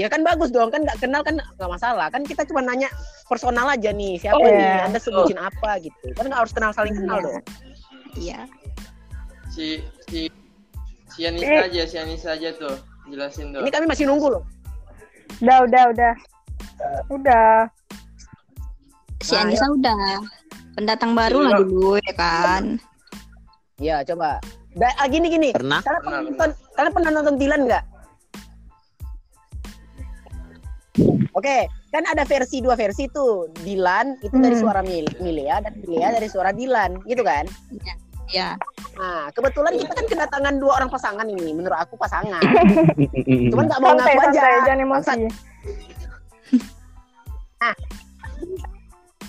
Ya 0.00 0.08
kan 0.08 0.24
bagus 0.24 0.48
dong, 0.48 0.72
kan 0.72 0.80
nggak 0.80 0.96
kenal 0.96 1.20
kan 1.20 1.36
nggak 1.36 1.70
masalah. 1.70 2.08
Kan 2.08 2.24
kita 2.24 2.40
cuma 2.48 2.64
nanya 2.64 2.88
personal 3.28 3.68
aja 3.68 3.92
nih, 3.92 4.16
siapa 4.16 4.40
Oh, 4.40 4.48
nih, 4.48 4.64
iya. 4.64 4.88
Anda 4.88 4.96
sebutin 4.96 5.36
apa 5.36 5.76
gitu. 5.84 6.08
Kan 6.16 6.32
nggak 6.32 6.40
harus 6.40 6.56
kenal 6.56 6.72
saling 6.72 6.96
kenal 6.96 7.20
Iya. 7.20 7.24
dong. 7.28 7.36
Iya. 8.16 8.40
Si 9.52 9.66
si 10.08 10.20
si 11.12 11.20
Anissa 11.28 11.52
Eh. 11.52 11.68
aja, 11.68 11.82
si 11.84 11.96
Anissa 12.00 12.32
aja 12.32 12.48
tuh. 12.56 12.74
Jelasin 13.12 13.52
tuh. 13.52 13.60
Ini 13.60 13.68
kami 13.70 13.84
masih 13.84 14.08
nunggu 14.08 14.40
loh. 14.40 14.42
Udah, 15.44 15.68
udah, 15.68 15.82
udah. 15.92 16.14
Udah. 17.12 17.68
Si 19.20 19.36
Nah, 19.36 19.44
Anissa 19.44 19.68
udah 19.68 20.00
pendatang 20.74 21.14
baru 21.14 21.38
lah 21.46 21.62
dulu 21.62 21.96
ya 22.02 22.12
kan. 22.14 22.78
Ya 23.78 24.02
coba. 24.06 24.38
Da, 24.74 24.90
ah, 24.98 25.06
gini 25.06 25.30
gini. 25.30 25.50
Pernah? 25.54 25.82
Kalian 25.82 26.02
pernah 26.02 26.20
nonton, 26.26 26.50
kalian 26.74 26.92
pernah 26.92 27.10
nonton 27.14 27.34
Dilan 27.38 27.60
nggak? 27.66 27.84
Oke, 31.34 31.66
kan 31.90 32.06
ada 32.06 32.22
versi 32.22 32.62
dua 32.62 32.78
versi 32.78 33.10
tuh. 33.10 33.50
Dilan 33.66 34.18
itu 34.22 34.34
dari 34.38 34.54
Hmm. 34.54 34.62
suara 34.62 34.80
Mil 34.86 35.06
Milea 35.18 35.58
dan 35.62 35.74
Milea 35.82 36.14
dari 36.14 36.30
suara 36.30 36.54
Dilan, 36.54 37.02
gitu 37.06 37.26
kan? 37.26 37.46
Ya. 38.30 38.54
Nah, 38.94 39.26
kebetulan 39.34 39.74
kita 39.74 39.90
kan 39.90 40.06
kedatangan 40.06 40.54
dua 40.62 40.78
orang 40.78 40.90
pasangan 40.90 41.26
ini. 41.26 41.50
Menurut 41.50 41.74
aku 41.74 41.98
pasangan. 41.98 42.38
Cuman 43.50 43.64
nggak 43.66 43.80
mau 43.82 43.98
ngaku 43.98 44.10
aja. 44.22 44.30
santai, 44.30 44.62
jangan 44.62 44.80
emosi. 44.86 45.06
Bangsat. 47.58 47.78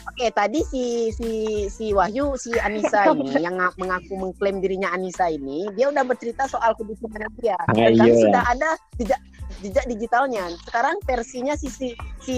Oke, 0.06 0.30
tadi 0.30 0.62
si 0.64 0.84
si 1.12 1.30
si 1.68 1.90
Wahyu, 1.90 2.38
si 2.38 2.54
Anissa 2.56 3.10
ini 3.12 3.36
yang 3.36 3.58
nga- 3.58 3.74
mengaku 3.76 4.14
mengklaim 4.16 4.62
dirinya 4.62 4.94
Anissa 4.94 5.28
ini, 5.28 5.66
dia 5.74 5.90
udah 5.90 6.04
bercerita 6.04 6.46
soal 6.46 6.72
kebutuhannya 6.74 7.28
dia. 7.38 7.58
Dan 7.74 7.94
kan 7.94 8.06
Ayo. 8.06 8.16
sudah 8.22 8.44
ada 8.46 8.70
jejak 8.96 9.20
jejak 9.60 9.86
digitalnya. 9.86 10.46
Sekarang 10.64 10.96
versinya 11.04 11.54
si 11.54 11.68
si 11.68 11.88
si 12.22 12.38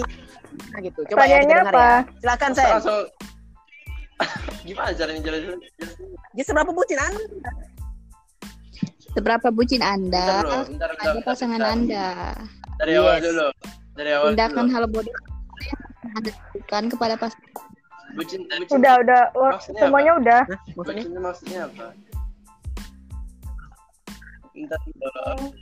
nah 0.72 0.80
gitu. 0.80 1.04
Coba 1.06 1.28
ya 1.28 1.44
dengar 1.44 1.68
apa? 1.68 1.76
ya. 1.76 1.96
Silakan 2.18 2.50
saya. 2.52 2.72
Langsung 2.80 3.04
Gimana 4.66 4.90
caranya 4.92 5.20
jelasin? 5.22 5.62
Dia 6.34 6.44
seberapa 6.44 6.74
bucin 6.74 6.98
Anda? 6.98 7.22
Seberapa 9.08 9.48
bucin 9.48 9.80
Bentar 9.80 9.94
Anda 9.94 10.24
dulu, 10.42 10.50
bentar, 10.50 10.66
bentar, 10.68 10.90
ada 10.90 11.10
bentar, 11.14 11.24
pasangan 11.24 11.60
bentar. 11.60 11.72
Anda. 11.72 12.08
Dari 12.76 12.92
awal 12.94 13.14
Yes. 13.14 13.24
dulu. 13.24 13.46
Dari 13.94 14.10
awal 14.12 14.28
Tindakan 14.34 14.66
hal 14.68 14.84
bodoh 14.86 15.14
lakukan 16.18 16.82
kepada 16.92 17.14
pasangan. 17.20 17.52
Bucin, 18.16 18.40
bucin. 18.48 18.80
Udah, 18.80 18.94
udah. 19.04 19.22
Maksudnya 19.36 19.80
semuanya 19.84 20.12
udah. 20.16 20.40
Hah? 20.48 20.58
Maksudnya? 20.74 21.04
Maksudnya 21.20 21.60
apa? 21.68 21.86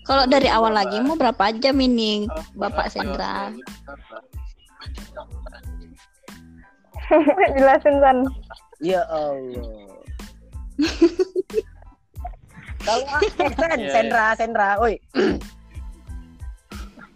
Kalau 0.08 0.24
dari 0.24 0.48
awal 0.48 0.72
lagi 0.72 0.96
mau 1.04 1.20
berapa 1.20 1.52
jam 1.60 1.76
ini 1.84 2.24
Oh, 2.32 2.40
Bapak 2.56 2.88
apa? 2.88 2.94
Sendra? 2.94 3.52
Apa? 3.84 4.16
Jelasin, 7.60 8.00
San. 8.00 8.18
Ya 8.80 9.04
Allah. 9.12 9.84
Kalau 12.86 13.02
eh, 13.18 13.50
Sen, 13.50 13.78
Iya, 13.82 13.90
Sendra, 13.90 14.26
Sendra, 14.38 14.68
oi. 14.78 14.94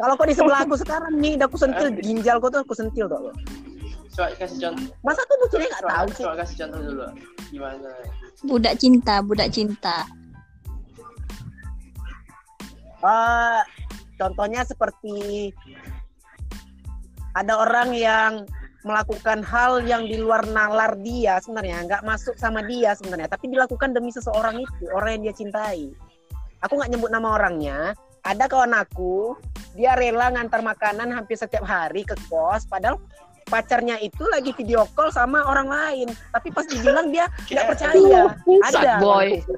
Kalau 0.01 0.17
kau 0.17 0.25
di 0.25 0.33
sebelah 0.33 0.65
aku 0.65 0.81
sekarang 0.81 1.13
nih, 1.21 1.37
udah 1.37 1.47
aku 1.47 1.59
sentil 1.61 1.89
ginjal 2.07 2.41
kau 2.41 2.49
tuh 2.49 2.65
aku 2.65 2.73
sentil 2.73 3.05
tuh. 3.05 3.37
Coba 4.17 4.33
kasih 4.41 4.59
contoh. 4.59 4.89
Masa 5.05 5.21
aku 5.29 5.35
bucinnya 5.45 5.69
nggak 5.69 5.85
tahu 5.85 6.07
sih? 6.17 6.25
coba 6.25 6.35
kasih 6.41 6.57
contoh 6.65 6.81
dulu. 6.81 7.07
Gimana? 7.53 7.91
Budak 8.49 8.75
cinta, 8.81 9.15
budak 9.21 9.49
cinta. 9.53 9.99
Eh, 13.01 13.61
contohnya 14.17 14.61
seperti 14.65 15.49
ada 17.33 17.61
orang 17.61 17.97
yang 17.97 18.33
melakukan 18.81 19.45
hal 19.45 19.85
yang 19.85 20.09
di 20.09 20.17
luar 20.17 20.45
nalar 20.49 20.97
dia 21.05 21.37
sebenarnya 21.45 21.85
nggak 21.85 22.03
masuk 22.05 22.33
sama 22.41 22.65
dia 22.65 22.97
sebenarnya 22.97 23.29
tapi 23.29 23.53
dilakukan 23.53 23.93
demi 23.93 24.09
seseorang 24.09 24.57
itu 24.65 24.89
orang 24.97 25.21
yang 25.21 25.23
dia 25.29 25.35
cintai 25.37 25.93
aku 26.65 26.81
nggak 26.81 26.97
nyebut 26.97 27.13
nama 27.13 27.37
orangnya 27.37 27.93
ada 28.23 28.45
kawan 28.47 28.75
aku 28.75 29.37
dia 29.73 29.95
rela 29.95 30.29
ngantar 30.31 30.61
makanan 30.61 31.09
hampir 31.11 31.39
setiap 31.39 31.63
hari 31.63 32.03
ke 32.03 32.15
kos 32.27 32.67
padahal 32.67 32.99
pacarnya 33.47 33.99
itu 33.99 34.23
lagi 34.31 34.55
video 34.55 34.87
call 34.95 35.11
sama 35.11 35.43
orang 35.43 35.67
lain 35.67 36.09
tapi 36.31 36.51
pas 36.51 36.63
dibilang 36.65 37.11
dia 37.11 37.27
nggak 37.51 37.67
percaya 37.67 38.21
ada 38.63 38.71
Sad 38.71 39.03
boy. 39.03 39.27
itu. 39.39 39.53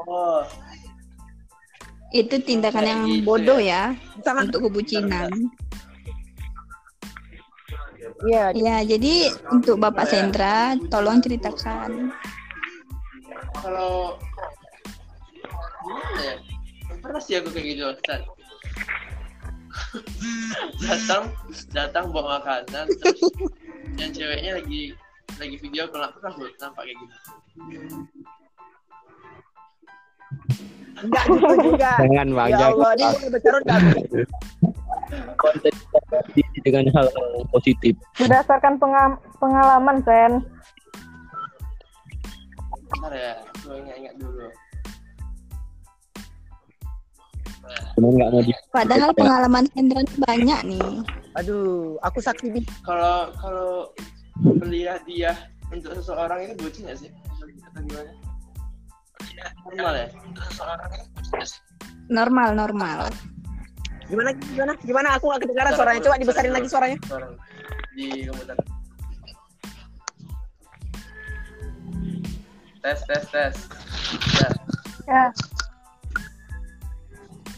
Oh, 0.00 0.42
Itu 2.10 2.40
tindakan 2.40 2.84
yang 2.84 3.02
gitu 3.06 3.22
bodoh 3.22 3.60
ya 3.60 3.94
sangat 4.20 4.50
untuk 4.50 4.66
kebucinan. 4.68 5.30
iya 8.26 8.50
Ya, 8.52 8.76
jadi 8.82 9.30
untuk 9.48 9.78
Bapak 9.78 10.04
Ya. 10.04 10.10
Sendra, 10.10 10.56
tolong 10.90 11.22
ceritakan. 11.22 12.10
kalau 13.60 14.16
gimana 15.90 16.20
ya? 16.22 16.36
Pernah 17.00 17.20
sih 17.22 17.34
aku 17.38 17.48
kayak 17.50 17.66
gitu, 17.74 17.82
Stan. 17.98 18.20
datang, 20.84 21.22
datang 21.70 22.04
bawa 22.10 22.38
makanan, 22.38 22.86
terus 22.90 23.22
yang 23.96 24.10
ceweknya 24.10 24.58
lagi 24.58 24.94
lagi 25.38 25.56
video 25.56 25.86
call 25.88 26.04
aku 26.04 26.18
takut 26.20 26.50
nampak 26.58 26.82
kayak 26.84 26.98
gitu. 26.98 27.16
Enggak 31.00 31.24
gitu 31.26 31.54
juga. 31.64 31.90
Jangan 32.04 32.28
bang, 32.34 32.50
Ya. 32.50 32.66
Allah, 32.70 32.90
ini 32.92 33.04
nggak? 33.08 34.28
konten 35.40 35.74
dengan 36.62 36.84
hal 36.92 37.06
positif. 37.50 37.94
Berdasarkan 38.14 38.76
penga- 38.78 39.20
pengalaman, 39.40 39.96
Sen. 40.04 40.32
Bentar 42.90 43.12
ya, 43.16 43.32
aku 43.40 43.74
ingat-ingat 43.80 44.14
dulu. 44.20 44.46
Nah, 47.70 47.94
Cuma 47.94 48.08
nggak 48.10 48.30
mau 48.34 48.42
di 48.42 48.52
Padahal 48.74 49.10
pengalaman 49.14 49.64
Sendra 49.70 50.02
ini 50.02 50.16
banyak 50.26 50.60
nih. 50.66 50.88
Aduh, 51.38 51.94
aku 52.02 52.18
saksi 52.18 52.50
bi. 52.50 52.60
kalau 52.82 53.30
kalau 53.38 53.94
beli 54.58 54.90
hadiah 54.90 55.38
untuk 55.70 55.94
seseorang 55.94 56.50
itu 56.50 56.54
bucin 56.58 56.90
nggak 56.90 56.98
sih? 56.98 57.10
Atau 57.70 57.80
gimana? 57.86 58.10
Normal 59.70 59.92
ya? 59.94 60.06
Untuk 60.26 60.42
seseorang 60.50 60.78
itu 60.90 61.06
bucin 61.14 61.32
nggak 61.38 61.46
sih? 61.46 61.60
Normal, 62.10 62.48
normal. 62.58 63.00
Gimana 64.10 64.34
gimana? 64.34 64.72
Gimana 64.82 65.08
aku 65.14 65.30
nggak 65.30 65.42
kedengaran 65.46 65.72
suaranya? 65.78 66.00
Coba 66.02 66.16
dibesarin 66.18 66.50
lagi 66.50 66.66
suaranya. 66.66 66.98
Suara 67.06 67.26
di 67.94 68.26
komputer. 68.26 68.56
Tes 72.80 72.98
tes 73.04 73.24
tes. 73.28 73.54
Ya, 74.40 74.48
Ya, 75.10 75.24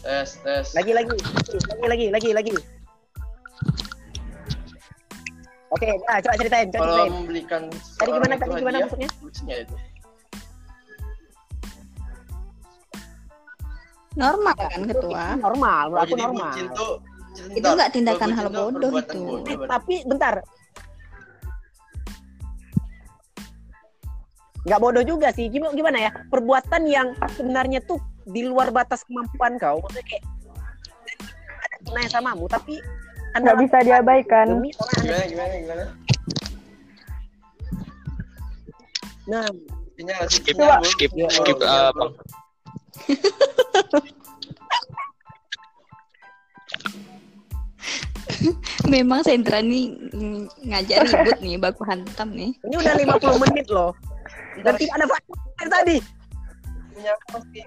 tes 0.03 0.29
tes. 0.43 0.65
Lagi 0.75 0.91
lagi. 0.91 1.15
Lagi 1.79 1.87
lagi 1.87 2.05
lagi 2.11 2.29
lagi. 2.35 2.53
Oke, 5.73 5.89
nah, 6.05 6.21
coba 6.21 6.35
ceritain, 6.37 6.67
coba 6.69 6.83
Kalau 6.85 6.93
ceritain. 6.93 7.13
membelikan 7.17 7.61
Tadi 7.97 8.09
gimana 8.13 8.33
tadi 8.37 8.51
gimana 8.61 8.77
hadiah, 8.77 8.85
maksudnya? 8.85 9.09
nggak 9.41 9.57
itu? 9.65 9.75
Normal 14.13 14.53
kan, 14.53 14.79
Ketua? 14.85 15.25
Normal, 15.41 15.85
Oh, 15.89 16.01
aku 16.05 16.13
normal. 16.13 16.53
bucin 16.53 16.67
tuh 16.77 16.93
Itu 17.57 17.65
nggak 17.65 17.89
tindakan 17.89 18.29
hal 18.37 18.47
bodoh 18.53 18.93
itu. 18.93 19.17
bodoh, 19.17 19.49
Eh, 19.49 19.57
tapi 19.65 19.95
bentar. 20.05 20.45
Nggak 24.63 24.79
bodoh 24.79 25.01
juga 25.01 25.33
sih. 25.33 25.49
Gimana, 25.49 25.73
gimana 25.73 25.97
ya? 25.97 26.11
Perbuatan 26.29 26.81
yang 26.85 27.17
sebenarnya 27.33 27.81
tuh 27.81 27.97
di 28.27 28.41
luar 28.47 28.71
batas 28.71 29.03
kemampuan 29.07 29.59
kau. 29.59 29.79
Maksudnya 29.83 30.05
kayak 30.07 30.23
ada 31.63 31.77
tunai 31.83 32.09
samamu, 32.09 32.47
tapi 32.47 32.79
anda 33.33 33.51
nggak 33.51 33.59
bisa 33.65 33.77
diabaikan. 33.81 34.61
demi 34.61 34.69
orang 34.77 35.01
Gimana 35.01 35.25
gimana 35.25 35.53
gimana? 35.57 35.85
Nah, 39.23 39.47
Sinyal, 39.93 40.25
Skip, 40.25 40.57
skip, 40.57 41.13
Yo, 41.13 41.29
skip, 41.29 41.61
sinyal, 41.61 41.69
ah, 41.69 41.93
Bung. 41.93 42.17
Bang. 42.17 42.25
Memang 48.91 49.23
Sendra 49.23 49.63
nih 49.63 49.95
ngajar 50.65 51.07
ribut 51.07 51.39
nih, 51.39 51.55
baku 51.61 51.87
hantam 51.87 52.35
nih. 52.35 52.51
ini 52.67 52.75
udah 52.75 52.99
50 52.99 53.43
menit 53.47 53.71
loh. 53.71 53.95
Dan 54.59 54.75
tidak 54.75 54.99
ada 54.99 55.07
fakta 55.07 55.31
dari 55.61 55.69
tadi. 55.71 56.03
sinyal 56.93 57.17
pasti 57.31 57.63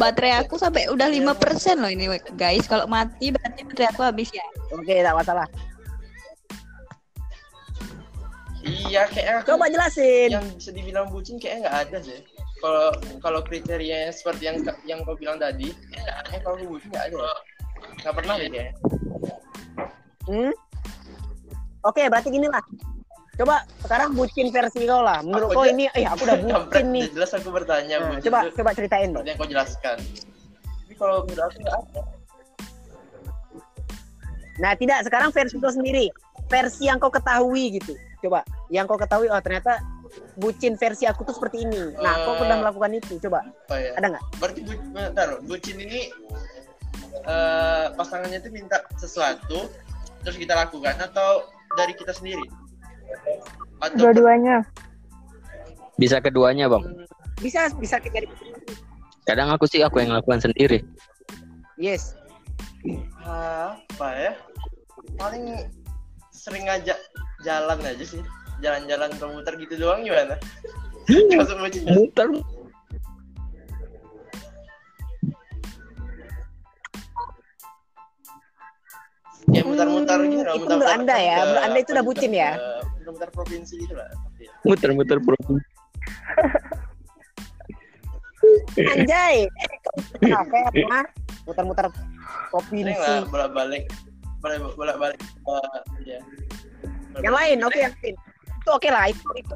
Baterai 0.00 0.42
aku 0.42 0.56
sampai 0.58 0.88
udah 0.88 1.06
5% 1.06 1.78
loh 1.78 1.90
ini 1.92 2.08
guys. 2.34 2.64
Kalau 2.66 2.88
mati 2.88 3.30
berarti 3.30 3.62
baterai 3.62 3.88
aku 3.92 4.02
habis 4.02 4.28
ya. 4.32 4.44
Oke, 4.74 5.04
tak 5.04 5.14
masalah. 5.14 5.46
Iya, 8.62 9.10
kayak 9.10 9.42
aku 9.42 9.58
Coba 9.58 9.66
jelasin. 9.66 10.30
yang 10.30 10.46
bisa 10.54 10.70
dibilang 10.70 11.10
bucin 11.10 11.36
kayaknya 11.42 11.66
nggak 11.66 11.78
ada 11.88 11.98
sih. 11.98 12.20
Kalau 12.62 12.94
kalau 13.18 13.40
kriterianya 13.42 14.14
seperti 14.14 14.46
yang 14.46 14.56
yang 14.86 15.02
kau 15.02 15.18
bilang 15.18 15.42
tadi, 15.42 15.74
kayaknya 15.90 16.38
kalau 16.46 16.54
aku 16.54 16.78
bucin 16.78 16.88
nggak 16.94 17.06
ada. 17.10 17.26
Nggak 18.06 18.14
pernah 18.22 18.34
deh 18.38 18.48
kayaknya. 18.48 18.74
Hmm? 20.30 20.52
Oke, 21.82 22.06
berarti 22.06 22.30
gini 22.30 22.46
lah. 22.46 22.62
Coba 23.42 23.56
sekarang 23.82 24.14
bucin 24.14 24.46
versi 24.48 24.86
kau 24.86 25.02
lah. 25.02 25.18
Menurut 25.20 25.50
Aku 25.50 25.56
kau 25.56 25.66
ini, 25.66 25.90
eh 25.90 26.06
aku 26.06 26.22
udah 26.22 26.38
bucin 26.62 26.86
nih. 26.88 27.10
jelas 27.10 27.34
aku 27.34 27.50
bertanya 27.50 27.96
Nah, 27.98 28.06
bucin 28.08 28.22
coba 28.24 28.38
itu 28.40 28.54
coba 28.54 28.70
ceritain 28.70 29.10
dong. 29.10 29.26
yang 29.26 29.34
kau 29.34 29.48
jelaskan. 29.50 29.98
Tapi 30.62 30.94
kalau 30.94 31.26
menurut 31.26 31.42
aku 31.42 31.58
nggak 31.58 31.74
ada. 31.76 32.02
Nah, 34.54 34.72
tidak 34.78 34.98
sekarang 35.02 35.34
versi 35.34 35.58
kau 35.58 35.74
sendiri. 35.74 36.06
Versi 36.46 36.86
yang 36.86 37.02
kau 37.02 37.10
ketahui 37.10 37.82
gitu. 37.82 37.98
Coba, 38.22 38.46
yang 38.70 38.86
kau 38.86 38.94
ketahui 38.94 39.26
oh 39.26 39.42
ternyata 39.42 39.82
bucin 40.36 40.78
versi 40.78 41.02
aku 41.02 41.26
tuh 41.26 41.34
seperti 41.34 41.66
ini. 41.66 41.98
Nah, 41.98 42.22
kau 42.22 42.36
Eh. 42.36 42.38
pernah 42.38 42.62
melakukan 42.62 42.94
itu. 42.94 43.18
Coba, 43.18 43.42
Oh 43.66 43.74
ya. 43.74 43.90
ada 43.98 44.06
nggak? 44.06 44.24
Berarti 44.38 44.60
bu, 44.62 44.72
bentar, 44.88 45.28
bucin 45.42 45.82
ini 45.82 46.14
eh, 47.22 47.86
pasangannya 47.90 48.38
itu 48.38 48.50
minta 48.50 48.78
sesuatu 48.94 49.66
terus 50.22 50.38
kita 50.38 50.54
lakukan 50.54 50.94
atau 50.96 51.42
dari 51.74 51.92
kita 51.92 52.14
sendiri? 52.14 52.46
Atau 53.82 53.98
Dua-duanya. 53.98 54.62
Bisa 55.98 56.22
keduanya, 56.22 56.70
Bang. 56.70 56.86
Bisa 57.42 57.66
bisa 57.74 57.98
jadi 57.98 58.30
Kadang 59.22 59.50
aku 59.50 59.66
sih 59.66 59.82
aku 59.82 60.02
yang 60.02 60.14
lakukan 60.14 60.38
sendiri. 60.42 60.82
yes. 61.78 62.14
apa 63.22 64.08
ya? 64.18 64.32
Paling 65.14 65.70
sering 66.34 66.66
ngajak 66.66 66.98
jalan 67.42 67.78
aja 67.82 68.02
sih. 68.02 68.22
Jalan-jalan 68.62 69.10
komputer 69.18 69.54
gitu 69.58 69.74
doang 69.78 70.02
gimana? 70.02 70.38
Ya? 71.06 71.94
Muter. 71.94 72.28
Ya 79.50 79.62
mutar-mutar 79.66 80.22
Hmm, 80.22 80.30
gitu 80.30 80.42
lah. 80.46 80.54
itu 80.54 80.64
menurut 80.70 80.86
Anda 80.86 81.16
ya, 81.18 81.36
menurut 81.42 81.62
Anda 81.66 81.78
itu 81.82 81.90
udah 81.92 82.04
bucin 82.06 82.32
ya? 82.32 82.50
Mutar-mutar 83.02 83.30
provinsi 83.34 83.74
gitu 83.82 83.94
lah. 83.98 84.06
Ya. 84.38 84.50
Muter-muter 84.62 85.18
provinsi. 85.18 85.66
Anjay. 88.78 89.36
Apa 90.30 90.56
ya? 90.74 91.02
Muter-muter 91.42 91.86
provinsi. 92.50 92.94
lah 92.94 93.26
bolak-balik. 93.26 93.90
Bolak- 94.38 94.74
Bolak-balik. 94.78 95.18
eh, 95.18 95.82
ya. 96.06 96.18
Yang 97.18 97.34
lain, 97.34 97.56
oke 97.62 97.78
yang 97.78 97.94
lain. 97.98 98.14
Itu 98.62 98.70
oke 98.70 98.88
lah, 98.90 99.04
itu, 99.10 99.26
itu. 99.34 99.54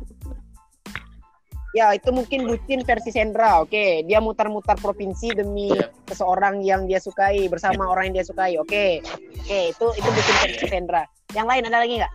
Ya, 1.74 1.92
itu 1.92 2.08
mungkin 2.08 2.48
bucin 2.48 2.80
versi 2.82 3.12
Sendra. 3.12 3.60
Oke, 3.60 4.00
dia 4.08 4.16
mutar-mutar 4.18 4.80
provinsi 4.80 5.36
demi 5.36 5.68
Iya. 5.70 5.92
seseorang 6.08 6.64
yang 6.64 6.88
dia 6.88 6.96
sukai 6.98 7.46
bersama 7.52 7.84
orang 7.86 8.10
yang 8.10 8.22
dia 8.22 8.26
sukai. 8.26 8.56
Oke. 8.56 9.04
Oke, 9.38 9.60
itu 9.70 9.86
itu 9.94 10.08
bucin 10.08 10.36
versi 10.42 10.66
Sendra. 10.66 11.04
Yang 11.36 11.46
lain 11.46 11.62
ada 11.68 11.78
lagi 11.78 11.94
nggak? 12.00 12.12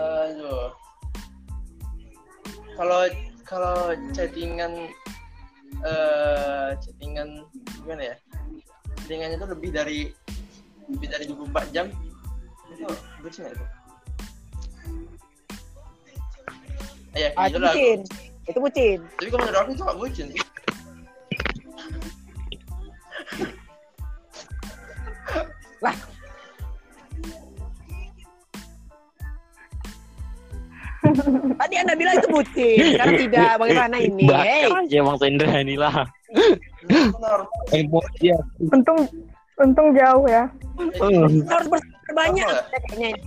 Aduh. 0.00 0.72
Kalau 2.80 3.00
kalau 3.44 3.78
chattingan 4.16 4.72
eh 5.84 6.68
chattingan 6.80 7.44
gimana 7.84 8.02
ya? 8.14 8.16
Chattingannya 9.04 9.36
itu 9.36 9.46
lebih 9.52 9.70
dari 9.74 10.00
lebih 10.88 11.08
dari 11.12 11.24
24 11.28 11.74
jam. 11.76 11.86
Itu 12.72 12.88
bucin 13.20 13.40
nggak 13.44 13.54
itu? 13.58 13.66
Ya, 17.10 17.28
Ah, 17.34 17.50
itu 17.50 17.58
gitu 17.58 17.66
lah. 17.66 17.74
bucin. 17.74 18.00
Itu 18.48 18.58
bucin. 18.62 18.98
Tapi 19.18 19.28
kalau 19.28 19.42
menurut 19.44 19.58
aku 19.60 19.70
itu 19.74 19.82
nggak 19.84 19.98
bucin 19.98 20.26
sih. 20.32 20.44
Tadi 31.60 31.74
Anda 31.76 31.94
bilang 31.98 32.14
itu 32.18 32.28
bucin. 32.30 32.76
Sekarang 32.96 33.16
tidak. 33.18 33.50
Bagaimana 33.58 33.96
ini? 34.06 34.24
Hey, 34.28 34.66
Bakar 34.68 34.84
aja 34.86 34.98
Bang 35.02 35.18
Sendra 35.18 35.52
inilah. 35.60 35.96
Menurut 36.88 37.48
Emosi 37.74 38.32
ya. 38.32 38.38
Untung 38.70 38.98
untung 39.60 39.88
jauh 39.92 40.24
ya. 40.24 40.48
kita 40.80 41.52
harus 41.52 41.68
bersabar 41.68 42.12
banyak 42.16 42.48
Apa? 42.48 42.64
kayaknya. 42.72 43.08
ini. 43.12 43.20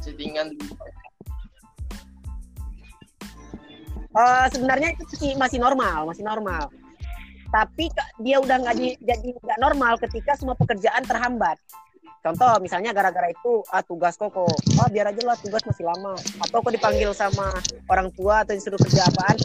chattingan 0.00 0.48
Eh, 4.10 4.46
sebenarnya 4.50 4.90
itu 4.98 5.14
sih 5.14 5.32
masih 5.38 5.62
normal, 5.62 6.02
masih 6.10 6.26
normal. 6.26 6.66
Tapi 7.54 7.86
dia 8.26 8.42
udah 8.42 8.58
nggak 8.58 8.74
di- 8.74 8.98
jadi 9.06 9.38
nggak 9.38 9.58
normal 9.62 9.94
ketika 10.02 10.34
semua 10.34 10.58
pekerjaan 10.58 11.06
terhambat. 11.06 11.54
Contoh 12.20 12.52
misalnya 12.60 12.92
gara-gara 12.92 13.32
itu 13.32 13.64
ah 13.72 13.80
tugas 13.80 14.12
kok 14.20 14.28
kok 14.28 14.44
ah 14.76 14.88
biar 14.92 15.08
aja 15.08 15.22
lah 15.24 15.36
tugas 15.40 15.64
masih 15.64 15.88
lama. 15.88 16.12
Atau 16.44 16.60
kok 16.60 16.72
dipanggil 16.72 17.16
sama 17.16 17.48
orang 17.88 18.12
tua 18.12 18.44
atau 18.44 18.52
disuruh 18.52 18.76
kerja 18.76 19.08
apaan 19.08 19.36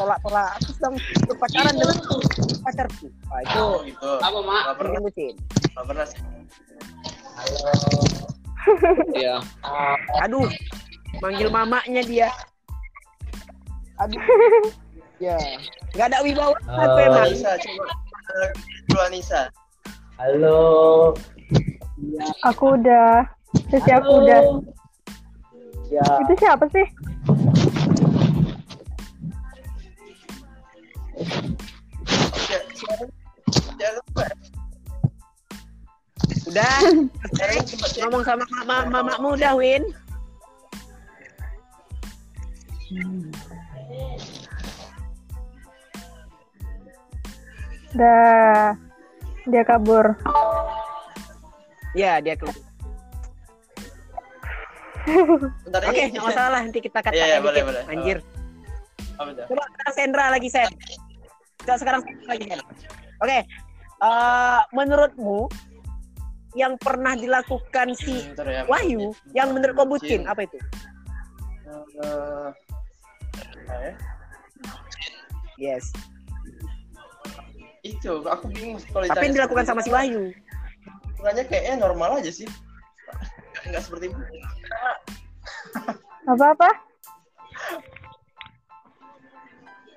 tolak 0.00 0.18
tolak 0.24 0.56
aku 0.56 0.70
sedang 0.72 0.94
berpacaran 1.28 1.74
dengan 1.76 1.98
pacarku 2.64 3.06
ah, 3.28 3.40
itu 3.44 3.60
oh, 3.60 3.76
gitu. 3.84 4.10
Apa 4.24 4.38
mak? 4.40 4.62
Gak 4.64 4.76
pernah, 4.80 5.00
bucin. 5.04 5.34
Gak 5.76 5.84
pernah 5.84 6.06
sih. 6.08 6.20
Iya. 9.12 9.36
aduh 10.24 10.48
manggil 11.20 11.48
mamanya 11.52 12.02
dia. 12.06 12.28
Aduh. 14.00 14.22
Ya. 15.20 15.38
Nggak 15.94 16.06
ada 16.10 16.18
wibawa. 16.24 16.56
Apa 16.66 16.98
emang 17.06 17.24
Anissa, 17.30 17.54
coba 17.60 17.84
dulu 18.88 19.00
Anissa. 19.06 19.42
Halo. 20.18 20.58
Aku 22.42 22.74
udah. 22.74 23.26
Sisi 23.70 23.90
aku 23.94 24.10
udah. 24.26 24.40
Ya, 25.92 26.04
Itu 26.24 26.32
siapa 26.40 26.64
sih? 26.72 26.86
Udah 36.52 36.76
ngomong 38.02 38.24
sama 38.28 38.44
mama 38.52 38.76
mamamu 38.88 39.36
udah 39.36 39.52
Win 39.56 39.84
Udah. 47.92 48.76
Dia 49.48 49.62
kabur. 49.68 50.16
Ya 51.92 52.18
dia 52.20 52.34
keluar 52.36 52.56
Bentar 55.66 55.82
oke 55.82 56.02
nggak 56.14 56.24
masalah 56.24 56.60
nanti 56.62 56.78
kita 56.78 56.98
Iya, 57.10 57.10
iya, 57.10 57.26
edit 57.38 57.42
boleh, 57.42 57.60
ya. 57.60 57.66
boleh. 57.66 57.82
anjir 57.90 58.18
Apa 59.18 59.28
itu? 59.34 59.42
Coba 59.50 59.62
sekarang 59.68 59.92
Sendra 59.92 60.24
lagi 60.32 60.48
Sen. 60.48 60.70
Coba 61.62 61.76
sekarang 61.76 62.00
lagi 62.24 62.44
Sen. 62.48 62.60
Oke. 63.20 63.38
Eh, 64.02 64.60
menurutmu 64.72 65.46
yang 66.58 66.74
pernah 66.80 67.14
dilakukan 67.14 67.92
si 67.94 68.24
Bentar 68.32 68.48
ya. 68.48 68.62
Wahyu 68.66 69.12
yang 69.36 69.52
menurut 69.52 69.74
kau 69.76 69.86
bucin 69.86 70.24
apa 70.26 70.48
itu? 70.48 70.58
Eh, 72.02 72.48
ya? 73.68 73.92
Yes. 75.60 75.92
Itu, 77.82 78.22
aku 78.26 78.46
bingung 78.50 78.78
kalau 78.90 79.06
Tapi 79.10 79.24
yang 79.30 79.34
dilakukan 79.42 79.64
sama 79.66 79.80
si. 79.82 79.90
Wahyu. 79.90 80.30
Sebenarnya 81.22 81.46
kayaknya 81.46 81.74
normal 81.86 82.18
aja 82.18 82.34
sih. 82.34 82.50
Enggak 83.62 83.86
seperti 83.86 84.10
itu. 84.10 84.18
Apa-apa? 86.26 86.66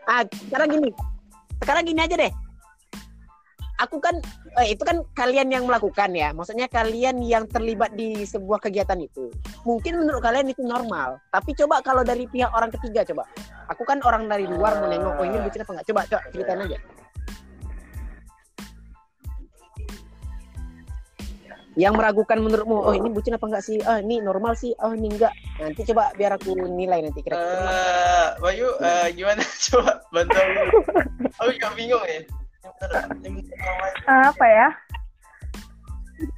Ah, 0.06 0.22
sekarang 0.22 0.70
gini. 0.70 0.90
Sekarang 1.66 1.82
gini 1.90 1.98
aja 2.06 2.14
deh. 2.14 2.30
aku 3.76 4.00
kan 4.00 4.16
eh, 4.62 4.72
itu 4.72 4.86
kan 4.86 5.02
kalian 5.18 5.50
yang 5.50 5.66
melakukan 5.66 6.14
ya. 6.14 6.30
Maksudnya 6.30 6.70
kalian 6.70 7.26
yang 7.26 7.50
terlibat 7.50 7.98
di 7.98 8.22
sebuah 8.22 8.62
kegiatan 8.62 9.02
itu. 9.02 9.34
Mungkin 9.66 10.06
menurut 10.06 10.22
kalian 10.22 10.46
itu 10.46 10.62
normal. 10.62 11.18
Tapi 11.34 11.58
coba 11.58 11.82
kalau 11.82 12.06
dari 12.06 12.30
pihak 12.30 12.54
orang 12.54 12.70
ketiga 12.70 13.02
coba. 13.02 13.26
Aku 13.74 13.82
kan 13.82 13.98
orang 14.06 14.30
dari 14.30 14.46
luar 14.46 14.78
mau 14.78 14.94
nengok, 14.94 15.18
oh 15.18 15.26
ini 15.26 15.42
bucin 15.42 15.66
apa 15.66 15.72
enggak? 15.74 15.88
Coba, 15.90 16.02
coba 16.06 16.22
ceritain 16.30 16.62
aja. 16.70 16.78
Yang 21.76 21.94
meragukan 22.00 22.40
menurutmu, 22.40 22.88
oh 22.88 22.96
ini 22.96 23.12
bucin 23.12 23.36
apa 23.36 23.52
enggak 23.52 23.68
sih? 23.68 23.84
Oh 23.84 24.00
ini 24.00 24.24
normal 24.24 24.56
sih, 24.56 24.72
oh 24.80 24.96
ini 24.96 25.12
enggak. 25.12 25.36
Nanti 25.60 25.84
coba 25.92 26.16
biar 26.16 26.40
aku 26.40 26.56
nilai 26.56 27.04
nanti 27.04 27.20
kira-kira. 27.20 27.68
Eh, 27.68 28.28
Bayu, 28.40 28.72
eh, 28.80 29.12
gimana? 29.12 29.44
Coba 29.68 30.00
bantu 30.16 30.40
aku. 30.40 30.64
Aku 31.44 31.50
juga 31.52 31.70
bingung 31.76 32.04
ya. 32.08 32.24
Apa 34.08 34.46
ya? 34.48 34.68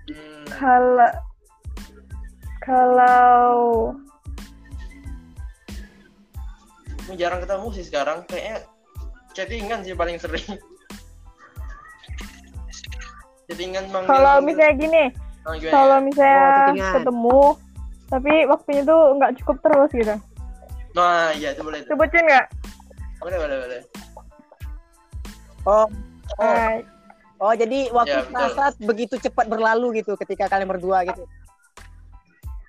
Hmm, 0.09 0.45
Kalau 0.57 1.11
kalau 2.65 3.93
aku 7.07 7.13
jarang 7.15 7.39
ketemu 7.45 7.67
sih 7.77 7.85
sekarang. 7.85 8.25
Kayaknya 8.25 8.65
chattingan 9.37 9.79
sih 9.85 9.93
paling 9.93 10.17
sering. 10.17 10.43
Chattingan 13.47 13.87
manggil. 13.93 14.11
kalau 14.11 14.43
misalnya 14.43 14.75
gini? 14.75 15.03
Kalau 15.47 15.97
Oh, 15.97 16.03
misalnya 16.03 16.47
chattingan. 16.51 16.93
ketemu 16.99 17.41
tapi 18.07 18.33
waktunya 18.47 18.83
tuh 18.87 19.01
nggak 19.19 19.31
cukup 19.43 19.57
terus 19.63 19.89
gitu. 19.91 20.15
Nah, 20.95 21.29
iya 21.35 21.51
itu 21.53 21.61
boleh. 21.63 21.83
Itu 21.83 21.95
bucin 21.95 22.23
nggak? 22.23 22.45
Boleh, 23.19 23.37
boleh, 23.37 23.57
boleh. 23.67 23.81
Oh, 25.67 25.87
oh, 26.39 26.69
oh 27.43 27.53
jadi 27.53 27.91
waktu 27.91 28.19
Ya, 28.31 28.47
saat 28.55 28.79
begitu 28.79 29.19
cepat 29.19 29.51
berlalu 29.51 29.99
gitu 29.99 30.15
ketika 30.15 30.47
kalian 30.47 30.71
berdua 30.71 31.03
gitu. 31.03 31.27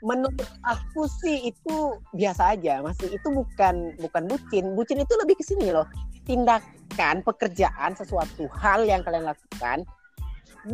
Menurut 0.03 0.47
aku 0.63 1.11
sih 1.23 1.51
itu 1.51 1.99
biasa 2.15 2.55
aja, 2.55 2.83
masih 2.83 3.11
itu 3.11 3.29
bukan 3.31 3.95
bukan 3.99 4.23
bucin. 4.31 4.75
Bucin 4.75 4.99
itu 5.03 5.15
lebih 5.19 5.39
ke 5.39 5.45
sini 5.47 5.71
loh. 5.71 5.87
Tindakan 6.27 7.23
pekerjaan 7.23 7.95
sesuatu 7.95 8.47
hal 8.59 8.87
yang 8.87 9.03
kalian 9.03 9.27
lakukan 9.27 9.87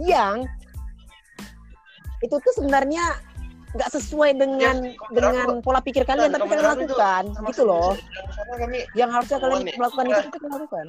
yang 0.00 0.48
itu 2.22 2.34
tuh 2.38 2.52
sebenarnya 2.54 3.18
nggak 3.74 3.90
sesuai 3.90 4.38
dengan 4.38 4.76
Ya, 4.86 4.94
dengan 5.10 5.58
pola 5.58 5.82
pikir 5.82 6.06
kalian 6.06 6.30
tapi 6.30 6.46
kalau 6.46 6.62
kalian 6.62 6.86
lakukan 6.86 7.24
gitu 7.50 7.62
loh. 7.66 7.98
kami 8.54 8.86
yang 8.94 9.10
harusnya 9.10 9.42
kalian 9.42 9.66
nih. 9.66 9.74
melakukan 9.74 10.04
itu 10.06 10.14
Iya. 10.14 10.22
kita 10.30 10.38
kalian 10.38 10.54
lakukan. 10.62 10.86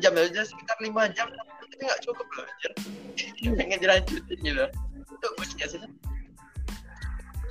Jam 0.00 0.12
aja 0.16 0.42
sekitar 0.48 0.76
lima 0.80 1.02
jam 1.12 1.28
tapi 1.68 1.82
nggak 1.84 2.00
cukup 2.08 2.26
loh 2.32 2.44
anjir. 2.48 2.72
Pengen 3.60 3.78
dilanjutin 3.84 4.38
gitu. 4.40 4.64
Itu 5.04 5.26
nggak 5.36 5.68
sih? 5.68 5.78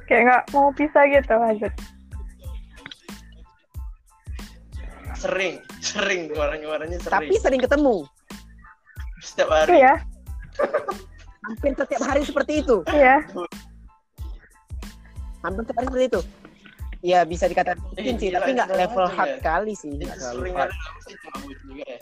Kayak 0.10 0.22
nggak 0.26 0.43
mau 0.58 0.70
pisah 0.74 1.04
gitu 1.06 1.36
aja. 1.38 1.70
sering 5.18 5.58
sering 5.82 6.30
orang 6.38 6.62
orangnya 6.62 7.02
sering. 7.02 7.14
Tapi 7.18 7.34
sering 7.41 7.58
ketemu. 7.58 8.06
Setiap 9.18 9.50
hari. 9.50 9.82
Iya, 9.82 9.93
hampir 11.48 11.72
setiap 11.74 12.02
hari 12.04 12.22
seperti 12.22 12.54
itu 12.60 12.78
iya. 12.91 13.24
hampir 15.39 15.62
setiap 15.64 15.78
hari 15.80 15.88
seperti 15.88 16.06
itu 16.12 16.22
ya 17.00 17.20
bisa 17.24 17.45
dikatakan 17.45 17.80
mungkin 17.88 18.16
Eh, 18.16 18.20
sih 18.20 18.30
tapi 18.34 18.50
nggak 18.52 18.70
level 18.70 19.06
hard 19.08 19.32
ya. 19.32 19.39
kali 19.39 19.74
sih 19.74 19.93
hard. 19.95 20.74
ya 21.72 21.98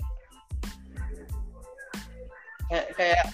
kayak 2.65 2.85
kayak 2.95 3.25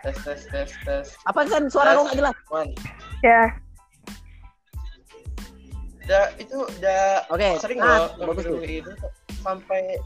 tes 0.00 0.16
tes 0.22 0.40
tes 0.46 0.70
tes 0.86 1.06
apa 1.26 1.40
kan 1.44 1.62
suara 1.68 1.92
kau 1.92 2.06
nggak 2.06 2.18
jelas 2.18 2.36
one 2.48 2.72
Ya, 3.24 3.48
udah 6.04 6.24
itu 6.38 6.56
udah 6.78 7.26
Oke, 7.32 7.48
sering 7.58 7.80
nah, 7.80 8.06
loh 8.14 8.30
bagus 8.30 8.44
tuh. 8.46 8.54
ngobrol 8.54 8.70
itu 8.70 8.92
sampai 9.40 9.98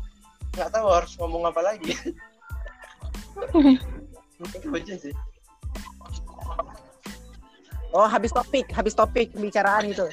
nggak 0.56 0.70
tahu 0.72 0.86
harus 0.88 1.12
ngomong 1.20 1.42
apa 1.44 1.60
lagi 1.60 1.92
sih 3.48 5.14
oh 7.96 8.06
habis 8.06 8.30
topik 8.30 8.66
habis 8.70 8.94
topik 8.94 9.34
pembicaraan 9.34 9.90
itu. 9.90 10.06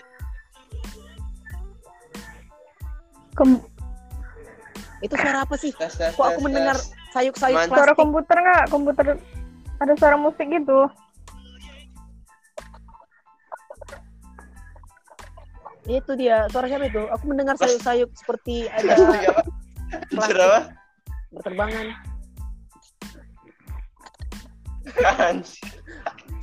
Kem- 3.38 3.62
itu 5.06 5.14
suara 5.14 5.46
apa 5.46 5.56
sih? 5.62 5.70
Tes 5.78 5.94
tes 5.94 6.14
kok 6.18 6.26
aku 6.26 6.42
tes, 6.42 6.46
mendengar 6.46 6.78
sayup-sayup 7.14 7.58
Mantap. 7.58 7.78
suara 7.78 7.94
plastik? 7.94 8.02
komputer 8.02 8.38
nggak? 8.42 8.64
Komputer 8.74 9.06
ada 9.78 9.94
suara 9.98 10.18
musik 10.18 10.48
gitu. 10.50 10.90
itu 15.88 16.20
dia 16.20 16.44
suara 16.52 16.68
siapa 16.68 16.92
itu? 16.92 17.00
Aku 17.16 17.24
mendengar 17.32 17.56
sayup-sayup 17.56 18.12
seperti 18.12 18.68
ada 18.76 18.92
plastik. 20.12 20.76
Berterbangan 21.32 21.88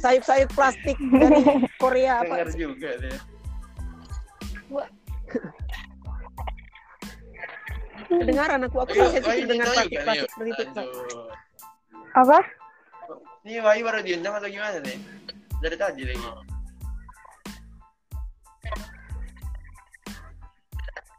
sayup-sayup 0.03 0.51
plastik 0.53 0.97
dari 1.01 1.43
Korea 1.83 2.23
apa 2.25 2.49
juga 2.53 2.91
deh. 3.01 3.19
kedengaran 8.05 8.63
aku 8.69 8.79
aku 8.85 8.95
Ayo, 8.95 9.11
sensitif 9.11 9.49
dengan 9.49 9.67
juga 9.67 9.75
nih, 9.75 9.75
plastik-plastik 9.75 10.29
seperti 10.31 10.51
itu. 10.55 10.65
Apa? 12.15 12.39
Ini 13.45 13.61
Wahyu 13.65 13.83
baru 13.83 14.01
diundang 14.07 14.35
atau 14.39 14.49
gimana 14.49 14.79
nih? 14.85 14.99
Dari 15.59 15.77
tadi 15.77 16.03
lagi. 16.07 16.29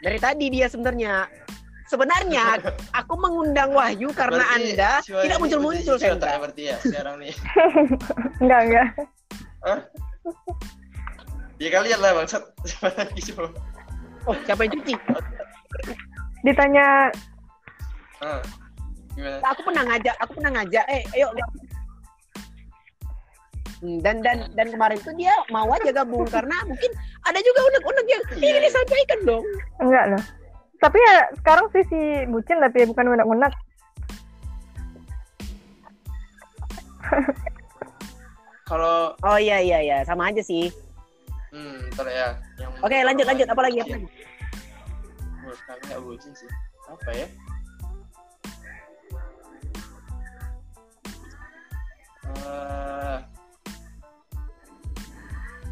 dari 0.05 0.21
tadi 0.21 0.53
dia 0.53 0.69
sebenarnya 0.69 1.25
sebenarnya 1.85 2.57
aku 2.91 3.13
mengundang 3.17 3.69
Wahyu 3.71 4.09
karena 4.11 4.41
Berarti 4.41 4.73
anda 4.73 4.91
tidak 5.05 5.37
muncul-muncul 5.37 5.95
ya 6.01 6.15
berarti 6.17 6.63
ya 6.73 6.77
sekarang 6.81 7.15
nih. 7.21 7.33
Enggak, 8.41 8.59
enggak. 8.65 8.87
Hah? 9.65 9.79
Ya 11.55 11.69
kalian 11.71 11.99
lah 12.01 12.11
bangsat. 12.17 12.43
Oh 14.25 14.35
siapa 14.43 14.65
yang 14.65 14.73
cuci 14.81 14.93
Ditanya 16.41 17.13
Ah. 18.17 18.41
Gimana? 19.15 19.39
aku 19.47 19.61
pernah 19.63 19.83
ngajak 19.87 20.15
aku 20.19 20.31
pernah 20.39 20.51
ngajak 20.59 20.85
eh 20.91 21.03
ayo 21.15 21.29
Hmm, 23.83 23.99
dan 23.99 24.23
dan 24.23 24.47
dan 24.55 24.71
kemarin 24.71 24.95
tuh 25.03 25.11
dia 25.19 25.35
mau 25.51 25.67
aja 25.67 25.91
gabung 25.91 26.23
karena 26.25 26.55
mungkin 26.63 26.91
ada 27.27 27.37
juga 27.43 27.59
unek-unek 27.59 28.05
yang 28.07 28.23
Iya. 28.39 28.47
ini 28.47 28.59
disampaikan 28.65 29.19
dong 29.27 29.43
enggak 29.83 30.05
loh. 30.15 30.23
Tapi 30.81 30.97
ya 30.99 31.15
sekarang 31.41 31.65
sih 31.73 31.83
si 31.87 31.99
bucin 32.29 32.59
tapi 32.61 32.85
bukan 32.85 33.15
unek-unek. 33.15 33.53
Kalau 38.65 39.13
oh 39.21 39.37
iya 39.37 39.61
iya 39.61 39.77
iya 39.81 39.97
sama 40.09 40.33
aja 40.33 40.41
sih 40.41 40.73
hmm, 41.53 41.93
ntar 41.93 42.09
ya. 42.09 42.33
Yang 42.57 42.71
oke 42.81 42.97
lanjut 43.05 43.25
lanjut 43.29 43.47
apa 43.47 43.61
lagi 43.61 43.77
apa 43.85 43.93
lagi 43.93 44.07
Menurut 45.37 45.61
kami 45.69 45.81
nggak 45.85 46.01
bucin 46.01 46.31
sih. 46.33 46.49
Apa 46.89 47.09
ya? 47.13 47.27
Eh, 52.25 53.17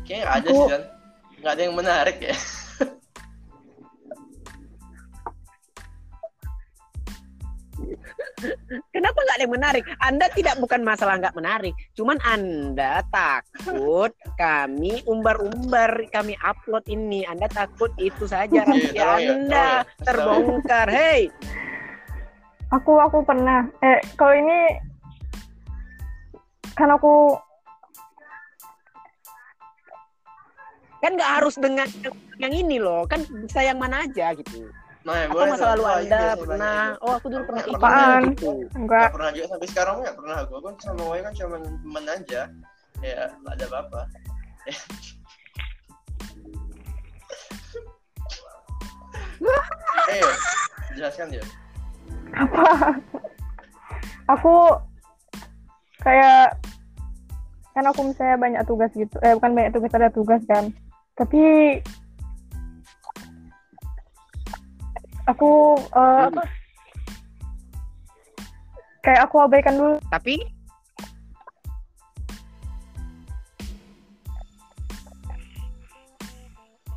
Kayaknya 0.05 0.27
ada 0.29 0.49
Aku- 0.51 0.53
sih 0.53 0.69
kan. 0.69 0.83
Nggak 1.41 1.51
ada 1.57 1.61
yang 1.65 1.75
menarik 1.75 2.17
ya. 2.21 2.35
menarik? 9.53 9.85
Anda 10.01 10.25
tidak 10.33 10.57
bukan 10.57 10.81
masalah 10.81 11.21
nggak 11.21 11.37
menarik, 11.37 11.77
cuman 11.93 12.17
Anda 12.25 13.05
takut 13.13 14.11
kami 14.41 15.05
umbar-umbar, 15.05 16.09
kami 16.09 16.33
upload 16.41 16.83
ini. 16.89 17.21
Anda 17.29 17.45
takut 17.53 17.93
itu 18.01 18.25
saja 18.25 18.65
Iya, 18.65 18.65
rahasia 18.65 18.97
tolong 18.97 18.97
ya, 18.97 19.05
Anda 19.13 19.29
tolong 19.29 19.45
ya, 19.53 19.77
tahu. 19.77 20.05
terbongkar. 20.09 20.87
Hei, 20.89 21.21
Aku 22.73 22.97
aku 22.97 23.21
pernah. 23.21 23.69
Eh, 23.85 24.01
kalau 24.17 24.33
ini 24.33 24.59
kan 26.73 26.89
aku 26.89 27.37
kan 31.05 31.13
nggak 31.13 31.33
harus 31.37 31.55
dengan 31.61 31.85
yang 32.41 32.49
ini 32.49 32.81
loh, 32.81 33.05
kan 33.05 33.21
bisa 33.45 33.61
yang 33.61 33.77
mana 33.77 34.01
aja 34.09 34.33
gitu. 34.33 34.65
Nah, 35.03 35.19
ya, 35.19 35.27
Apa 35.27 35.51
masa 35.51 35.75
lalu 35.75 35.83
Anda 35.83 36.31
pernah? 36.39 36.95
itu. 36.95 37.03
Oh, 37.03 37.11
aku 37.19 37.27
dulu 37.27 37.43
pernah 37.43 37.61
kayak 37.67 37.75
Apaan? 37.75 38.23
gitu. 38.31 38.71
enggak. 38.71 39.03
Nggak 39.03 39.15
pernah 39.19 39.31
juga 39.35 39.47
sampai 39.51 39.67
sekarang 39.67 39.95
nggak 39.99 40.15
pernah 40.15 40.37
gue 40.47 40.59
kan 40.63 40.73
sama 40.79 41.03
Wai 41.11 41.19
kan 41.19 41.35
cuma 41.35 41.59
temen 41.59 42.05
aja 42.07 42.41
ya 43.03 43.27
nggak 43.43 43.53
ada 43.59 43.65
apa-apa 43.67 44.01
eh 50.07 50.23
jelaskan 50.95 51.27
dia 51.35 51.43
Apa? 52.33 52.97
aku 54.31 54.55
kayak 55.99 56.55
kan 57.75 57.85
aku 57.89 58.01
misalnya 58.07 58.37
banyak 58.39 58.61
tugas 58.63 58.91
gitu 58.95 59.19
eh 59.19 59.35
bukan 59.35 59.51
banyak 59.51 59.71
tugas 59.75 59.91
ada 59.93 60.09
tugas 60.13 60.41
kan 60.47 60.71
tapi 61.19 61.41
aku 65.27 65.79
eh, 65.79 66.21
apa? 66.29 66.43
Kayak 69.03 69.21
aku 69.27 69.35
abaikan 69.43 69.75
dulu. 69.75 69.95
Tapi? 70.07 70.35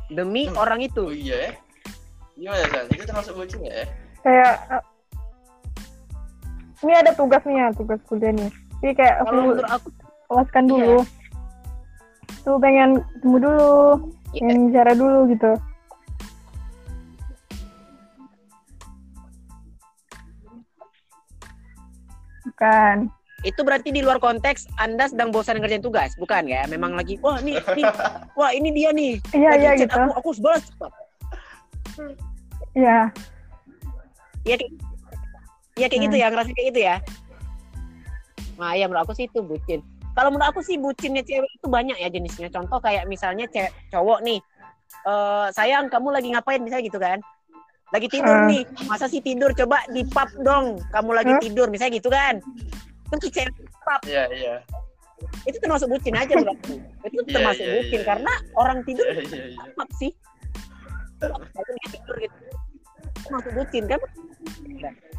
Demi 0.07 0.47
orang 0.55 0.79
Oh 0.79 0.87
itu. 0.87 1.03
iya 1.11 1.35
ya. 1.35 1.51
Gimana 2.37 2.63
San? 2.71 2.85
Itu 2.95 3.03
termasuk 3.03 3.33
bucin 3.35 3.59
nggak 3.65 3.75
ya? 3.75 3.87
kayak 4.25 4.53
eh, 4.75 4.83
ini 6.83 6.93
ada 6.93 7.11
tugas 7.15 7.39
nih 7.47 7.57
ya 7.63 7.67
tugas 7.75 7.99
kuliah 8.07 8.31
nih. 8.35 8.51
Jadi 8.83 8.93
kayak 8.93 9.15
aku 9.23 9.35
Kalau 9.35 9.67
aku 9.67 9.87
lepaskan 10.31 10.65
dulu. 10.67 10.97
Tuh 12.47 12.55
pengen 12.63 13.03
ketemu 13.19 13.37
dulu 13.43 13.67
ya, 14.31 14.39
pengen 14.39 14.57
bicara 14.71 14.91
dulu 14.95 15.19
gitu 15.27 15.51
bukan 22.57 22.97
itu 23.45 23.61
berarti 23.61 23.93
di 23.93 24.01
luar 24.01 24.17
konteks 24.17 24.65
Anda 24.81 25.05
sedang 25.05 25.29
bosan 25.29 25.61
ngerjain 25.61 25.85
tugas, 25.85 26.17
bukan 26.17 26.49
ya? 26.49 26.65
Memang 26.65 26.97
lagi 26.97 27.21
wah 27.21 27.37
nih, 27.37 27.61
nih 27.77 27.85
wah 28.33 28.49
ini 28.49 28.73
dia 28.73 28.89
nih. 28.89 29.13
iya 29.37 29.51
iya 29.61 29.71
gitu 29.77 29.93
aku 29.93 30.09
aku 30.17 30.27
harus 30.33 30.41
balas 30.41 30.63
cepat. 30.65 30.91
iya 32.73 33.13
Iya 34.41 34.55
kayak 34.57 34.73
Iya 35.77 35.85
kayak 35.93 36.03
gitu 36.09 36.15
Hmm. 36.17 36.23
ya, 36.25 36.27
ngerasa 36.33 36.49
kayak 36.57 36.67
gitu 36.73 36.81
ya. 36.81 36.95
Nah, 38.57 38.73
ya 38.73 38.89
menurut 38.89 39.05
aku 39.05 39.13
sih 39.13 39.29
itu 39.29 39.45
bucin. 39.45 39.85
Kalau 40.17 40.33
menurut 40.33 40.49
aku 40.49 40.65
sih 40.65 40.81
bucinnya 40.81 41.21
cewek 41.21 41.45
itu 41.45 41.67
banyak 41.69 41.93
ya 42.01 42.09
jenisnya. 42.09 42.49
Contoh 42.49 42.81
kayak 42.81 43.05
misalnya 43.05 43.45
cewek 43.53 43.69
cowok 43.93 44.25
nih. 44.25 44.41
eh 45.05 45.47
sayang 45.53 45.93
kamu 45.93 46.09
lagi 46.09 46.33
ngapain 46.33 46.57
misalnya 46.57 46.85
gitu 46.89 46.97
kan. 46.97 47.21
Lagi 47.87 48.07
tidur 48.11 48.35
Hmm. 48.35 48.49
nih. 48.51 48.63
Masa 48.85 49.07
sih 49.07 49.19
tidur 49.19 49.51
coba 49.55 49.79
di 49.89 50.03
pub 50.03 50.29
dong. 50.41 50.79
Kamu 50.91 51.11
lagi 51.15 51.31
tidur 51.39 51.71
misalnya 51.71 51.97
gitu 51.97 52.09
kan. 52.11 52.39
Terus 53.07 53.21
si 53.23 53.29
cewek 53.31 53.53
di 53.55 53.63
pub 53.79 54.01
Iya 54.03 54.23
iya. 54.31 54.55
itu 55.49 55.57
termasuk 55.57 55.87
bucin 55.89 56.13
aja 56.13 56.29
aku. 56.37 56.77
Itu 57.07 57.23
Iya, 57.25 57.33
termasuk 57.33 57.63
iya, 57.65 57.73
bucin 57.79 58.01
iya. 58.03 58.07
karena 58.07 58.33
orang 58.53 58.77
tidur 58.83 59.05
Iya 59.07 59.23
iya 59.23 59.45
iya. 59.55 59.71
pub 59.73 59.89
sih. 59.95 60.11
Dia 61.17 61.87
tidur 61.89 62.15
gitu. 62.19 62.37
Termasuk 63.25 63.51
bucin 63.55 63.83
kan. 63.87 63.99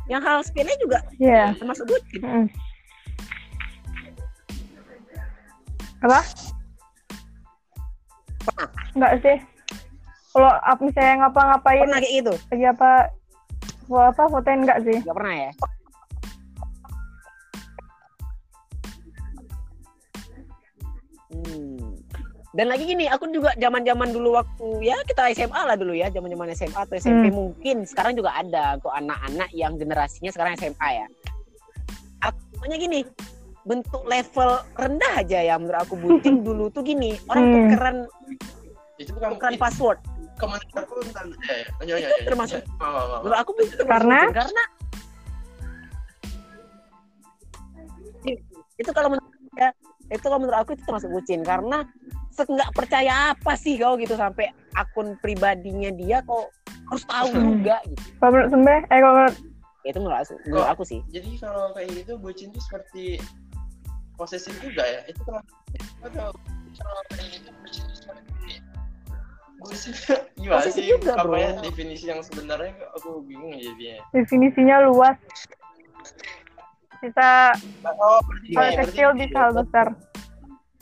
Yang 0.08 0.22
hal 0.24 0.38
sepele 0.40 0.72
juga 0.80 0.98
iya 1.20 1.52
termasuk 1.52 1.84
bucin. 1.84 2.20
Mm. 2.24 2.46
apa 5.98 6.20
enggak 8.94 9.12
sih 9.20 9.36
kalau 10.38 10.52
misalnya 10.80 11.14
ngapa-ngapain 11.26 11.82
Pernah 11.82 11.98
kayak 11.98 12.14
gitu? 12.14 12.34
lagi 12.50 12.66
apa 12.68 12.90
mau 13.88 14.02
apa 14.06 14.22
fotoin 14.28 14.60
enggak 14.62 14.78
sih 14.86 14.98
Gak 15.02 15.16
pernah 15.16 15.34
ya? 15.34 15.50
Hmm. 21.28 21.92
Dan 22.56 22.72
lagi 22.72 22.88
gini, 22.88 23.04
aku 23.06 23.28
juga 23.28 23.52
zaman-zaman 23.54 24.08
dulu 24.10 24.34
waktu 24.34 24.88
ya 24.88 24.96
kita 25.04 25.28
SMA 25.36 25.60
lah 25.68 25.76
dulu 25.76 25.92
ya, 25.92 26.08
zaman-zaman 26.08 26.48
SMA 26.56 26.80
atau 26.80 26.96
SMP 26.96 27.28
Hmm. 27.28 27.36
mungkin 27.36 27.76
sekarang 27.84 28.16
juga 28.16 28.32
ada 28.32 28.80
kok 28.80 28.90
anak-anak 28.90 29.52
yang 29.52 29.76
generasinya 29.76 30.32
sekarang 30.32 30.56
SMA 30.56 30.88
ya. 30.94 31.06
Aku 32.24 32.38
pokoknya 32.56 32.76
gini, 32.80 33.00
bentuk 33.62 34.02
level 34.08 34.50
rendah 34.74 35.12
aja 35.20 35.38
ya 35.44 35.54
menurut 35.60 35.78
aku 35.78 35.94
bucin 35.94 36.40
dulu 36.46 36.72
tuh 36.72 36.82
gini, 36.82 37.20
orang 37.28 37.44
Hmm. 37.44 37.54
tukeran 37.54 37.96
Itu 38.98 39.10
bukan 39.14 39.28
tukeran 39.36 39.54
password. 39.60 39.98
Komentar 40.38 40.82
aku 40.86 41.02
ya 41.02 41.12
ya. 41.52 41.66
Lanjut, 41.82 41.96
Itu 41.98 42.06
lanjut. 42.06 42.26
termasuk-. 42.26 42.64
Menurut 43.22 43.38
aku 43.38 43.50
itu 43.60 43.84
Karena? 43.84 44.18
karena 44.32 44.64
itu 48.78 48.90
kalau 48.94 49.08
menurut 49.10 49.32
ya, 49.58 49.70
itu 50.14 50.22
kalau 50.22 50.38
menurut 50.38 50.58
aku 50.62 50.70
itu 50.78 50.82
termasuk 50.86 51.10
bucin 51.10 51.42
karena 51.42 51.82
nggak 52.38 52.70
percaya 52.70 53.34
apa 53.34 53.58
sih 53.58 53.74
kau 53.82 53.98
gitu 53.98 54.14
sampai 54.14 54.54
akun 54.78 55.18
pribadinya 55.18 55.90
dia 55.90 56.22
kok 56.22 56.54
harus 56.86 57.02
tahu 57.10 57.28
Hmm. 57.34 57.42
juga 57.58 57.82
gitu 57.82 58.02
kalau 58.22 58.30
menurut 58.30 58.50
Sembe 58.54 58.74
eh 58.78 58.98
kalau 59.02 59.14
menurut 59.18 59.36
itu 59.82 59.98
menurut 59.98 60.18
aku, 60.22 60.34
menurut 60.46 60.68
aku 60.70 60.82
sih 60.86 61.00
Jadi 61.10 61.30
kalau 61.42 61.74
kayak 61.74 61.88
gitu 61.98 62.12
bucin 62.22 62.54
itu 62.54 62.60
seperti 62.62 63.04
posesif 64.14 64.54
juga 64.62 64.82
ya. 64.86 65.00
Itu 65.10 65.18
termasuk 65.26 65.54
atau 66.06 66.30
kalau 66.78 67.02
kayak 67.10 67.26
gitu 67.42 67.50
bucin 67.58 67.82
itu 67.90 67.94
seperti 68.06 68.50
bucin 69.58 69.92
gimana 70.38 70.70
sih? 70.70 70.86
juga, 70.86 71.12
bro. 71.18 71.34
ya 71.34 71.50
definisi 71.60 72.06
yang 72.06 72.22
sebenarnya 72.22 72.72
aku 72.94 73.20
bingung 73.22 73.52
jadinya. 73.54 74.02
definisinya 74.10 74.76
luas 74.86 75.18
bisa 76.98 77.54
Oh, 77.98 78.18
hal 78.58 78.70
kecil 78.82 79.08
bisa 79.14 79.38
hal 79.38 79.52
besar 79.54 79.86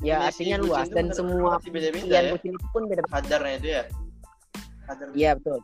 ya 0.00 0.28
artinya 0.28 0.56
luas 0.60 0.88
dan 0.88 1.08
semua 1.10 1.56
beda-beda 1.62 1.92
pengertian 2.04 2.24
ya. 2.24 2.32
bucin 2.32 2.52
itu 2.52 2.66
pun 2.68 2.82
beda 2.84 3.02
Kadarnya 3.06 3.54
itu 3.56 3.68
ya. 3.68 3.82
Kadar 4.86 5.06
iya 5.12 5.30
betul 5.36 5.58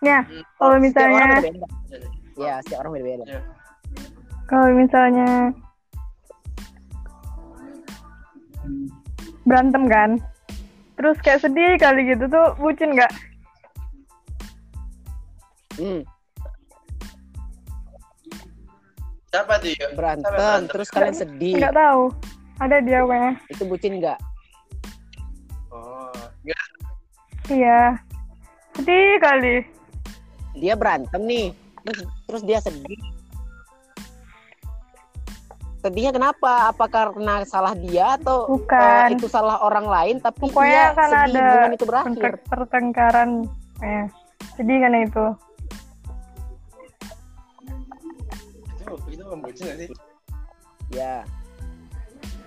ya 0.00 0.18
Hmm. 0.22 0.42
kalau 0.56 0.76
misalnya 0.78 1.26
beda 1.42 1.66
ya 2.36 2.54
setiap 2.62 2.78
orang 2.80 2.92
beda 2.94 3.06
beda 3.18 3.38
kalau 4.46 4.68
misalnya 4.70 5.28
berantem 9.42 9.84
kan 9.86 10.10
terus 10.96 11.16
kayak 11.20 11.44
sedih 11.44 11.76
kali 11.76 12.08
gitu 12.08 12.24
tuh 12.26 12.56
bucin 12.58 12.96
nggak? 12.96 13.12
Hmm, 15.76 16.00
Siapa 19.28 19.60
tuh 19.60 19.68
ya? 19.76 19.92
berantem, 19.92 20.24
Siapa 20.24 20.40
berantem? 20.40 20.72
terus 20.72 20.88
kalian 20.88 21.12
sedih. 21.16 21.54
Nggak 21.60 21.74
tahu. 21.76 22.02
Ada 22.56 22.76
dia 22.80 23.00
kayaknya 23.04 23.32
itu 23.52 23.62
bucin 23.68 23.92
nggak? 24.00 24.18
Oh, 25.68 26.08
enggak. 26.40 26.64
iya. 27.52 27.80
Sedih 28.72 29.20
kali. 29.20 29.56
Dia 30.56 30.72
berantem 30.72 31.20
nih. 31.28 31.52
Terus, 31.84 32.00
terus 32.24 32.42
dia 32.48 32.58
sedih 32.64 32.96
sedihnya 35.86 36.10
kenapa? 36.10 36.74
Apa 36.74 36.90
karena 36.90 37.46
salah 37.46 37.72
dia 37.72 38.18
atau 38.18 38.50
Bukan. 38.50 39.06
eh, 39.06 39.14
itu 39.14 39.30
salah 39.30 39.62
orang 39.62 39.86
lain 39.86 40.16
tapi 40.18 40.50
Pokoknya 40.50 40.90
dia 40.90 40.98
kan 40.98 41.08
sedih. 41.08 41.38
ada 41.38 41.70
itu 41.70 41.84
berakhir? 41.86 42.32
pertengkaran. 42.44 43.30
Eh 43.80 44.04
sedih 44.58 44.78
karena 44.82 44.98
itu? 45.06 45.26
Itu 48.82 48.94
itu 49.08 49.22
bucin 49.36 49.62
nggak 49.66 49.78
sih? 49.78 49.88
ya. 50.88 51.22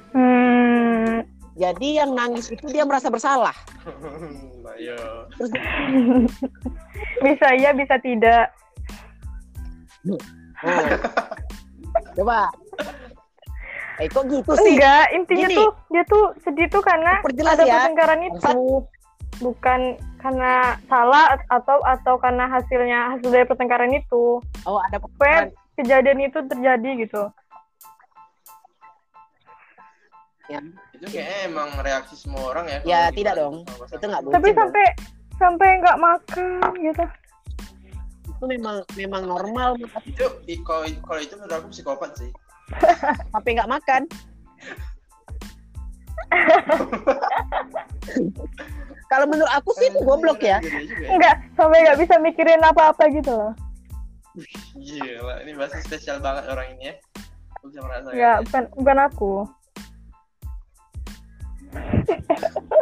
Hmm. 0.10 1.22
Jadi 1.56 2.00
yang 2.00 2.16
nangis 2.16 2.48
itu 2.48 2.66
dia 2.68 2.84
merasa 2.84 3.08
bersalah. 3.08 3.56
Terus 5.36 5.52
bisa 7.26 7.48
iya 7.56 7.76
bisa 7.76 8.00
tidak. 8.00 8.52
Oh. 10.08 10.16
coba 12.16 12.48
eh 14.00 14.08
kok 14.08 14.24
gitu 14.32 14.52
sih 14.64 14.80
enggak 14.80 15.06
intinya 15.12 15.48
Gini. 15.52 15.58
tuh 15.60 15.70
dia 15.92 16.04
tuh 16.08 16.26
sedih 16.48 16.68
tuh 16.72 16.80
karena 16.80 17.20
Perjelas 17.20 17.60
ada 17.60 17.64
ya. 17.68 17.74
pertengkaran 17.84 18.22
itu 18.32 18.60
bukan 19.40 19.82
karena 20.20 20.56
salah 20.88 21.36
atau 21.48 21.80
atau 21.84 22.16
karena 22.20 22.48
hasilnya 22.48 23.00
hasil 23.16 23.30
dari 23.32 23.46
pertengkaran 23.48 23.92
itu 23.92 24.40
oh 24.44 24.80
ada 24.88 25.00
supaya 25.04 25.52
kejadian 25.76 26.32
itu 26.32 26.40
terjadi 26.48 26.90
gitu 27.08 27.24
ya, 30.50 30.60
Itu 30.98 31.06
kayaknya 31.14 31.38
emang 31.46 31.70
reaksi 31.86 32.18
semua 32.18 32.50
orang 32.50 32.66
ya. 32.66 32.80
Ya, 32.82 33.02
tidak 33.14 33.38
dong. 33.38 33.62
itu 33.70 34.02
nggak 34.02 34.24
tapi 34.34 34.50
bucin 34.50 34.50
dong. 34.50 34.60
sampai 34.66 34.86
sampai 35.40 35.68
nggak 35.80 35.98
makan 36.02 36.72
gitu 36.84 37.06
itu 38.40 38.46
memang 38.48 38.76
memang 38.96 39.24
normal 39.28 39.76
tapi 39.92 40.16
itu 40.16 40.26
kalau 40.64 40.88
kalau 41.04 41.20
itu 41.20 41.36
menurut 41.36 41.54
aku 41.60 41.68
psikopat 41.76 42.12
sih. 42.16 42.32
sampai 43.34 43.52
nggak 43.58 43.72
makan. 43.72 44.06
Kalau 49.10 49.26
menurut 49.26 49.50
aku 49.50 49.74
sih 49.82 49.90
itu 49.90 49.98
goblok 50.06 50.46
ya. 50.46 50.62
Gede 50.62 50.86
juga 50.86 51.10
enggak 51.18 51.42
sampai 51.58 51.82
nggak 51.82 51.98
bisa 51.98 52.22
mikirin 52.22 52.62
apa-apa 52.62 53.10
gitu 53.10 53.34
loh. 53.34 53.58
Gila, 54.78 55.42
ini 55.44 55.58
bahasa 55.58 55.82
spesial 55.82 56.22
banget 56.22 56.46
orang 56.46 56.78
ini 56.78 56.94
ya. 56.94 56.96
Aku 57.58 57.74
bisa 57.74 57.82
merasakan. 57.82 58.14
nggak 58.14 58.38
bukan 58.46 58.64
bukan 58.78 58.98
aku. 59.10 59.34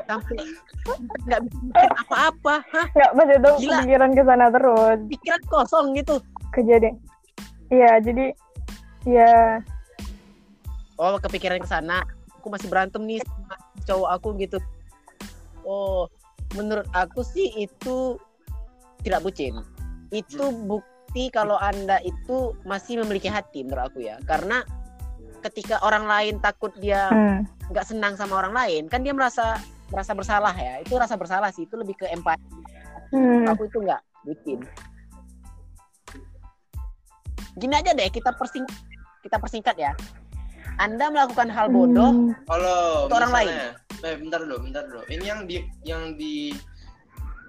Sampai 0.04 0.36
nggak 1.24 1.40
bisa 1.48 1.58
mikir 1.64 1.92
apa-apa. 1.96 2.56
Nggak 2.92 3.12
itu 3.16 3.52
Gila. 3.64 3.88
pikiran 3.88 4.12
ke 4.12 4.24
sana 4.28 4.52
terus. 4.52 5.00
Pikiran 5.08 5.42
kosong 5.48 5.96
gitu. 5.96 6.20
Kejadian. 6.52 7.00
Iya 7.72 8.04
jadi 8.04 8.36
Iya. 9.08 9.64
Oh 10.98 11.18
kepikiran 11.22 11.62
ke 11.62 11.70
sana. 11.70 12.04
Aku 12.38 12.50
masih 12.54 12.70
berantem 12.70 13.02
nih 13.06 13.22
sama 13.22 13.56
cowok 13.86 14.10
aku 14.14 14.28
gitu. 14.42 14.58
Oh 15.64 16.10
menurut 16.56 16.88
aku 16.94 17.22
sih 17.24 17.54
itu 17.58 18.18
tidak 19.06 19.24
bucin. 19.24 19.62
Itu 20.12 20.52
bukti 20.52 21.30
kalau 21.32 21.56
anda 21.60 22.02
itu 22.04 22.56
masih 22.66 23.02
memiliki 23.04 23.30
hati 23.30 23.64
menurut 23.64 23.94
aku 23.94 24.00
ya. 24.06 24.18
Karena 24.26 24.64
ketika 25.46 25.80
orang 25.86 26.10
lain 26.10 26.42
takut 26.42 26.74
dia 26.82 27.08
Hmm. 27.14 27.46
nggak 27.72 27.86
senang 27.88 28.16
sama 28.16 28.40
orang 28.40 28.56
lain 28.56 28.84
kan 28.88 29.04
dia 29.04 29.12
merasa 29.12 29.60
merasa 29.92 30.12
bersalah 30.16 30.56
ya. 30.56 30.84
Itu 30.84 30.96
rasa 30.98 31.16
bersalah 31.16 31.52
sih. 31.54 31.68
Itu 31.68 31.78
lebih 31.80 31.96
ke 31.96 32.10
empati. 32.10 32.58
Hmm. 33.08 33.48
aku 33.48 33.72
itu 33.72 33.80
nggak 33.80 34.02
bucin. 34.28 34.60
Gini 37.56 37.74
aja 37.74 37.96
deh 37.96 38.12
kita 38.12 38.36
persing 38.36 38.68
kita 39.24 39.40
persingkat 39.40 39.76
ya 39.80 39.92
anda 40.78 41.10
melakukan 41.10 41.50
hal 41.50 41.68
bodoh 41.70 42.12
Hmm. 42.14 42.34
Kalau 42.46 43.10
Untuk 43.10 43.18
orang 43.18 43.32
misalnya, 43.34 43.66
eh, 44.06 44.16
bentar 44.22 44.40
dulu, 44.46 44.56
bentar 44.62 44.84
dulu. 44.86 45.02
Ini 45.10 45.24
yang 45.26 45.40
di 45.50 45.56
yang 45.84 46.04
di 46.16 46.54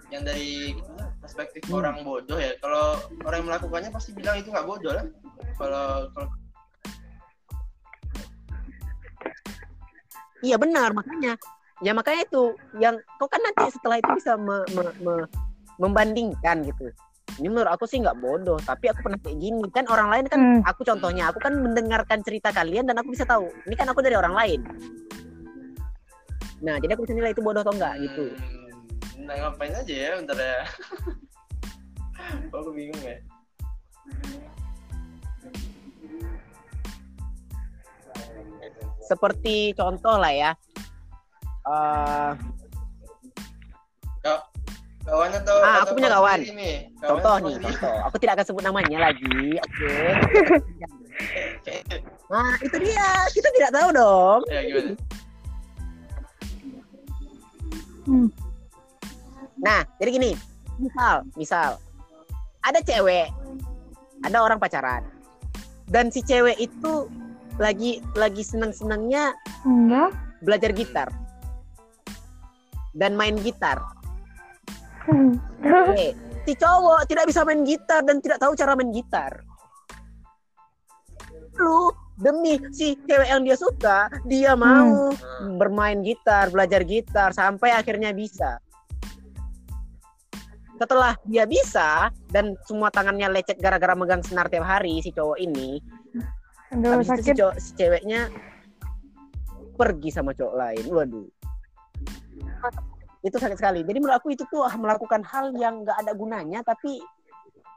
yang 0.08 0.24
dari 0.24 0.72
perspektif 1.20 1.60
Hmm. 1.68 1.84
orang 1.84 1.96
bodoh 2.00 2.40
ya. 2.40 2.56
Kalau 2.58 2.96
orang 3.22 3.44
yang 3.44 3.48
melakukannya 3.52 3.90
pasti 3.92 4.16
bilang 4.16 4.40
itu 4.40 4.48
nggak 4.48 4.64
bodoh 4.64 4.92
lah. 4.96 5.04
Kalau 5.56 6.08
kalau 6.12 6.28
Iya 10.38 10.54
benar 10.54 10.94
makanya. 10.94 11.34
Ya 11.82 11.90
makanya 11.94 12.22
itu 12.22 12.42
yang 12.78 12.98
kau 13.18 13.26
kan 13.26 13.42
nanti 13.42 13.70
setelah 13.70 13.98
itu 13.98 14.10
bisa 14.18 14.34
me- 14.34 14.66
me- 14.70 14.96
me- 15.02 15.30
membandingkan 15.78 16.62
gitu. 16.62 16.90
Ini 17.38 17.46
menurut 17.46 17.70
aku 17.70 17.86
sih 17.86 18.02
nggak 18.02 18.18
bodoh, 18.18 18.58
tapi 18.58 18.90
aku 18.90 18.98
pernah 19.06 19.18
kayak 19.22 19.38
gini 19.38 19.62
kan 19.70 19.86
orang 19.86 20.10
lain 20.10 20.24
kan 20.26 20.40
Hmm. 20.42 20.60
aku 20.66 20.82
contohnya 20.82 21.30
aku 21.30 21.38
kan 21.38 21.54
mendengarkan 21.54 22.18
cerita 22.26 22.50
kalian 22.50 22.90
dan 22.90 22.98
aku 22.98 23.14
bisa 23.14 23.22
tahu. 23.22 23.46
Ini 23.70 23.74
kan 23.78 23.86
aku 23.86 24.02
dari 24.02 24.18
orang 24.18 24.34
lain. 24.34 24.60
Nah 26.58 26.82
jadi 26.82 26.98
aku 26.98 27.06
bisa 27.06 27.14
nilai 27.14 27.30
itu 27.30 27.38
bodoh 27.38 27.62
atau 27.62 27.70
enggak 27.70 27.94
gitu. 28.02 28.34
Hmm, 28.34 29.22
nah 29.30 29.34
ngapain 29.38 29.70
aja 29.70 29.94
ya 29.94 30.10
bentar 30.18 30.34
ya. 30.34 30.66
Kok 32.50 32.58
aku 32.66 32.70
bingung 32.74 33.02
ya. 33.06 33.22
Seperti 39.06 39.78
contoh 39.78 40.18
lah 40.18 40.34
ya. 40.34 40.50
Kau 41.62 42.57
kawan 45.08 45.30
atau 45.32 45.56
Ah, 45.58 45.72
atau 45.72 45.82
aku 45.82 45.92
punya 45.96 46.10
kawan. 46.10 46.38
Nih? 46.44 46.76
Kawan 46.94 47.08
contoh 47.08 47.34
nih 47.40 47.54
contoh. 47.58 47.96
Aku 48.04 48.16
tidak 48.18 48.32
akan 48.36 48.46
sebut 48.46 48.62
namanya 48.62 48.98
lagi. 49.02 49.40
Oke. 49.56 49.94
Kayak- 51.64 52.04
Nah 52.32 52.52
itu 52.60 52.76
dia 52.78 53.06
kita 53.32 53.48
tidak 53.50 53.70
tahu 53.72 53.88
dong. 53.90 54.40
Ya 54.46 54.60
gimana? 54.62 54.92
Hmm. 58.04 58.28
Nah, 59.58 59.80
jadi 59.96 60.10
gini, 60.12 60.32
misal, 60.78 61.26
misal 61.34 61.76
ada 62.60 62.78
cewek, 62.78 63.28
ada 64.22 64.38
orang 64.38 64.56
pacaran, 64.56 65.02
dan 65.86 66.08
si 66.08 66.20
cewek 66.20 66.56
itu 66.58 67.08
lagi 67.56 67.98
lagi 68.14 68.40
seneng-senengnya 68.40 69.34
Enggak. 69.64 70.14
belajar 70.40 70.70
gitar 70.70 71.08
dan 72.92 73.12
main 73.12 73.34
gitar. 73.36 73.82
Hmm. 75.08 75.32
Oke, 75.64 76.12
si 76.44 76.52
cowok 76.52 77.08
tidak 77.08 77.24
bisa 77.24 77.40
main 77.42 77.64
gitar 77.64 78.04
dan 78.04 78.20
tidak 78.20 78.38
tahu 78.38 78.52
cara 78.52 78.76
main 78.76 78.92
gitar. 78.92 79.40
Lu 81.56 81.88
demi 82.20 82.60
si 82.70 82.94
cewek 83.08 83.26
yang 83.26 83.42
dia 83.42 83.56
suka, 83.56 84.12
dia 84.28 84.52
mau 84.52 85.10
Hmm. 85.10 85.56
bermain 85.56 86.04
gitar, 86.04 86.52
belajar 86.52 86.84
gitar 86.84 87.32
sampai 87.32 87.72
akhirnya 87.72 88.12
bisa. 88.12 88.60
Setelah 90.78 91.18
dia 91.26 91.42
bisa 91.42 92.12
dan 92.30 92.54
semua 92.62 92.86
tangannya 92.92 93.26
lecet 93.32 93.58
gara-gara 93.58 93.98
megang 93.98 94.22
senar 94.22 94.46
tiap 94.46 94.62
hari 94.62 95.02
si 95.02 95.10
cowok 95.10 95.34
ini, 95.40 95.82
Aduh, 96.70 96.94
habis 96.94 97.08
itu 97.08 97.16
si, 97.16 97.22
sakit. 97.26 97.34
cowok, 97.34 97.56
si 97.58 97.70
ceweknya 97.74 98.20
pergi 99.74 100.10
sama 100.12 100.30
cowok 100.36 100.54
lain. 100.54 100.84
Waduh. 100.86 101.26
Itu 103.20 103.36
sakit 103.36 103.56
sekali. 103.56 103.80
Jadi 103.82 103.98
menurut 103.98 104.16
aku 104.16 104.30
itu 104.30 104.46
tuh 104.46 104.62
ah, 104.62 104.74
melakukan 104.74 105.22
hal 105.22 105.50
yang 105.52 105.82
nggak 105.82 105.98
ada 105.98 106.12
gunanya 106.12 106.60
tapi 106.62 107.02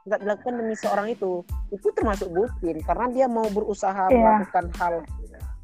nggak 0.02 0.18
dilakukan 0.20 0.54
demi 0.56 0.74
seorang 0.74 1.06
itu. 1.08 1.42
Itu 1.68 1.90
termasuk 1.92 2.28
bucin 2.28 2.78
karena 2.80 3.06
dia 3.08 3.26
mau 3.26 3.46
berusaha 3.46 4.06
Iya. 4.06 4.18
melakukan 4.38 4.66
hal 4.76 4.94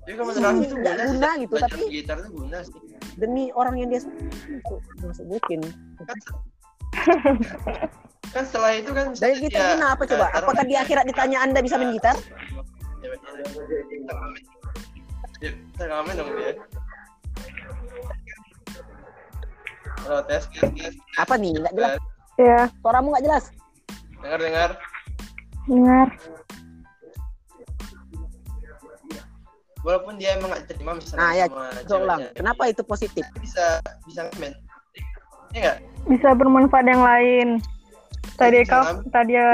kalau 0.09 0.33
itu 0.33 0.72
nggak 0.72 0.97
guna, 1.05 1.31
gitu 1.37 1.55
tapi 1.61 1.81
gitar 1.93 2.16
itu 2.16 2.31
guna 2.33 2.64
sih. 2.64 2.81
demi 3.14 3.53
orang 3.53 3.76
yang 3.76 3.93
dia 3.93 4.01
suka 4.01 4.16
itu 4.49 4.74
termasuk 4.97 5.24
bucin. 5.29 5.61
Kan, 6.01 6.16
kan 8.31 8.43
setelah 8.43 8.72
itu 8.72 8.89
kan 8.89 9.12
Dari 9.12 9.37
gitar 9.39 9.76
ya, 9.76 9.85
apa 9.87 10.03
coba? 10.03 10.24
eh, 10.24 10.31
taruh- 10.33 10.49
Apakah 10.49 10.64
di 10.64 10.74
akhirat 10.74 11.05
ditanya 11.05 11.45
Anda 11.45 11.61
bisa 11.61 11.76
main 11.76 11.93
gitar? 11.93 12.16
Ya, 15.39 15.53
Kita 15.68 15.85
ngamen 15.85 16.14
dong 16.16 16.31
dia. 16.35 16.53
Halo, 19.99 20.21
tes, 20.25 20.45
tes, 20.49 20.63
tes. 20.73 20.95
Apa 21.17 21.35
nih? 21.35 21.53
Nggak 21.55 21.75
jelas. 21.75 21.99
Ya, 22.39 22.71
Suaramu 22.81 23.11
nggak 23.11 23.25
jelas. 23.25 23.45
Dengar, 24.19 24.39
dengar. 24.39 24.71
dengar. 25.65 26.09
Walaupun 29.79 30.19
dia 30.19 30.35
emang 30.35 30.51
gak 30.51 30.67
terima 30.67 30.91
misalnya 30.93 31.23
Nah, 31.23 31.33
ya, 31.33 31.47
ulang. 31.95 32.21
Kenapa 32.35 32.63
itu 32.67 32.83
positif? 32.83 33.23
bisa 33.39 33.79
bisa 34.05 34.27
ngamen. 34.29 34.53
Iya 35.49 35.59
nggak? 35.63 35.79
Bisa 36.09 36.29
bermanfaat 36.35 36.85
yang 36.85 37.01
lain. 37.01 37.49
Tadi 38.35 38.59
Bisa 38.63 38.71
kau 38.71 38.83
ngam- 38.85 39.07
tadi 39.09 39.33
ya 39.35 39.51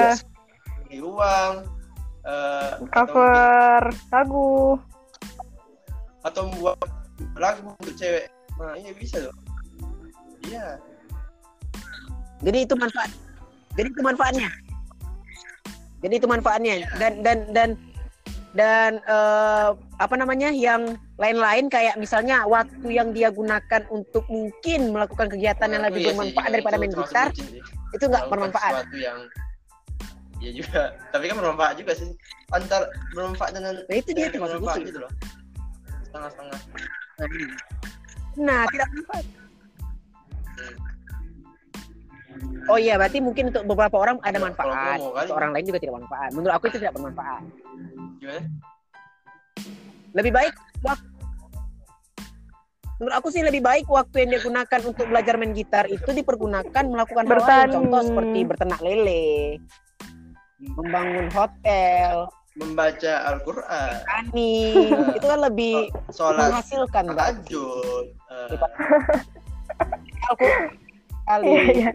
uang. 0.94 1.52
eh, 2.24 2.32
atau 2.72 2.80
mungkin- 2.80 2.88
cover 2.88 3.82
lagu. 4.08 4.50
atau 6.24 6.40
membuat 6.48 6.80
lagu 7.36 7.68
untuk 7.76 7.94
cewek. 7.94 8.32
Nah, 8.56 8.72
iya 8.74 8.96
bisa 8.96 9.20
loh. 9.20 9.34
Iya. 10.48 10.68
Jadi 12.44 12.58
itu 12.68 12.74
manfaat. 12.76 13.10
Jadi 13.74 13.88
itu 13.90 14.02
manfaatnya. 14.04 14.48
Jadi 16.04 16.14
itu 16.20 16.26
manfaatnya. 16.28 16.74
Dan 17.00 17.12
dan 17.24 17.38
dan 17.56 17.70
dan 18.54 19.02
eh, 19.02 19.70
apa 19.98 20.14
namanya 20.14 20.54
yang 20.54 20.94
lain-lain 21.18 21.66
kayak 21.66 21.98
misalnya 21.98 22.46
waktu 22.46 22.86
yang 22.86 23.10
dia 23.10 23.34
gunakan 23.34 23.82
untuk 23.90 24.22
mungkin 24.30 24.94
melakukan 24.94 25.26
kegiatan 25.26 25.66
yang 25.70 25.82
Menurut 25.82 25.90
lebih 25.90 26.02
iya 26.02 26.06
sih, 26.06 26.14
bermanfaat 26.14 26.46
itu 26.46 26.54
daripada 26.54 26.76
main 26.78 26.94
gitar 26.94 27.28
itu 27.94 28.04
nggak 28.06 28.24
bermanfaat. 28.30 28.72
Sesuatu 28.74 28.98
yang 28.98 29.20
Iya 30.44 30.50
juga. 30.60 30.82
Tapi 31.08 31.24
kan 31.30 31.36
bermanfaat 31.40 31.74
juga 31.80 31.92
sih. 31.96 32.08
Antar 32.52 32.92
bermanfaat 33.16 33.50
dan 33.56 33.64
Nah 33.64 33.96
itu 33.96 34.10
dia 34.12 34.28
termasuk 34.28 34.60
bermanfaat 34.60 34.78
gitu 34.84 34.98
loh. 35.00 35.10
Setengah-setengah. 36.04 36.58
Nah 38.38 38.60
tidak 38.68 38.86
bermanfaat. 38.92 39.24
Oh 42.64 42.76
iya, 42.76 42.96
berarti 42.96 43.18
mungkin 43.18 43.48
untuk 43.48 43.64
beberapa 43.66 43.96
orang 43.96 44.16
ada 44.18 44.30
Ya, 44.30 44.32
kalau 44.32 44.46
manfaat, 44.46 44.96
promo 44.96 45.10
kali. 45.10 45.22
untuk 45.22 45.36
orang 45.36 45.50
lain 45.52 45.64
juga 45.64 45.78
tidak 45.78 45.94
manfaat. 46.00 46.30
Menurut 46.32 46.54
aku 46.54 46.64
itu 46.66 46.78
tidak 46.78 46.92
bermanfaat. 46.92 47.42
Gimana? 48.18 48.42
lebih 50.14 50.30
baik 50.30 50.54
wak- 50.80 51.10
menurut 52.96 53.14
aku 53.16 53.28
sih 53.28 53.42
lebih 53.42 53.58
baik 53.60 53.82
waktu 53.84 54.22
yang 54.22 54.30
dia 54.30 54.40
gunakan 54.40 54.80
untuk 54.86 55.04
belajar 55.04 55.34
main 55.34 55.50
gitar 55.50 55.84
itu 55.84 56.06
dipergunakan 56.06 56.84
melakukan 56.86 57.26
hal 57.26 57.34
lain 57.36 57.74
contoh 57.74 58.00
seperti 58.04 58.38
berternak 58.46 58.78
lele 58.78 59.58
membangun 60.70 61.26
hotel 61.28 62.30
Membaca 62.54 63.26
Al-Qur'an, 63.26 64.06
tani 64.06 64.86
Ya. 64.86 65.18
itu 65.18 65.26
kan 65.26 65.40
lebih 65.42 65.90
sholat 66.08 66.54
menghasilkan 66.54 67.04
tahajud, 67.10 68.04
eh, 68.30 68.54
Al-Quran 70.24 70.70
kali 71.24 71.46
Iya, 71.50 71.60
iya. 71.74 71.90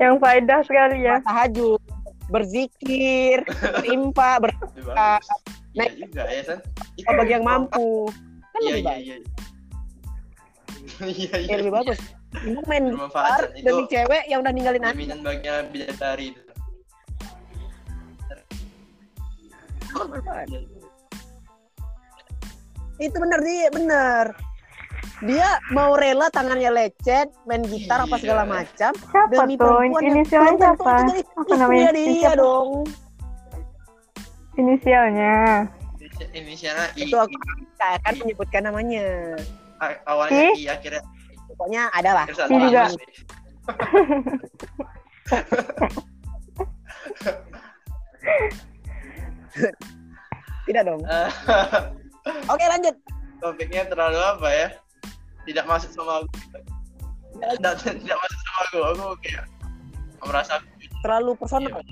Yang 0.00 0.14
faedah 0.20 0.60
sekali 0.64 0.98
ya. 1.04 1.20
tahajud 1.24 1.80
berzikir 2.32 3.44
berimpa 3.80 4.40
ber 4.40 4.50
Lebih 4.74 4.84
bagus. 4.96 5.26
Iya 5.74 5.84
Nah, 5.90 5.90
juga 5.90 6.22
ya 6.30 6.42
San. 6.46 6.58
Itu 6.94 7.10
bagi 7.18 7.32
yang 7.34 7.44
mampu 7.44 8.06
kan 8.54 8.60
Iya 8.62 8.70
lebih 8.70 8.78
iya 8.78 8.86
baik 8.86 9.02
iya. 9.10 9.16
Iya 11.04 11.34
iya. 11.42 11.50
Ya, 11.50 11.56
lebih 11.58 11.74
bagus 11.74 11.98
Ini 12.34 12.60
main. 12.66 12.84
Itu 12.94 13.62
demi 13.62 13.82
cewek 13.90 14.24
yang 14.30 14.42
udah 14.42 14.52
ninggalin 14.54 14.82
aku 14.82 14.94
jaminan 14.94 15.18
baginya 15.22 15.54
bidadari 15.70 16.26
itu. 16.34 16.40
benar 23.14 23.40
dia, 23.42 23.68
benar. 23.70 24.24
Dia 25.20 25.46
mau 25.70 25.94
rela 25.94 26.26
tangannya 26.28 26.68
lecet, 26.68 27.30
main 27.46 27.62
gitar 27.62 28.02
apa 28.02 28.18
segala 28.18 28.42
Iya. 28.42 28.50
macam 28.52 28.92
Siapa 28.92 29.30
demi 29.30 29.54
tuh? 29.54 29.62
perempuan 29.62 30.02
yang 30.02 30.16
Inisialnya 30.16 30.50
tentu 30.50 30.66
siapa? 30.74 30.90
itu 30.90 31.06
jadi 31.06 31.22
Apa 31.38 31.54
namanya? 31.54 31.90
dia 31.92 32.10
Siapa? 32.10 32.34
dong. 32.36 32.68
Inisialnya. 34.54 35.34
Inisi- 35.94 36.30
Inisialnya 36.32 36.86
I, 36.92 37.00
Itu 37.04 37.16
aku 37.16 37.34
tak 37.76 37.90
akan 38.00 38.14
menyebutkan 38.20 38.62
namanya. 38.64 39.04
A- 39.78 40.00
awalnya 40.04 40.50
I? 40.50 40.58
I 40.60 40.68
akhirnya 40.68 41.02
Pokoknya 41.46 41.82
ada 41.90 42.10
lah. 42.12 42.26
I 42.26 42.56
juga. 42.58 42.82
Tidak 50.64 50.82
dong. 50.82 51.02
Oke 52.52 52.64
lanjut. 52.66 52.96
topiknya 53.36 53.84
terlalu 53.84 54.16
apa 54.16 54.48
ya? 54.48 54.68
Tidak 55.44 55.64
masuk 55.68 55.90
sama 55.92 56.24
aku. 56.24 56.28
Tidak, 57.36 57.74
tidak 57.84 58.16
masuk 58.16 58.40
sama 58.40 58.58
aku. 58.64 58.78
Aku 58.92 59.04
kayak 59.20 59.44
merasa 60.24 60.54
Terlalu 61.04 61.32
personal. 61.36 61.84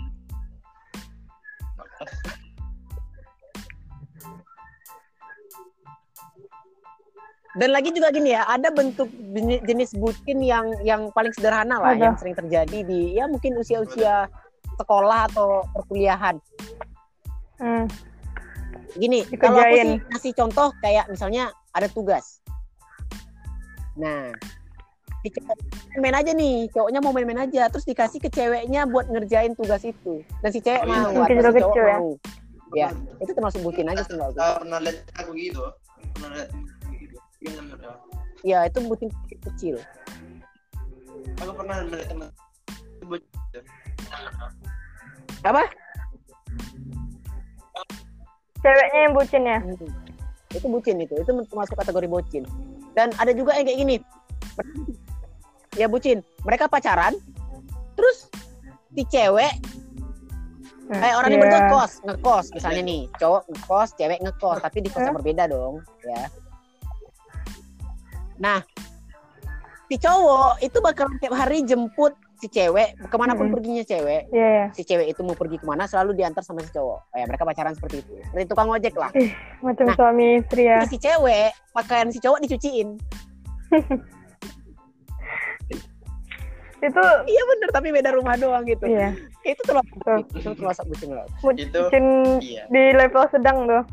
Dan 7.52 7.68
lagi 7.68 7.92
juga 7.92 8.08
gini 8.08 8.32
ya, 8.32 8.48
ada 8.48 8.72
bentuk 8.72 9.12
jeni- 9.12 9.60
jenis 9.68 9.92
bucin 10.00 10.40
yang 10.40 10.72
yang 10.88 11.12
paling 11.12 11.36
sederhana 11.36 11.76
lah 11.76 11.92
Ada. 11.92 12.00
yang 12.08 12.16
sering 12.16 12.32
terjadi 12.32 12.78
di 12.80 13.12
ya 13.12 13.28
mungkin 13.28 13.60
usia-usia 13.60 14.24
sekolah 14.80 15.28
atau 15.28 15.60
perkuliahan. 15.76 16.40
Hmm. 17.60 17.84
Gini, 18.96 19.28
kalau 19.36 19.60
aku 19.60 19.76
sih 19.76 20.00
kasih 20.16 20.32
contoh 20.32 20.68
kayak 20.80 21.12
misalnya 21.12 21.52
ada 21.76 21.92
tugas. 21.92 22.41
Nah, 23.96 24.32
main 26.00 26.16
aja 26.16 26.32
nih, 26.34 26.66
cowoknya 26.74 26.98
mau 26.98 27.14
main-main 27.14 27.46
aja, 27.46 27.70
terus 27.70 27.86
dikasih 27.86 28.18
ke 28.18 28.28
ceweknya 28.32 28.88
buat 28.90 29.06
ngerjain 29.06 29.54
tugas 29.54 29.86
itu, 29.86 30.24
dan 30.42 30.50
si 30.50 30.58
cewek 30.58 30.82
Oh, 30.82 30.88
iya. 30.88 30.98
mau, 31.12 31.22
atau 31.22 31.52
si 31.52 31.60
cowok 31.62 31.76
ya? 31.76 31.96
mau. 31.98 32.10
Ya, 32.72 32.88
itu 33.20 33.30
termasuk 33.36 33.60
bucin 33.60 33.84
aja 33.92 34.00
sih 34.00 34.16
aku. 34.16 34.32
Pernah 34.32 34.80
lihat 34.80 34.98
aku 35.20 35.30
gitu. 35.36 35.60
Pernah 36.16 36.28
lihat 36.40 36.48
gitu. 36.96 37.16
Iya, 38.42 38.64
ya. 38.64 38.68
Itu 38.72 38.78
bucin 38.88 39.08
kecil. 39.44 39.76
Aku 41.44 41.52
pernah 41.52 41.84
melihat 41.84 42.08
teman 42.08 42.28
itu 42.72 43.04
bocil. 43.04 43.60
Apa? 45.44 45.62
Ceweknya 48.62 49.00
yang 49.04 49.14
bucin 49.14 49.42
ya. 49.44 49.58
Hmm. 49.60 49.90
Itu 50.56 50.66
bucin 50.72 50.96
itu, 51.02 51.14
itu 51.20 51.28
termasuk 51.28 51.76
kategori 51.76 52.08
bucin. 52.08 52.44
Dan 52.92 53.12
ada 53.16 53.32
juga 53.32 53.56
yang 53.56 53.66
kayak 53.68 53.80
gini. 53.80 53.96
Ya 55.80 55.88
bucin, 55.88 56.20
mereka 56.44 56.68
pacaran, 56.68 57.16
terus 57.96 58.28
si 58.92 59.02
cewek 59.08 59.56
kayak 60.92 61.16
orang 61.16 61.30
iya. 61.32 61.36
yang 61.40 61.48
ngekos, 61.48 61.92
ngekos 62.04 62.46
misalnya 62.52 62.82
nih, 62.84 63.02
cowok 63.16 63.42
ngekos, 63.48 63.88
cewek 63.96 64.20
ngekos, 64.20 64.58
tapi 64.60 64.78
di 64.84 64.88
kos 64.92 65.00
yang 65.08 65.16
berbeda 65.16 65.48
dong, 65.48 65.80
ya. 66.04 66.28
Nah, 68.36 68.60
si 69.88 69.96
cowok 69.96 70.60
itu 70.60 70.78
bakal 70.84 71.08
tiap 71.22 71.32
hari 71.32 71.64
jemput 71.64 72.12
si 72.42 72.50
cewek 72.50 72.98
ke 72.98 73.14
mana 73.14 73.32
pun 73.32 73.46
Mm-mm. 73.46 73.54
perginya 73.54 73.86
cewek, 73.86 74.26
Iya, 74.28 74.48
iya. 74.50 74.64
si 74.74 74.82
cewek 74.82 75.06
itu 75.06 75.22
mau 75.22 75.38
pergi 75.38 75.56
ke 75.56 75.64
mana 75.64 75.86
selalu 75.86 76.18
diantar 76.18 76.42
sama 76.42 76.58
si 76.58 76.74
cowok. 76.74 77.14
Ya 77.14 77.22
mereka 77.22 77.46
pacaran 77.46 77.70
seperti 77.70 78.02
itu, 78.02 78.18
seperti 78.20 78.50
tukang 78.50 78.66
ojek 78.66 78.98
lah. 78.98 79.14
Macam 79.62 79.86
Nah. 79.86 79.94
suami 79.94 80.42
istri 80.42 80.66
ya. 80.66 80.82
Si 80.84 80.98
cewek 80.98 81.54
pakaian 81.70 82.10
si 82.10 82.18
cowok 82.18 82.42
dicuciin. 82.42 82.98
Itu 86.82 86.98
Iya 87.22 87.42
bener, 87.46 87.68
tapi 87.70 87.94
beda 87.94 88.10
rumah 88.10 88.34
doang 88.34 88.66
gitu. 88.66 88.90
iya. 88.90 89.14
Itu 89.46 89.62
bucin. 89.62 90.26
itu 90.34 90.50
termasuk 90.52 90.82
bucin 90.90 91.14
loh. 91.14 91.26
Itu 91.48 91.78
Bucin 91.78 92.04
iya. 92.42 92.66
di 92.66 92.90
level 92.90 93.22
sedang 93.30 93.70
tuh. 93.70 93.84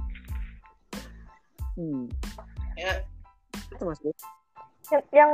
Hmm. 1.78 2.10
Ya, 2.74 2.98
Itu. 3.72 4.10
Yang 4.90 5.04
yang, 5.14 5.32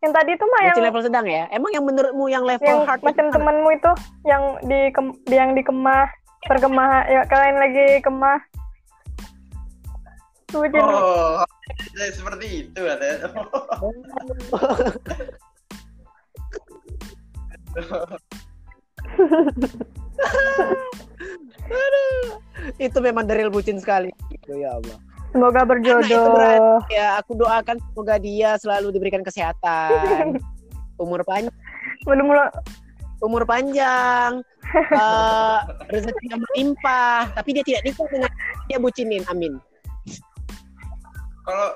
yang 0.00 0.12
tadi 0.16 0.32
tuh 0.40 0.48
mah 0.48 0.60
yang 0.64 0.72
Bucin 0.72 0.86
level 0.88 1.04
sedang 1.04 1.26
ya. 1.28 1.44
Emang 1.52 1.70
yang 1.76 1.84
menurutmu 1.84 2.24
yang 2.32 2.44
level 2.48 2.64
yang 2.64 2.88
hard 2.88 3.04
macam 3.04 3.24
itu 3.28 3.28
mana? 3.28 3.36
temanmu 3.36 3.68
itu 3.76 3.92
yang 4.24 4.42
di 4.64 4.80
kem- 4.96 5.20
yang 5.28 5.52
di 5.52 5.60
kemah 5.60 6.08
terkemah 6.48 7.04
ya 7.04 7.20
kalian 7.28 7.60
lagi 7.60 8.00
kemah 8.00 8.40
bucin 10.50 10.82
Oh, 10.82 11.44
jadi 11.94 12.10
seperti 12.18 12.46
itu 12.66 12.80
ada. 12.80 13.06
itu 22.80 22.98
memang 22.98 23.24
dari 23.28 23.46
bucin 23.46 23.78
sekali. 23.78 24.10
Gitu, 24.32 24.58
ya 24.58 24.74
Allah. 24.74 25.09
Semoga 25.30 25.60
itu 25.62 25.70
berjodoh 25.70 26.78
Ya, 26.88 27.16
aku 27.16 27.32
doakan 27.34 27.76
semoga 27.80 28.16
dia 28.16 28.58
selalu 28.58 28.90
diberikan 28.90 29.22
kesehatan, 29.22 30.38
umur 31.02 31.22
panjang, 31.22 31.54
belum 32.04 32.26
mulai 32.26 32.50
umur 33.20 33.44
panjang, 33.44 34.40
eh, 34.74 35.58
rezeki 35.88 36.24
yang 36.26 36.40
melimpah. 36.42 37.28
Tapi 37.32 37.48
dia 37.52 37.64
tidak 37.64 37.82
nikah 37.84 38.06
dengan 38.08 38.32
dia 38.66 38.78
bucinin, 38.78 39.22
amin. 39.28 39.60
Kalau 41.44 41.68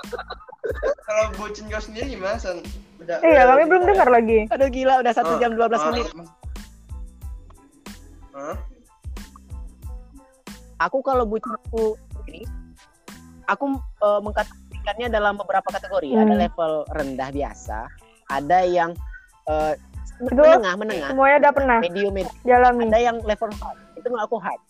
kalau 1.05 1.24
bucin 1.36 1.68
kau 1.68 1.76
sendiri 1.78 2.10
gimana 2.10 2.36
San? 2.36 2.64
Udah, 2.97 3.20
iya 3.20 3.44
udah- 3.44 3.47
kami 3.52 3.62
belum 3.68 3.82
udah- 3.82 3.90
dengar 3.93 4.09
lagi 4.09 4.39
Aduh 4.48 4.68
gila, 4.70 4.94
udah 4.98 5.12
satu 5.12 5.36
Oh, 5.36 5.39
jam 5.39 5.52
12 5.52 5.76
oh, 5.76 5.85
menit. 5.90 6.06
mas- 6.14 6.32
Hah? 8.32 8.56
Aku 10.81 10.98
kalau 11.01 11.22
bucin 11.22 11.52
aku 11.52 11.94
ini, 12.24 12.43
aku 13.49 13.65
eh, 13.79 14.21
mengkategorikannya 14.21 15.09
dalam 15.12 15.35
beberapa 15.41 15.69
kategori. 15.69 16.09
Ada 16.16 16.35
Hmm. 16.35 16.43
level 16.45 16.73
rendah 16.93 17.31
biasa, 17.33 17.79
ada 18.31 18.59
yang 18.65 18.91
eh, 19.45 19.75
Itu 20.15 20.39
menengah, 20.39 20.75
menengah, 20.79 21.09
semuanya 21.11 21.37
udah 21.43 21.53
pernah 21.53 21.77
medium, 21.83 22.15
medium. 22.15 22.81
ada 22.87 22.99
yang 23.03 23.16
level 23.27 23.51
hard 23.59 23.79
itu 23.99 24.07
menurut 24.12 24.27
aku 24.31 24.37
hard 24.39 24.61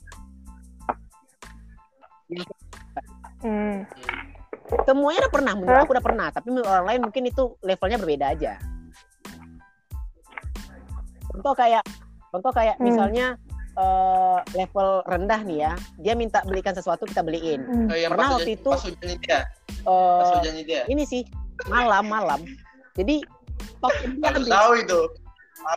hmm. 3.45 3.77
semuanya 4.89 5.19
udah 5.27 5.33
pernah 5.33 5.53
menurut 5.59 5.77
Hah? 5.77 5.85
aku 5.85 5.93
udah 5.93 6.05
pernah 6.05 6.27
tapi 6.33 6.47
menurut 6.49 6.69
orang 6.71 6.87
lain 6.89 7.01
mungkin 7.05 7.23
itu 7.29 7.43
levelnya 7.61 7.99
berbeda 8.01 8.27
aja 8.33 8.53
contoh 11.29 11.55
kayak 11.59 11.85
contoh 12.31 12.53
kayak 12.55 12.77
Hmm. 12.79 12.87
misalnya 12.89 13.27
eh, 13.75 14.39
level 14.55 14.89
rendah 15.05 15.41
nih 15.43 15.59
ya 15.61 15.73
dia 15.97 16.15
minta 16.15 16.41
belikan 16.43 16.73
sesuatu 16.73 17.05
kita 17.05 17.21
beliin 17.21 17.61
Hmm. 17.61 17.87
Oh, 17.87 17.97
yang 17.97 18.11
Pernah 18.11 18.29
pas 18.29 18.35
waktu 18.39 18.53
itu- 18.55 18.71
pas 18.71 18.83
hujan 18.83 19.09
itu 19.11 19.27
ya? 19.27 19.43
Pas 19.85 20.29
Eh, 20.47 20.65
ya? 20.65 20.83
ini 20.87 21.03
sih 21.03 21.23
malam 21.67 22.05
malam 22.05 22.41
jadi 22.95 23.21
token 23.79 24.11
dia 24.15 24.25
Aku 24.25 24.39
habis. 24.39 24.49
tahu 24.49 24.73
itu. 24.77 25.01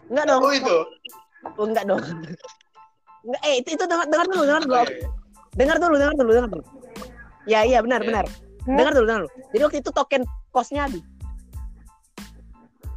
enggak 0.07 0.25
dong 0.25 0.41
Tahu 0.41 0.53
itu. 0.53 0.77
Oh, 1.55 1.65
enggak 1.65 1.85
dong 1.85 2.01
enggak 3.23 3.41
eh 3.41 3.53
itu, 3.57 3.69
itu 3.73 3.83
dengar, 3.83 4.05
dengar 4.05 4.25
dulu 4.25 4.43
dengar 4.43 4.63
dulu 4.63 4.83
dengar 5.53 5.77
dulu 5.77 5.95
dengar 5.95 6.15
dulu 6.15 6.31
dengar 6.31 6.49
dulu 6.49 6.63
ya 7.45 7.59
iya 7.63 7.79
benar 7.79 7.99
Iya. 7.99 8.07
benar 8.07 8.25
Hmm? 8.63 8.75
dengar 8.75 8.91
dulu 8.93 9.05
dengar 9.05 9.21
dulu 9.23 9.31
jadi 9.49 9.61
waktu 9.63 9.77
itu 9.79 9.89
token 9.91 10.21
kosnya 10.49 10.85
habis 10.85 11.03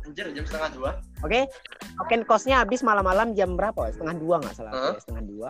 Anjir, 0.02 0.26
jam 0.34 0.42
setengah 0.42 0.70
dua. 0.74 0.90
Oke, 1.20 1.46
token 2.00 2.24
kosnya 2.24 2.64
habis 2.64 2.80
malam-malam 2.80 3.36
jam 3.36 3.52
berapa? 3.54 3.92
Setengah 3.92 4.16
dua 4.16 4.36
nggak 4.40 4.54
salah? 4.56 4.72
Hah? 4.72 4.92
Ya, 4.96 5.00
setengah 5.04 5.24
dua. 5.28 5.48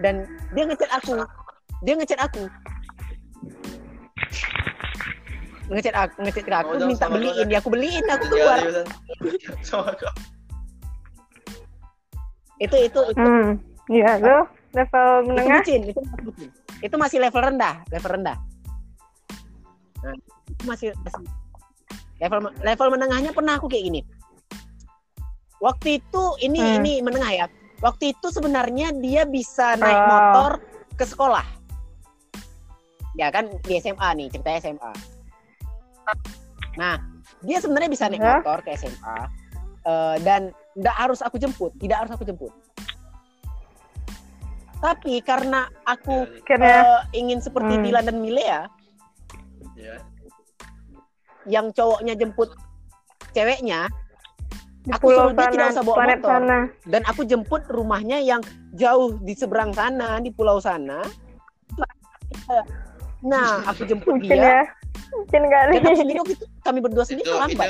Dan 0.00 0.14
dia 0.56 0.64
ngechat 0.64 0.90
aku, 0.96 1.12
dia 1.84 1.94
ngechat 1.96 2.20
aku, 2.24 2.44
ngechat 5.70 5.94
aku, 5.94 6.16
ngechat 6.26 6.44
ke 6.44 6.54
aku, 6.54 6.72
Oh, 6.74 6.86
minta 6.88 7.06
sama 7.06 7.14
beliin, 7.20 7.46
ya 7.46 7.58
aku 7.62 7.70
beliin, 7.70 8.04
aku 8.10 8.24
Jadi 8.26 8.32
keluar. 8.34 8.58
San. 8.58 8.86
Sama 9.62 9.90
kau. 9.94 10.12
Itu 12.60 12.76
itu 12.76 13.00
itu, 13.08 13.20
Hmm. 13.24 13.56
iya 13.88 14.20
tuh 14.20 14.44
level 14.76 15.06
itu 15.08 15.28
menengah 15.32 15.56
bucin, 15.62 15.80
itu 15.88 16.00
masih 16.00 16.24
bucin. 16.26 16.48
Itu 16.80 16.94
masih 16.98 17.18
level 17.22 17.40
rendah, 17.40 17.74
level 17.88 18.10
rendah. 18.18 18.36
Nah, 20.00 20.16
itu 20.48 20.62
masih, 20.66 20.88
masih 21.00 21.24
level 22.20 22.38
level 22.60 22.88
menengahnya 22.92 23.30
pernah 23.32 23.56
aku 23.56 23.70
kayak 23.70 23.84
gini. 23.88 24.00
Waktu 25.60 26.00
itu 26.00 26.22
ini 26.40 26.58
Hmm. 26.58 26.76
ini 26.80 26.92
menengah 27.00 27.32
ya. 27.36 27.46
Waktu 27.80 28.16
itu 28.16 28.26
sebenarnya 28.28 28.92
dia 28.96 29.24
bisa 29.24 29.76
naik 29.76 30.00
Oh. 30.00 30.08
motor 30.08 30.50
ke 30.96 31.04
sekolah. 31.04 31.44
Ya 33.12 33.28
kan 33.28 33.48
di 33.64 33.76
SMA 33.76 34.08
nih, 34.16 34.28
ceritanya 34.30 34.58
SMA. 34.60 34.92
Nah, 36.76 36.96
dia 37.42 37.58
sebenarnya 37.60 37.90
bisa 37.90 38.08
naik 38.08 38.20
Ya. 38.20 38.40
motor 38.40 38.60
ke 38.60 38.72
SMA 38.74 39.18
eh, 39.80 40.16
dan 40.20 40.52
nggak 40.76 40.96
harus 40.96 41.20
aku 41.20 41.36
jemput, 41.36 41.72
tidak 41.80 42.04
harus 42.04 42.12
aku 42.12 42.24
jemput. 42.24 42.52
Tapi 44.80 45.20
karena 45.20 45.68
aku 45.84 46.24
akhirnya 46.24 47.04
eh, 47.08 47.20
ingin 47.20 47.40
seperti 47.40 47.76
Hmm. 47.76 47.84
Dilan 47.84 48.04
dan 48.04 48.16
Milea 48.16 48.60
Iya. 49.76 49.96
yang 51.44 51.72
cowoknya 51.72 52.12
jemput 52.12 52.52
ceweknya 53.32 53.88
di 54.80 54.90
aku 54.90 55.02
pulau 55.02 55.16
suruh 55.22 55.32
dia 55.32 55.40
sana 55.40 55.52
tidak 55.52 55.68
usah 55.68 55.82
bawa 55.82 55.96
planet 55.96 56.18
motor. 56.18 56.30
sana 56.30 56.58
dan 56.86 57.02
aku 57.04 57.22
jemput 57.22 57.62
rumahnya 57.68 58.18
yang 58.18 58.40
jauh 58.72 59.12
di 59.18 59.34
seberang 59.34 59.70
sana 59.70 60.18
di 60.18 60.30
pulau 60.30 60.56
sana 60.56 61.04
Nah, 63.20 63.60
aku 63.68 63.84
jemput 63.84 64.16
Mungkin 64.16 64.32
dia. 64.32 64.40
ya. 64.40 64.60
Mungkin 65.12 65.42
kali. 65.44 65.72
Dan 65.76 65.82
aku 65.84 65.98
sendiri 65.98 66.18
waktu 66.18 66.34
itu 66.34 66.46
kami 66.62 66.78
berdua 66.80 67.04
sendiri 67.04 67.20
itu 67.20 67.28
itu 67.28 67.36
terlambat. 67.36 67.68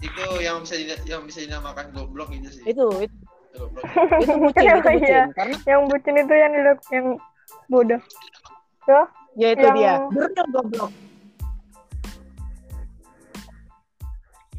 itu 0.00 0.24
yang 0.38 0.56
bisa 0.60 0.74
yang 1.04 1.22
bisa 1.24 1.38
dinamakan 1.40 1.88
goblok 1.90 2.28
itu 2.30 2.48
sih 2.50 2.62
Itu, 2.66 2.84
itu, 2.98 3.16
goblok 3.54 3.84
itu 4.22 4.32
bucin, 4.34 4.64
itu 4.64 4.80
bucin. 4.82 5.00
iya? 5.02 5.22
Karena 5.30 5.56
Yang 5.64 5.82
bucin 5.86 6.14
itu 6.16 6.34
yang 6.34 6.52
yang 6.90 7.06
bodoh. 7.66 8.00
Tuh, 8.82 9.06
ya 9.34 9.48
itu 9.50 9.64
Yang- 9.64 9.76
dia. 9.76 9.94
Bener 10.08 10.44
goblok. 10.50 10.90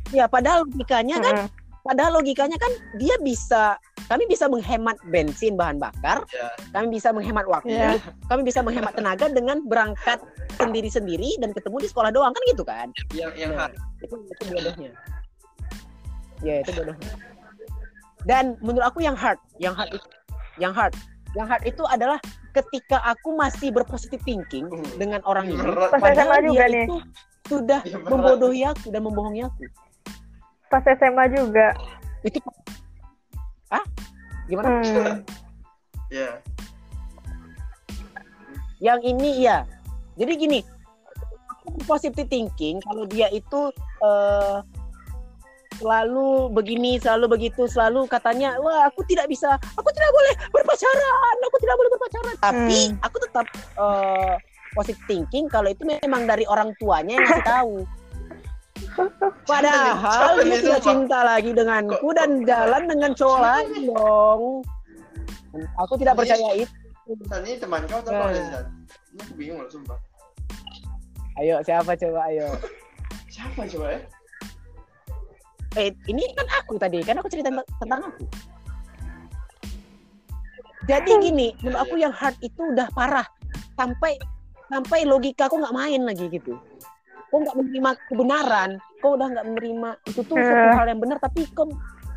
Ya, 0.09 0.25
padahal 0.25 0.65
logikanya 0.65 1.17
kan, 1.17 1.35
mm, 1.45 1.49
padahal 1.81 2.11
logikanya 2.17 2.57
kan 2.57 2.69
dia 2.97 3.15
bisa 3.19 3.77
kami 4.05 4.29
bisa 4.29 4.45
menghemat 4.45 5.01
bensin 5.09 5.57
bahan 5.57 5.81
bakar, 5.81 6.21
ya 6.29 6.53
kami 6.69 6.93
bisa 6.93 7.09
menghemat 7.09 7.49
waktu, 7.49 7.73
Iya. 7.73 7.97
kami 8.29 8.45
bisa 8.45 8.61
menghemat 8.61 8.93
tenaga 8.93 9.25
dengan 9.29 9.65
berangkat 9.65 10.21
sendiri-sendiri 10.55 11.41
dan 11.41 11.49
ketemu 11.51 11.81
di 11.81 11.87
sekolah 11.89 12.13
doang 12.13 12.29
kan 12.29 12.43
gitu 12.45 12.61
kan? 12.61 12.87
yang 13.11 13.33
yang 13.33 13.51
Nah, 13.57 13.65
hard 13.65 13.73
itu, 13.99 14.15
itu 14.29 14.43
bodohnya. 14.45 14.91
Ya 16.41 16.61
itu 16.61 16.71
bodohnya. 16.71 17.11
Dan 18.25 18.57
menurut 18.61 18.85
aku 18.85 19.01
yang 19.01 19.17
hard, 19.17 19.41
yang 19.57 19.73
hard 19.73 19.89
itu, 19.89 20.07
yang 20.57 20.73
hard, 20.73 20.93
yang 21.33 21.47
hard 21.49 21.63
itu 21.65 21.81
adalah 21.85 22.21
ketika 22.53 23.01
aku 23.03 23.33
masih 23.33 23.73
berpositif 23.73 24.21
thinking 24.21 24.69
Uh, 24.69 24.81
dengan 24.95 25.21
orang 25.25 25.49
ini, 25.49 25.61
padahal 25.89 26.45
dia 26.45 26.65
nih. 26.69 26.85
itu 26.85 26.95
sudah 27.45 27.81
berat. 27.81 28.05
membodohi 28.05 28.61
aku 28.65 28.89
dan 28.89 29.01
membohongi 29.01 29.41
aku. 29.43 29.65
Pas 30.69 30.83
SMA 30.83 31.25
juga. 31.31 31.73
Itu, 32.25 32.41
ah, 33.69 33.85
gimana? 34.49 34.81
Hmm. 34.81 35.21
ya 36.09 36.29
Yang 38.81 38.99
ini 39.15 39.29
iya. 39.45 39.65
Jadi 40.15 40.31
gini, 40.37 40.59
positive 41.85 42.27
thinking 42.29 42.79
kalau 42.83 43.03
dia 43.09 43.27
itu 43.33 43.71
eh, 44.03 44.57
selalu 45.75 46.47
begini, 46.55 46.95
selalu 47.03 47.35
begitu, 47.35 47.67
selalu 47.67 48.07
katanya, 48.07 48.55
wah 48.63 48.87
aku 48.87 49.03
tidak 49.03 49.27
bisa, 49.27 49.59
aku 49.75 49.89
tidak 49.91 50.11
boleh 50.15 50.33
berpacaran, 50.55 51.35
aku 51.43 51.57
tidak 51.59 51.75
boleh 51.75 51.91
berpacaran. 51.91 52.35
Tapi 52.39 52.79
Hmm. 52.91 53.03
aku 53.03 53.17
tetap 53.19 53.45
eh, 53.75 54.35
positive 54.75 55.03
thinking 55.07 55.45
kalau 55.47 55.71
itu 55.71 55.83
memang 55.83 56.27
dari 56.27 56.43
orang 56.47 56.71
tuanya 56.79 57.19
yang 57.19 57.25
ngasih 57.27 57.47
tahu. 57.47 57.75
Padahal 59.45 60.41
dia 60.41 60.57
tidak 60.59 60.81
cinta 60.83 61.19
lagi 61.21 61.51
denganku 61.51 62.07
dan 62.15 62.41
jalan 62.43 62.83
dengan 62.89 63.11
cowok 63.13 63.39
lain 63.39 63.81
dong. 63.91 64.43
Aku 65.85 65.93
tidak 65.95 66.19
percaya 66.19 66.49
itu. 66.55 66.73
Ini 67.05 67.61
teman 67.61 67.85
kau 67.85 68.01
atau 68.01 68.11
Nah. 68.11 68.65
aku 69.21 69.33
bingung 69.37 69.61
loh 69.61 69.69
sumpah 69.69 69.95
Ayo, 71.37 71.61
siapa 71.61 71.93
coba 71.95 72.19
ayo. 72.33 72.49
siapa 73.33 73.63
coba 73.69 73.87
ya 73.95 73.99
Eh, 75.75 75.91
ini 76.07 76.23
kan 76.39 76.47
aku 76.63 76.79
tadi, 76.79 77.03
kan 77.03 77.19
aku 77.19 77.27
cerita 77.27 77.51
tentang, 77.51 77.67
tentang 77.83 78.01
aku. 78.07 78.23
Jadi 80.87 81.11
gini, 81.19 81.51
menurut 81.59 81.79
aku 81.83 81.95
yang 81.99 82.15
hard 82.15 82.39
itu 82.39 82.61
udah 82.71 82.87
parah. 82.95 83.27
Sampai 83.75 84.15
sampai 84.71 85.03
logika 85.03 85.51
aku 85.51 85.59
nggak 85.59 85.75
main 85.75 86.01
lagi 86.07 86.31
gitu. 86.31 86.55
Kau 87.25 87.37
nggak 87.37 87.55
menerima 87.55 87.89
kebenaran, 88.05 88.69
kau 88.97 89.13
udah 89.13 89.27
nggak 89.27 89.45
menerima 89.45 89.89
itu 90.05 90.21
tuh 90.21 90.35
satu 90.35 90.65
Eh. 90.65 90.73
hal 90.73 90.87
yang 90.87 90.99
benar, 90.99 91.17
tapi 91.17 91.43
kau 91.49 91.67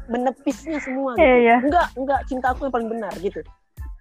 menepisnya 0.07 0.79
semua 0.79 1.13
Iya, 1.13 1.25
gitu. 1.27 1.37
iya. 1.43 1.57
Enggak, 1.61 1.87
enggak, 1.95 2.21
cinta 2.25 2.47
aku 2.51 2.65
yang 2.65 2.75
paling 2.75 2.89
benar 2.89 3.13
gitu. 3.19 3.41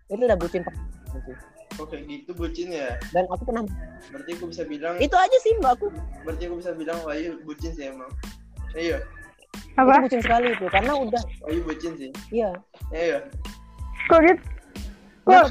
Itu 0.07 0.21
udah 0.21 0.35
bucin 0.35 0.61
gitu. 0.63 1.33
kok 1.69 1.87
kayak 1.87 2.03
gitu 2.05 2.31
bucin 2.33 2.67
ya 2.71 2.97
Dan 3.11 3.27
aku 3.27 3.43
pernah 3.43 3.61
berarti 4.09 4.33
aku 4.33 4.49
bisa 4.49 4.65
bilang 4.65 4.97
itu 4.97 5.13
aja 5.13 5.37
sih 5.37 5.53
mbak 5.57 5.77
aku. 5.77 5.93
berarti 6.23 6.43
aku 6.45 6.55
bisa 6.57 6.71
bilang 6.73 6.97
Wahyu 7.03 7.37
bucin 7.43 7.69
sih 7.69 7.85
emang 7.87 8.09
iya 8.73 8.97
Itu 9.53 9.77
Apa? 9.77 10.01
bucin 10.01 10.17
sekali 10.19 10.47
itu 10.49 10.65
karena 10.67 10.97
udah 10.97 11.21
Wahyu 11.39 11.61
bucin 11.61 11.93
sih 11.93 12.09
iya. 12.31 12.49
iya 12.89 13.21
Kok 14.05 14.19
gitu? 14.19 14.41
Kok? 15.23 15.45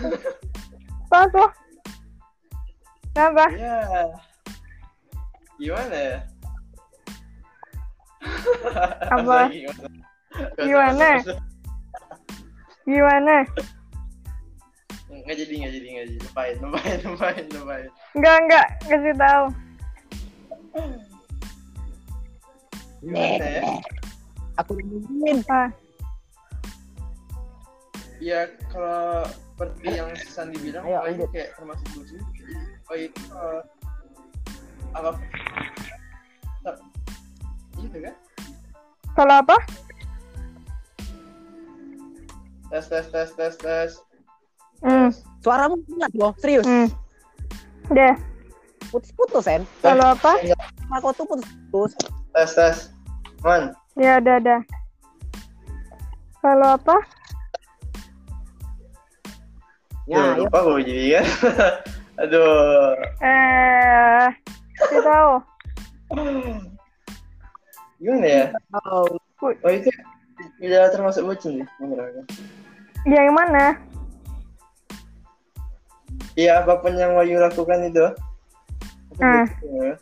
Kok 1.07 1.21
aku? 1.27 1.45
Kenapa? 3.13 3.45
iya 3.49 3.79
gimana 5.57 5.97
ya 5.97 6.19
Apa? 9.15 9.49
Nggak. 9.49 9.77
Nggak 10.37 10.67
Gimana? 10.67 11.09
nggak. 11.23 11.39
Gimana? 12.87 13.37
nggak 15.27 15.37
jadi 15.43 15.53
nggak 15.59 15.73
jadi 15.75 15.87
nggak 15.91 16.07
jadi 16.07 16.19
lupain 16.23 16.57
lupain 16.63 16.99
lupain 17.03 17.45
lupain 17.51 17.89
Enggak, 18.15 18.37
enggak. 18.47 18.67
Kasih 18.87 19.15
tahu. 19.19 19.45
gimana 23.03 23.47
ya 23.47 23.63
Aku 24.57 24.73
nungguin. 24.81 25.39
Ah, 25.53 25.69
ya 28.21 28.49
kalau 28.73 29.25
seperti 29.29 29.89
yang 29.93 30.11
Sandi 30.29 30.57
bilang 30.61 30.85
Ayo, 30.85 31.29
kayak 31.33 31.57
termasuk 31.57 31.87
bucin 31.97 32.21
oh 32.87 32.97
itu 32.97 33.21
eh, 33.35 33.61
apa 34.93 35.11
gitu 37.77 37.99
kan 38.01 38.15
kalau 39.17 39.35
apa? 39.41 39.57
tes 42.69 42.85
tes 42.85 43.07
tes 43.09 43.31
tes 43.33 43.55
tes 43.57 43.91
Hmm. 44.85 45.09
Suaramu 45.41 45.81
jelas 45.89 46.13
loh, 46.13 46.37
serius. 46.37 46.69
Hmm. 46.69 46.85
Deh. 47.89 48.13
Putus-putus, 48.93 49.49
Sen. 49.49 49.65
Kalau 49.81 50.13
apa? 50.13 50.37
Aku 51.01 51.17
tuh 51.17 51.25
putus-putus. 51.25 51.97
tes 52.37 52.51
tes 52.53 52.77
man 53.41 53.73
Ya, 53.97 54.21
ada, 54.21 54.37
ada. 54.37 54.57
Kalau 56.45 56.77
apa? 56.77 56.97
Ya, 60.05 60.21
Duh, 60.21 60.29
ayo. 60.29 60.41
lupa 60.45 60.59
gue 60.61 60.81
jadi 60.85 61.05
kan 61.17 61.27
aduh 62.23 62.95
Eh, 63.25 64.27
kasih 64.87 65.03
tahu. 65.03 65.33
gimana 67.97 68.27
ya 68.29 68.45
Oh, 68.87 69.09
oh 69.43 69.73
itu 69.73 69.89
tidak 70.61 70.93
termasuk 70.93 71.25
bucin 71.25 71.65
sih 71.65 71.67
menurut 71.81 72.13
aku 72.13 72.23
Yang 73.09 73.31
mana? 73.33 73.65
Iya 76.37 76.61
apa 76.61 76.85
pun 76.85 76.93
yang 76.95 77.17
Wahyu 77.17 77.41
lakukan 77.41 77.89
itu 77.89 78.07
itu 79.11 79.23
Hmm. 79.25 79.49
bucin, 79.49 79.73
ya. 79.81 79.95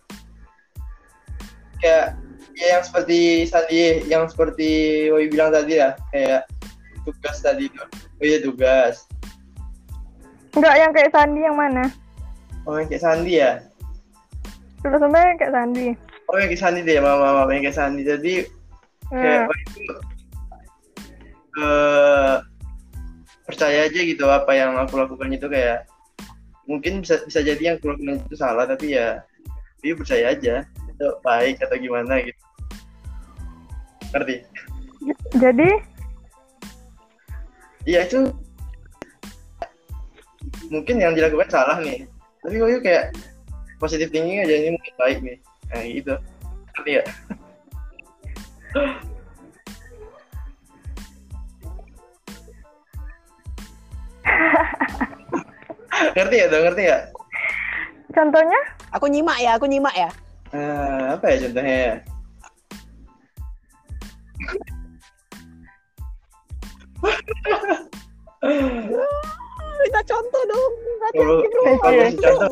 kayak 1.78 2.06
ya 2.58 2.66
yang 2.74 2.82
seperti 2.82 3.18
tadi 3.46 4.02
yang 4.10 4.24
seperti 4.26 4.68
Wahyu 5.14 5.30
bilang 5.30 5.54
tadi 5.54 5.78
ya 5.78 5.94
kayak 6.10 6.50
tugas 7.06 7.38
tadi 7.38 7.70
itu 7.70 7.78
oh 7.94 8.24
iya 8.26 8.38
tugas 8.42 9.06
Enggak, 10.54 10.74
yang 10.78 10.90
kayak 10.94 11.10
Sandi 11.14 11.40
yang 11.46 11.56
mana? 11.56 11.84
oh 12.66 12.74
yang 12.78 12.86
kayak 12.90 13.02
Sandi 13.06 13.32
ya 13.38 13.62
Sudah 14.84 15.00
sampai 15.00 15.32
kayak 15.40 15.52
Sandi. 15.56 15.88
oh 16.28 16.36
yang 16.36 16.48
kayak 16.52 16.60
Sandi 16.60 16.80
deh 16.84 17.00
mama 17.00 17.40
mama 17.40 17.50
yang 17.56 17.64
kayak 17.64 17.78
Sandi. 17.80 18.02
Jadi 18.04 18.34
kayak 19.08 19.40
Hmm. 19.44 19.48
Wahyu 19.48 19.92
eh 21.54 22.36
percaya 23.46 23.86
aja 23.86 24.00
gitu 24.00 24.24
apa 24.26 24.50
yang 24.56 24.74
aku 24.80 24.98
lakukan 24.98 25.30
itu 25.30 25.46
kayak 25.46 25.86
mungkin 26.66 27.04
bisa 27.04 27.20
bisa 27.28 27.44
jadi 27.44 27.62
yang 27.62 27.76
aku 27.78 27.94
lakukan 27.94 28.24
itu 28.24 28.34
salah 28.34 28.64
tapi 28.64 28.96
ya 28.96 29.20
dia 29.84 29.92
percaya 29.94 30.32
aja 30.32 30.54
itu 30.64 31.06
baik 31.20 31.60
atau 31.60 31.76
gimana 31.76 32.24
gitu. 32.24 32.40
Ngerti? 34.14 34.36
Jadi, 35.36 35.70
iya 37.84 38.08
itu 38.08 38.32
mungkin 40.72 40.96
yang 41.02 41.12
dilakukan 41.12 41.50
salah 41.52 41.76
nih. 41.84 42.08
Tapi 42.40 42.54
kok 42.56 42.80
kayak 42.80 43.04
positif 43.84 44.08
thinking 44.08 44.40
aja 44.40 44.56
ini 44.56 44.72
mungkin 44.72 44.94
baik 44.96 45.20
nih 45.20 45.36
nah 45.68 45.84
gitu 45.84 46.16
ngerti 46.72 46.90
ya 46.96 47.04
ngerti 56.16 56.36
ya 56.40 56.48
tuh 56.48 56.64
ngerti 56.64 56.88
ya 56.88 57.12
contohnya? 58.14 58.60
aku 58.94 59.10
nyimak 59.10 59.38
ya, 59.42 59.58
aku 59.58 59.66
nyimak 59.66 59.94
ya. 59.98 60.10
Eh, 60.54 61.04
apa 61.18 61.24
ya 61.34 61.36
contohnya 61.42 61.74
ya? 61.74 61.94
Minta 69.82 70.00
contoh 70.06 70.42
dong. 70.46 70.72
Kalau 71.14 71.38
kasih 71.82 72.18
contoh, 72.22 72.50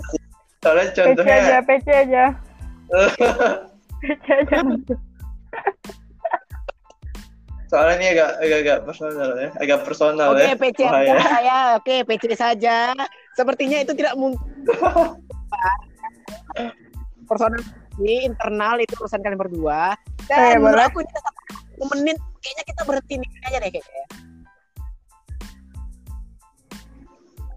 soalnya 0.63 0.87
PC 0.89 0.97
contohnya 1.03 1.35
aja, 1.35 1.57
PC 1.67 1.87
aja. 1.91 2.25
PC 4.03 4.27
aja. 4.31 4.57
Soalnya 7.73 8.05
ini 8.05 8.13
agak 8.13 8.31
agak 8.37 8.59
agak 8.61 8.79
personal 8.85 9.31
ya, 9.33 9.49
agak 9.57 9.79
personal 9.89 10.29
Oke, 10.37 10.45
ya. 10.45 10.53
PC 10.61 10.79
Bahaya. 10.85 11.17
saja 11.17 11.39
ya. 11.41 11.59
Oke, 11.81 11.97
PC 12.05 12.25
saja. 12.37 12.77
Sepertinya 13.33 13.81
itu 13.81 13.97
tidak 13.97 14.13
mungkin. 14.21 14.45
Personal 17.29 17.65
di 17.97 18.29
internal 18.29 18.77
itu 18.77 18.93
urusan 19.01 19.25
kalian 19.25 19.41
berdua. 19.41 19.97
Eh, 20.29 20.53
Dan 20.53 20.61
menurut 20.61 20.85
boleh. 20.85 20.93
aku 20.93 20.99
ini 21.01 21.11
satu 21.17 21.85
menit 21.97 22.21
kayaknya 22.45 22.65
kita 22.69 22.83
berhenti 22.85 23.15
nih 23.17 23.29
aja 23.49 23.57
deh 23.57 23.71
kayaknya. 23.73 24.05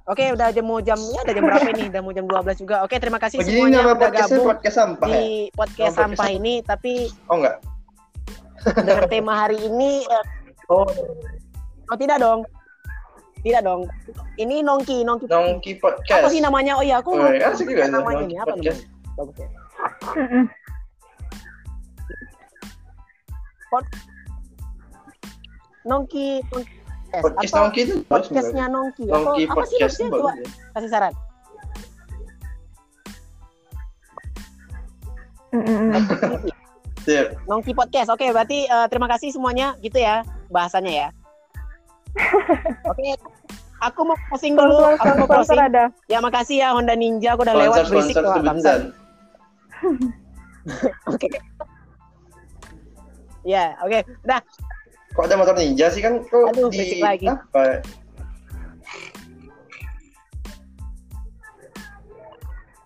Oke, 0.06 0.30
udah 0.30 0.54
jam 0.54 0.66
mau 0.70 0.78
jamnya 0.78 1.18
udah 1.18 1.34
jam 1.34 1.44
berapa 1.44 1.70
ini? 1.74 1.90
Udah 1.90 2.02
mau 2.06 2.14
jam 2.14 2.26
12 2.30 2.62
juga. 2.62 2.86
Oke, 2.86 3.02
terima 3.02 3.18
kasih 3.18 3.42
jadi 3.42 3.50
semuanya 3.58 3.80
udah 3.90 4.10
gabung 4.14 4.46
podcast 4.46 4.76
sampah 4.78 5.08
ya? 5.10 5.18
di 5.18 5.26
podcast 5.50 5.58
Oh, 5.58 5.58
podcast 5.58 5.96
sampah 5.98 6.28
ini 6.30 6.54
tapi 6.62 6.94
Oh 7.26 7.36
enggak? 7.42 7.56
dengan 8.78 9.06
tema 9.10 9.34
hari 9.36 9.58
ini 9.60 10.06
eh, 10.06 10.26
Oh, 10.70 10.86
oh 11.90 11.98
tidak 11.98 12.22
dong. 12.22 12.46
Tidak 13.42 13.62
dong. 13.62 13.86
Ini 14.38 14.62
nongki, 14.62 15.02
nongki. 15.02 15.26
Nongki 15.26 15.72
Apa 15.78 16.02
Podcast. 16.02 16.34
sih 16.34 16.42
namanya? 16.42 16.78
Oh 16.78 16.86
iya, 16.86 16.98
aku 16.98 17.14
Oh, 17.14 17.30
ya, 17.30 17.54
asik 17.54 17.70
juga 17.70 17.86
itu, 17.86 17.94
namanya 17.94 18.18
Nongki 18.18 18.26
ini 18.26 18.36
apa 18.38 18.54
Podcast. 18.54 18.82
namanya? 18.82 19.14
Bagus 19.16 19.38
ya. 19.38 19.50
Mm-mm. 20.18 20.46
Nongki, 25.86 26.30
nongki 26.50 26.75
Podcast 27.22 27.52
atau 27.54 27.62
Nongki 27.64 27.80
itu 27.84 27.94
podcastnya. 28.06 28.66
Nongki. 28.68 29.04
Nongki 29.08 29.44
Atau 29.46 29.54
apa 29.56 29.64
sih 29.66 29.78
Podcast 29.78 29.96
maksudnya? 29.96 30.08
itu 30.08 30.16
Coba 30.16 30.28
bagus 30.32 30.50
ya. 30.50 30.72
kasih 30.74 30.90
saran. 30.90 31.14
Nongki 37.46 37.72
podcast. 37.74 38.10
Oke, 38.10 38.26
berarti 38.34 38.66
eh, 38.66 38.88
terima 38.90 39.08
kasih 39.08 39.30
semuanya 39.32 39.78
gitu 39.80 40.02
ya 40.02 40.26
bahasanya 40.50 40.92
ya. 40.92 41.08
Oke. 42.92 43.14
Aku 43.84 44.08
mau 44.08 44.16
closing 44.32 44.56
dulu. 44.56 44.72
Sponsor, 44.98 45.04
Aku 45.04 45.20
mau 45.20 45.28
closing. 45.30 45.60
ada. 45.60 45.84
Ya 46.08 46.18
makasih 46.24 46.58
ya 46.64 46.74
Honda 46.74 46.96
Ninja. 46.96 47.36
Aku 47.36 47.44
udah 47.44 47.54
lewat 47.54 47.86
Sponsor 47.86 47.92
berisik 47.92 48.16
sponsor 48.18 48.76
tuh. 48.82 48.92
Oke. 51.14 51.28
Ya, 53.46 53.78
oke. 53.86 54.02
Udah. 54.26 54.42
Kok 55.16 55.24
ada 55.32 55.40
motor 55.40 55.56
ninja 55.56 55.88
sih 55.96 56.04
kan 56.04 56.20
kok 56.28 56.52
Aduh, 56.52 56.68
di 56.68 57.00
lagi. 57.00 57.24
apa? 57.24 57.80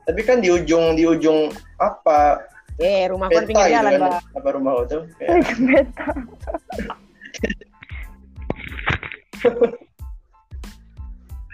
Tapi 0.05 0.21
kan 0.25 0.37
di 0.37 0.53
ujung 0.53 0.93
di 0.93 1.09
ujung 1.09 1.49
apa 1.81 2.45
Eh, 2.79 3.11
di 3.11 3.11
peta 3.11 3.43
pinggir 3.43 3.65
gitu 3.67 3.75
jalan, 3.75 3.91
kan? 3.91 3.99
Mbak. 3.99 4.21
Apa 4.39 4.49
rumah 4.55 4.71
lo 4.71 4.83
tuh? 4.87 5.03
Kayak, 5.19 5.51
Beta. 5.59 6.07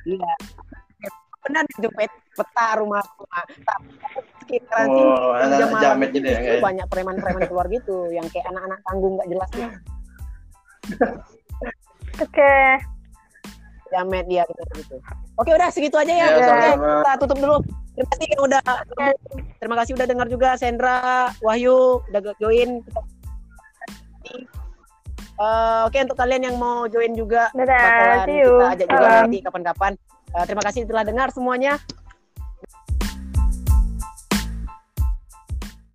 Iya. 0.06 0.32
Benar 1.50 1.64
itu 1.66 1.90
pet- 1.98 2.22
peta 2.38 2.68
rumahku. 2.78 3.26
Nah, 3.26 3.42
tapi 3.66 3.90
sekitaran 4.46 4.88
sini 4.94 5.02
oh, 5.10 5.34
anak 5.34 5.58
jam 5.58 5.70
malam 5.74 5.82
jamet 5.82 6.10
itu 6.14 6.18
gitu 6.22 6.30
ya 6.30 6.62
banyak 6.62 6.86
preman-preman 6.86 7.44
keluar 7.50 7.66
gitu 7.74 8.14
yang 8.14 8.28
kayak 8.30 8.46
anak-anak 8.54 8.80
tanggung 8.86 9.18
nggak 9.18 9.30
jelas 9.34 9.50
gitu. 9.58 9.70
Oke. 12.16 12.56
jamet 13.94 14.26
dia 14.28 14.44
gitu, 14.50 14.62
gitu. 14.76 14.96
Oke 15.38 15.52
udah 15.56 15.70
segitu 15.72 15.96
aja 15.96 16.10
ya. 16.12 16.28
Ya, 16.36 16.48
Oke, 16.52 16.70
kita 16.76 17.12
tutup 17.22 17.38
dulu. 17.40 17.58
Terima 17.96 18.08
kasih 18.12 18.28
yang 18.28 18.42
udah 18.44 18.62
terima 19.62 19.76
kasih 19.80 19.92
udah 19.96 20.08
dengar 20.10 20.28
juga 20.28 20.50
Sandra, 20.60 21.32
Wahyu 21.40 22.04
udah 22.12 22.20
join. 22.42 22.84
Eh, 25.36 25.80
Oke 25.84 25.98
untuk 26.00 26.16
kalian 26.16 26.48
yang 26.48 26.56
mau 26.56 26.88
join 26.88 27.12
juga 27.12 27.52
Dadah, 27.52 27.76
bakalan 27.76 28.18
see 28.28 28.38
you. 28.40 28.52
kita 28.56 28.66
ajak 28.72 28.88
juga 28.88 29.04
Salam. 29.04 29.22
nanti 29.28 29.38
kapan-kapan. 29.44 29.92
Eh, 30.36 30.46
terima 30.48 30.64
kasih 30.64 30.82
telah 30.88 31.04
dengar 31.04 31.28
semuanya. 31.32 31.74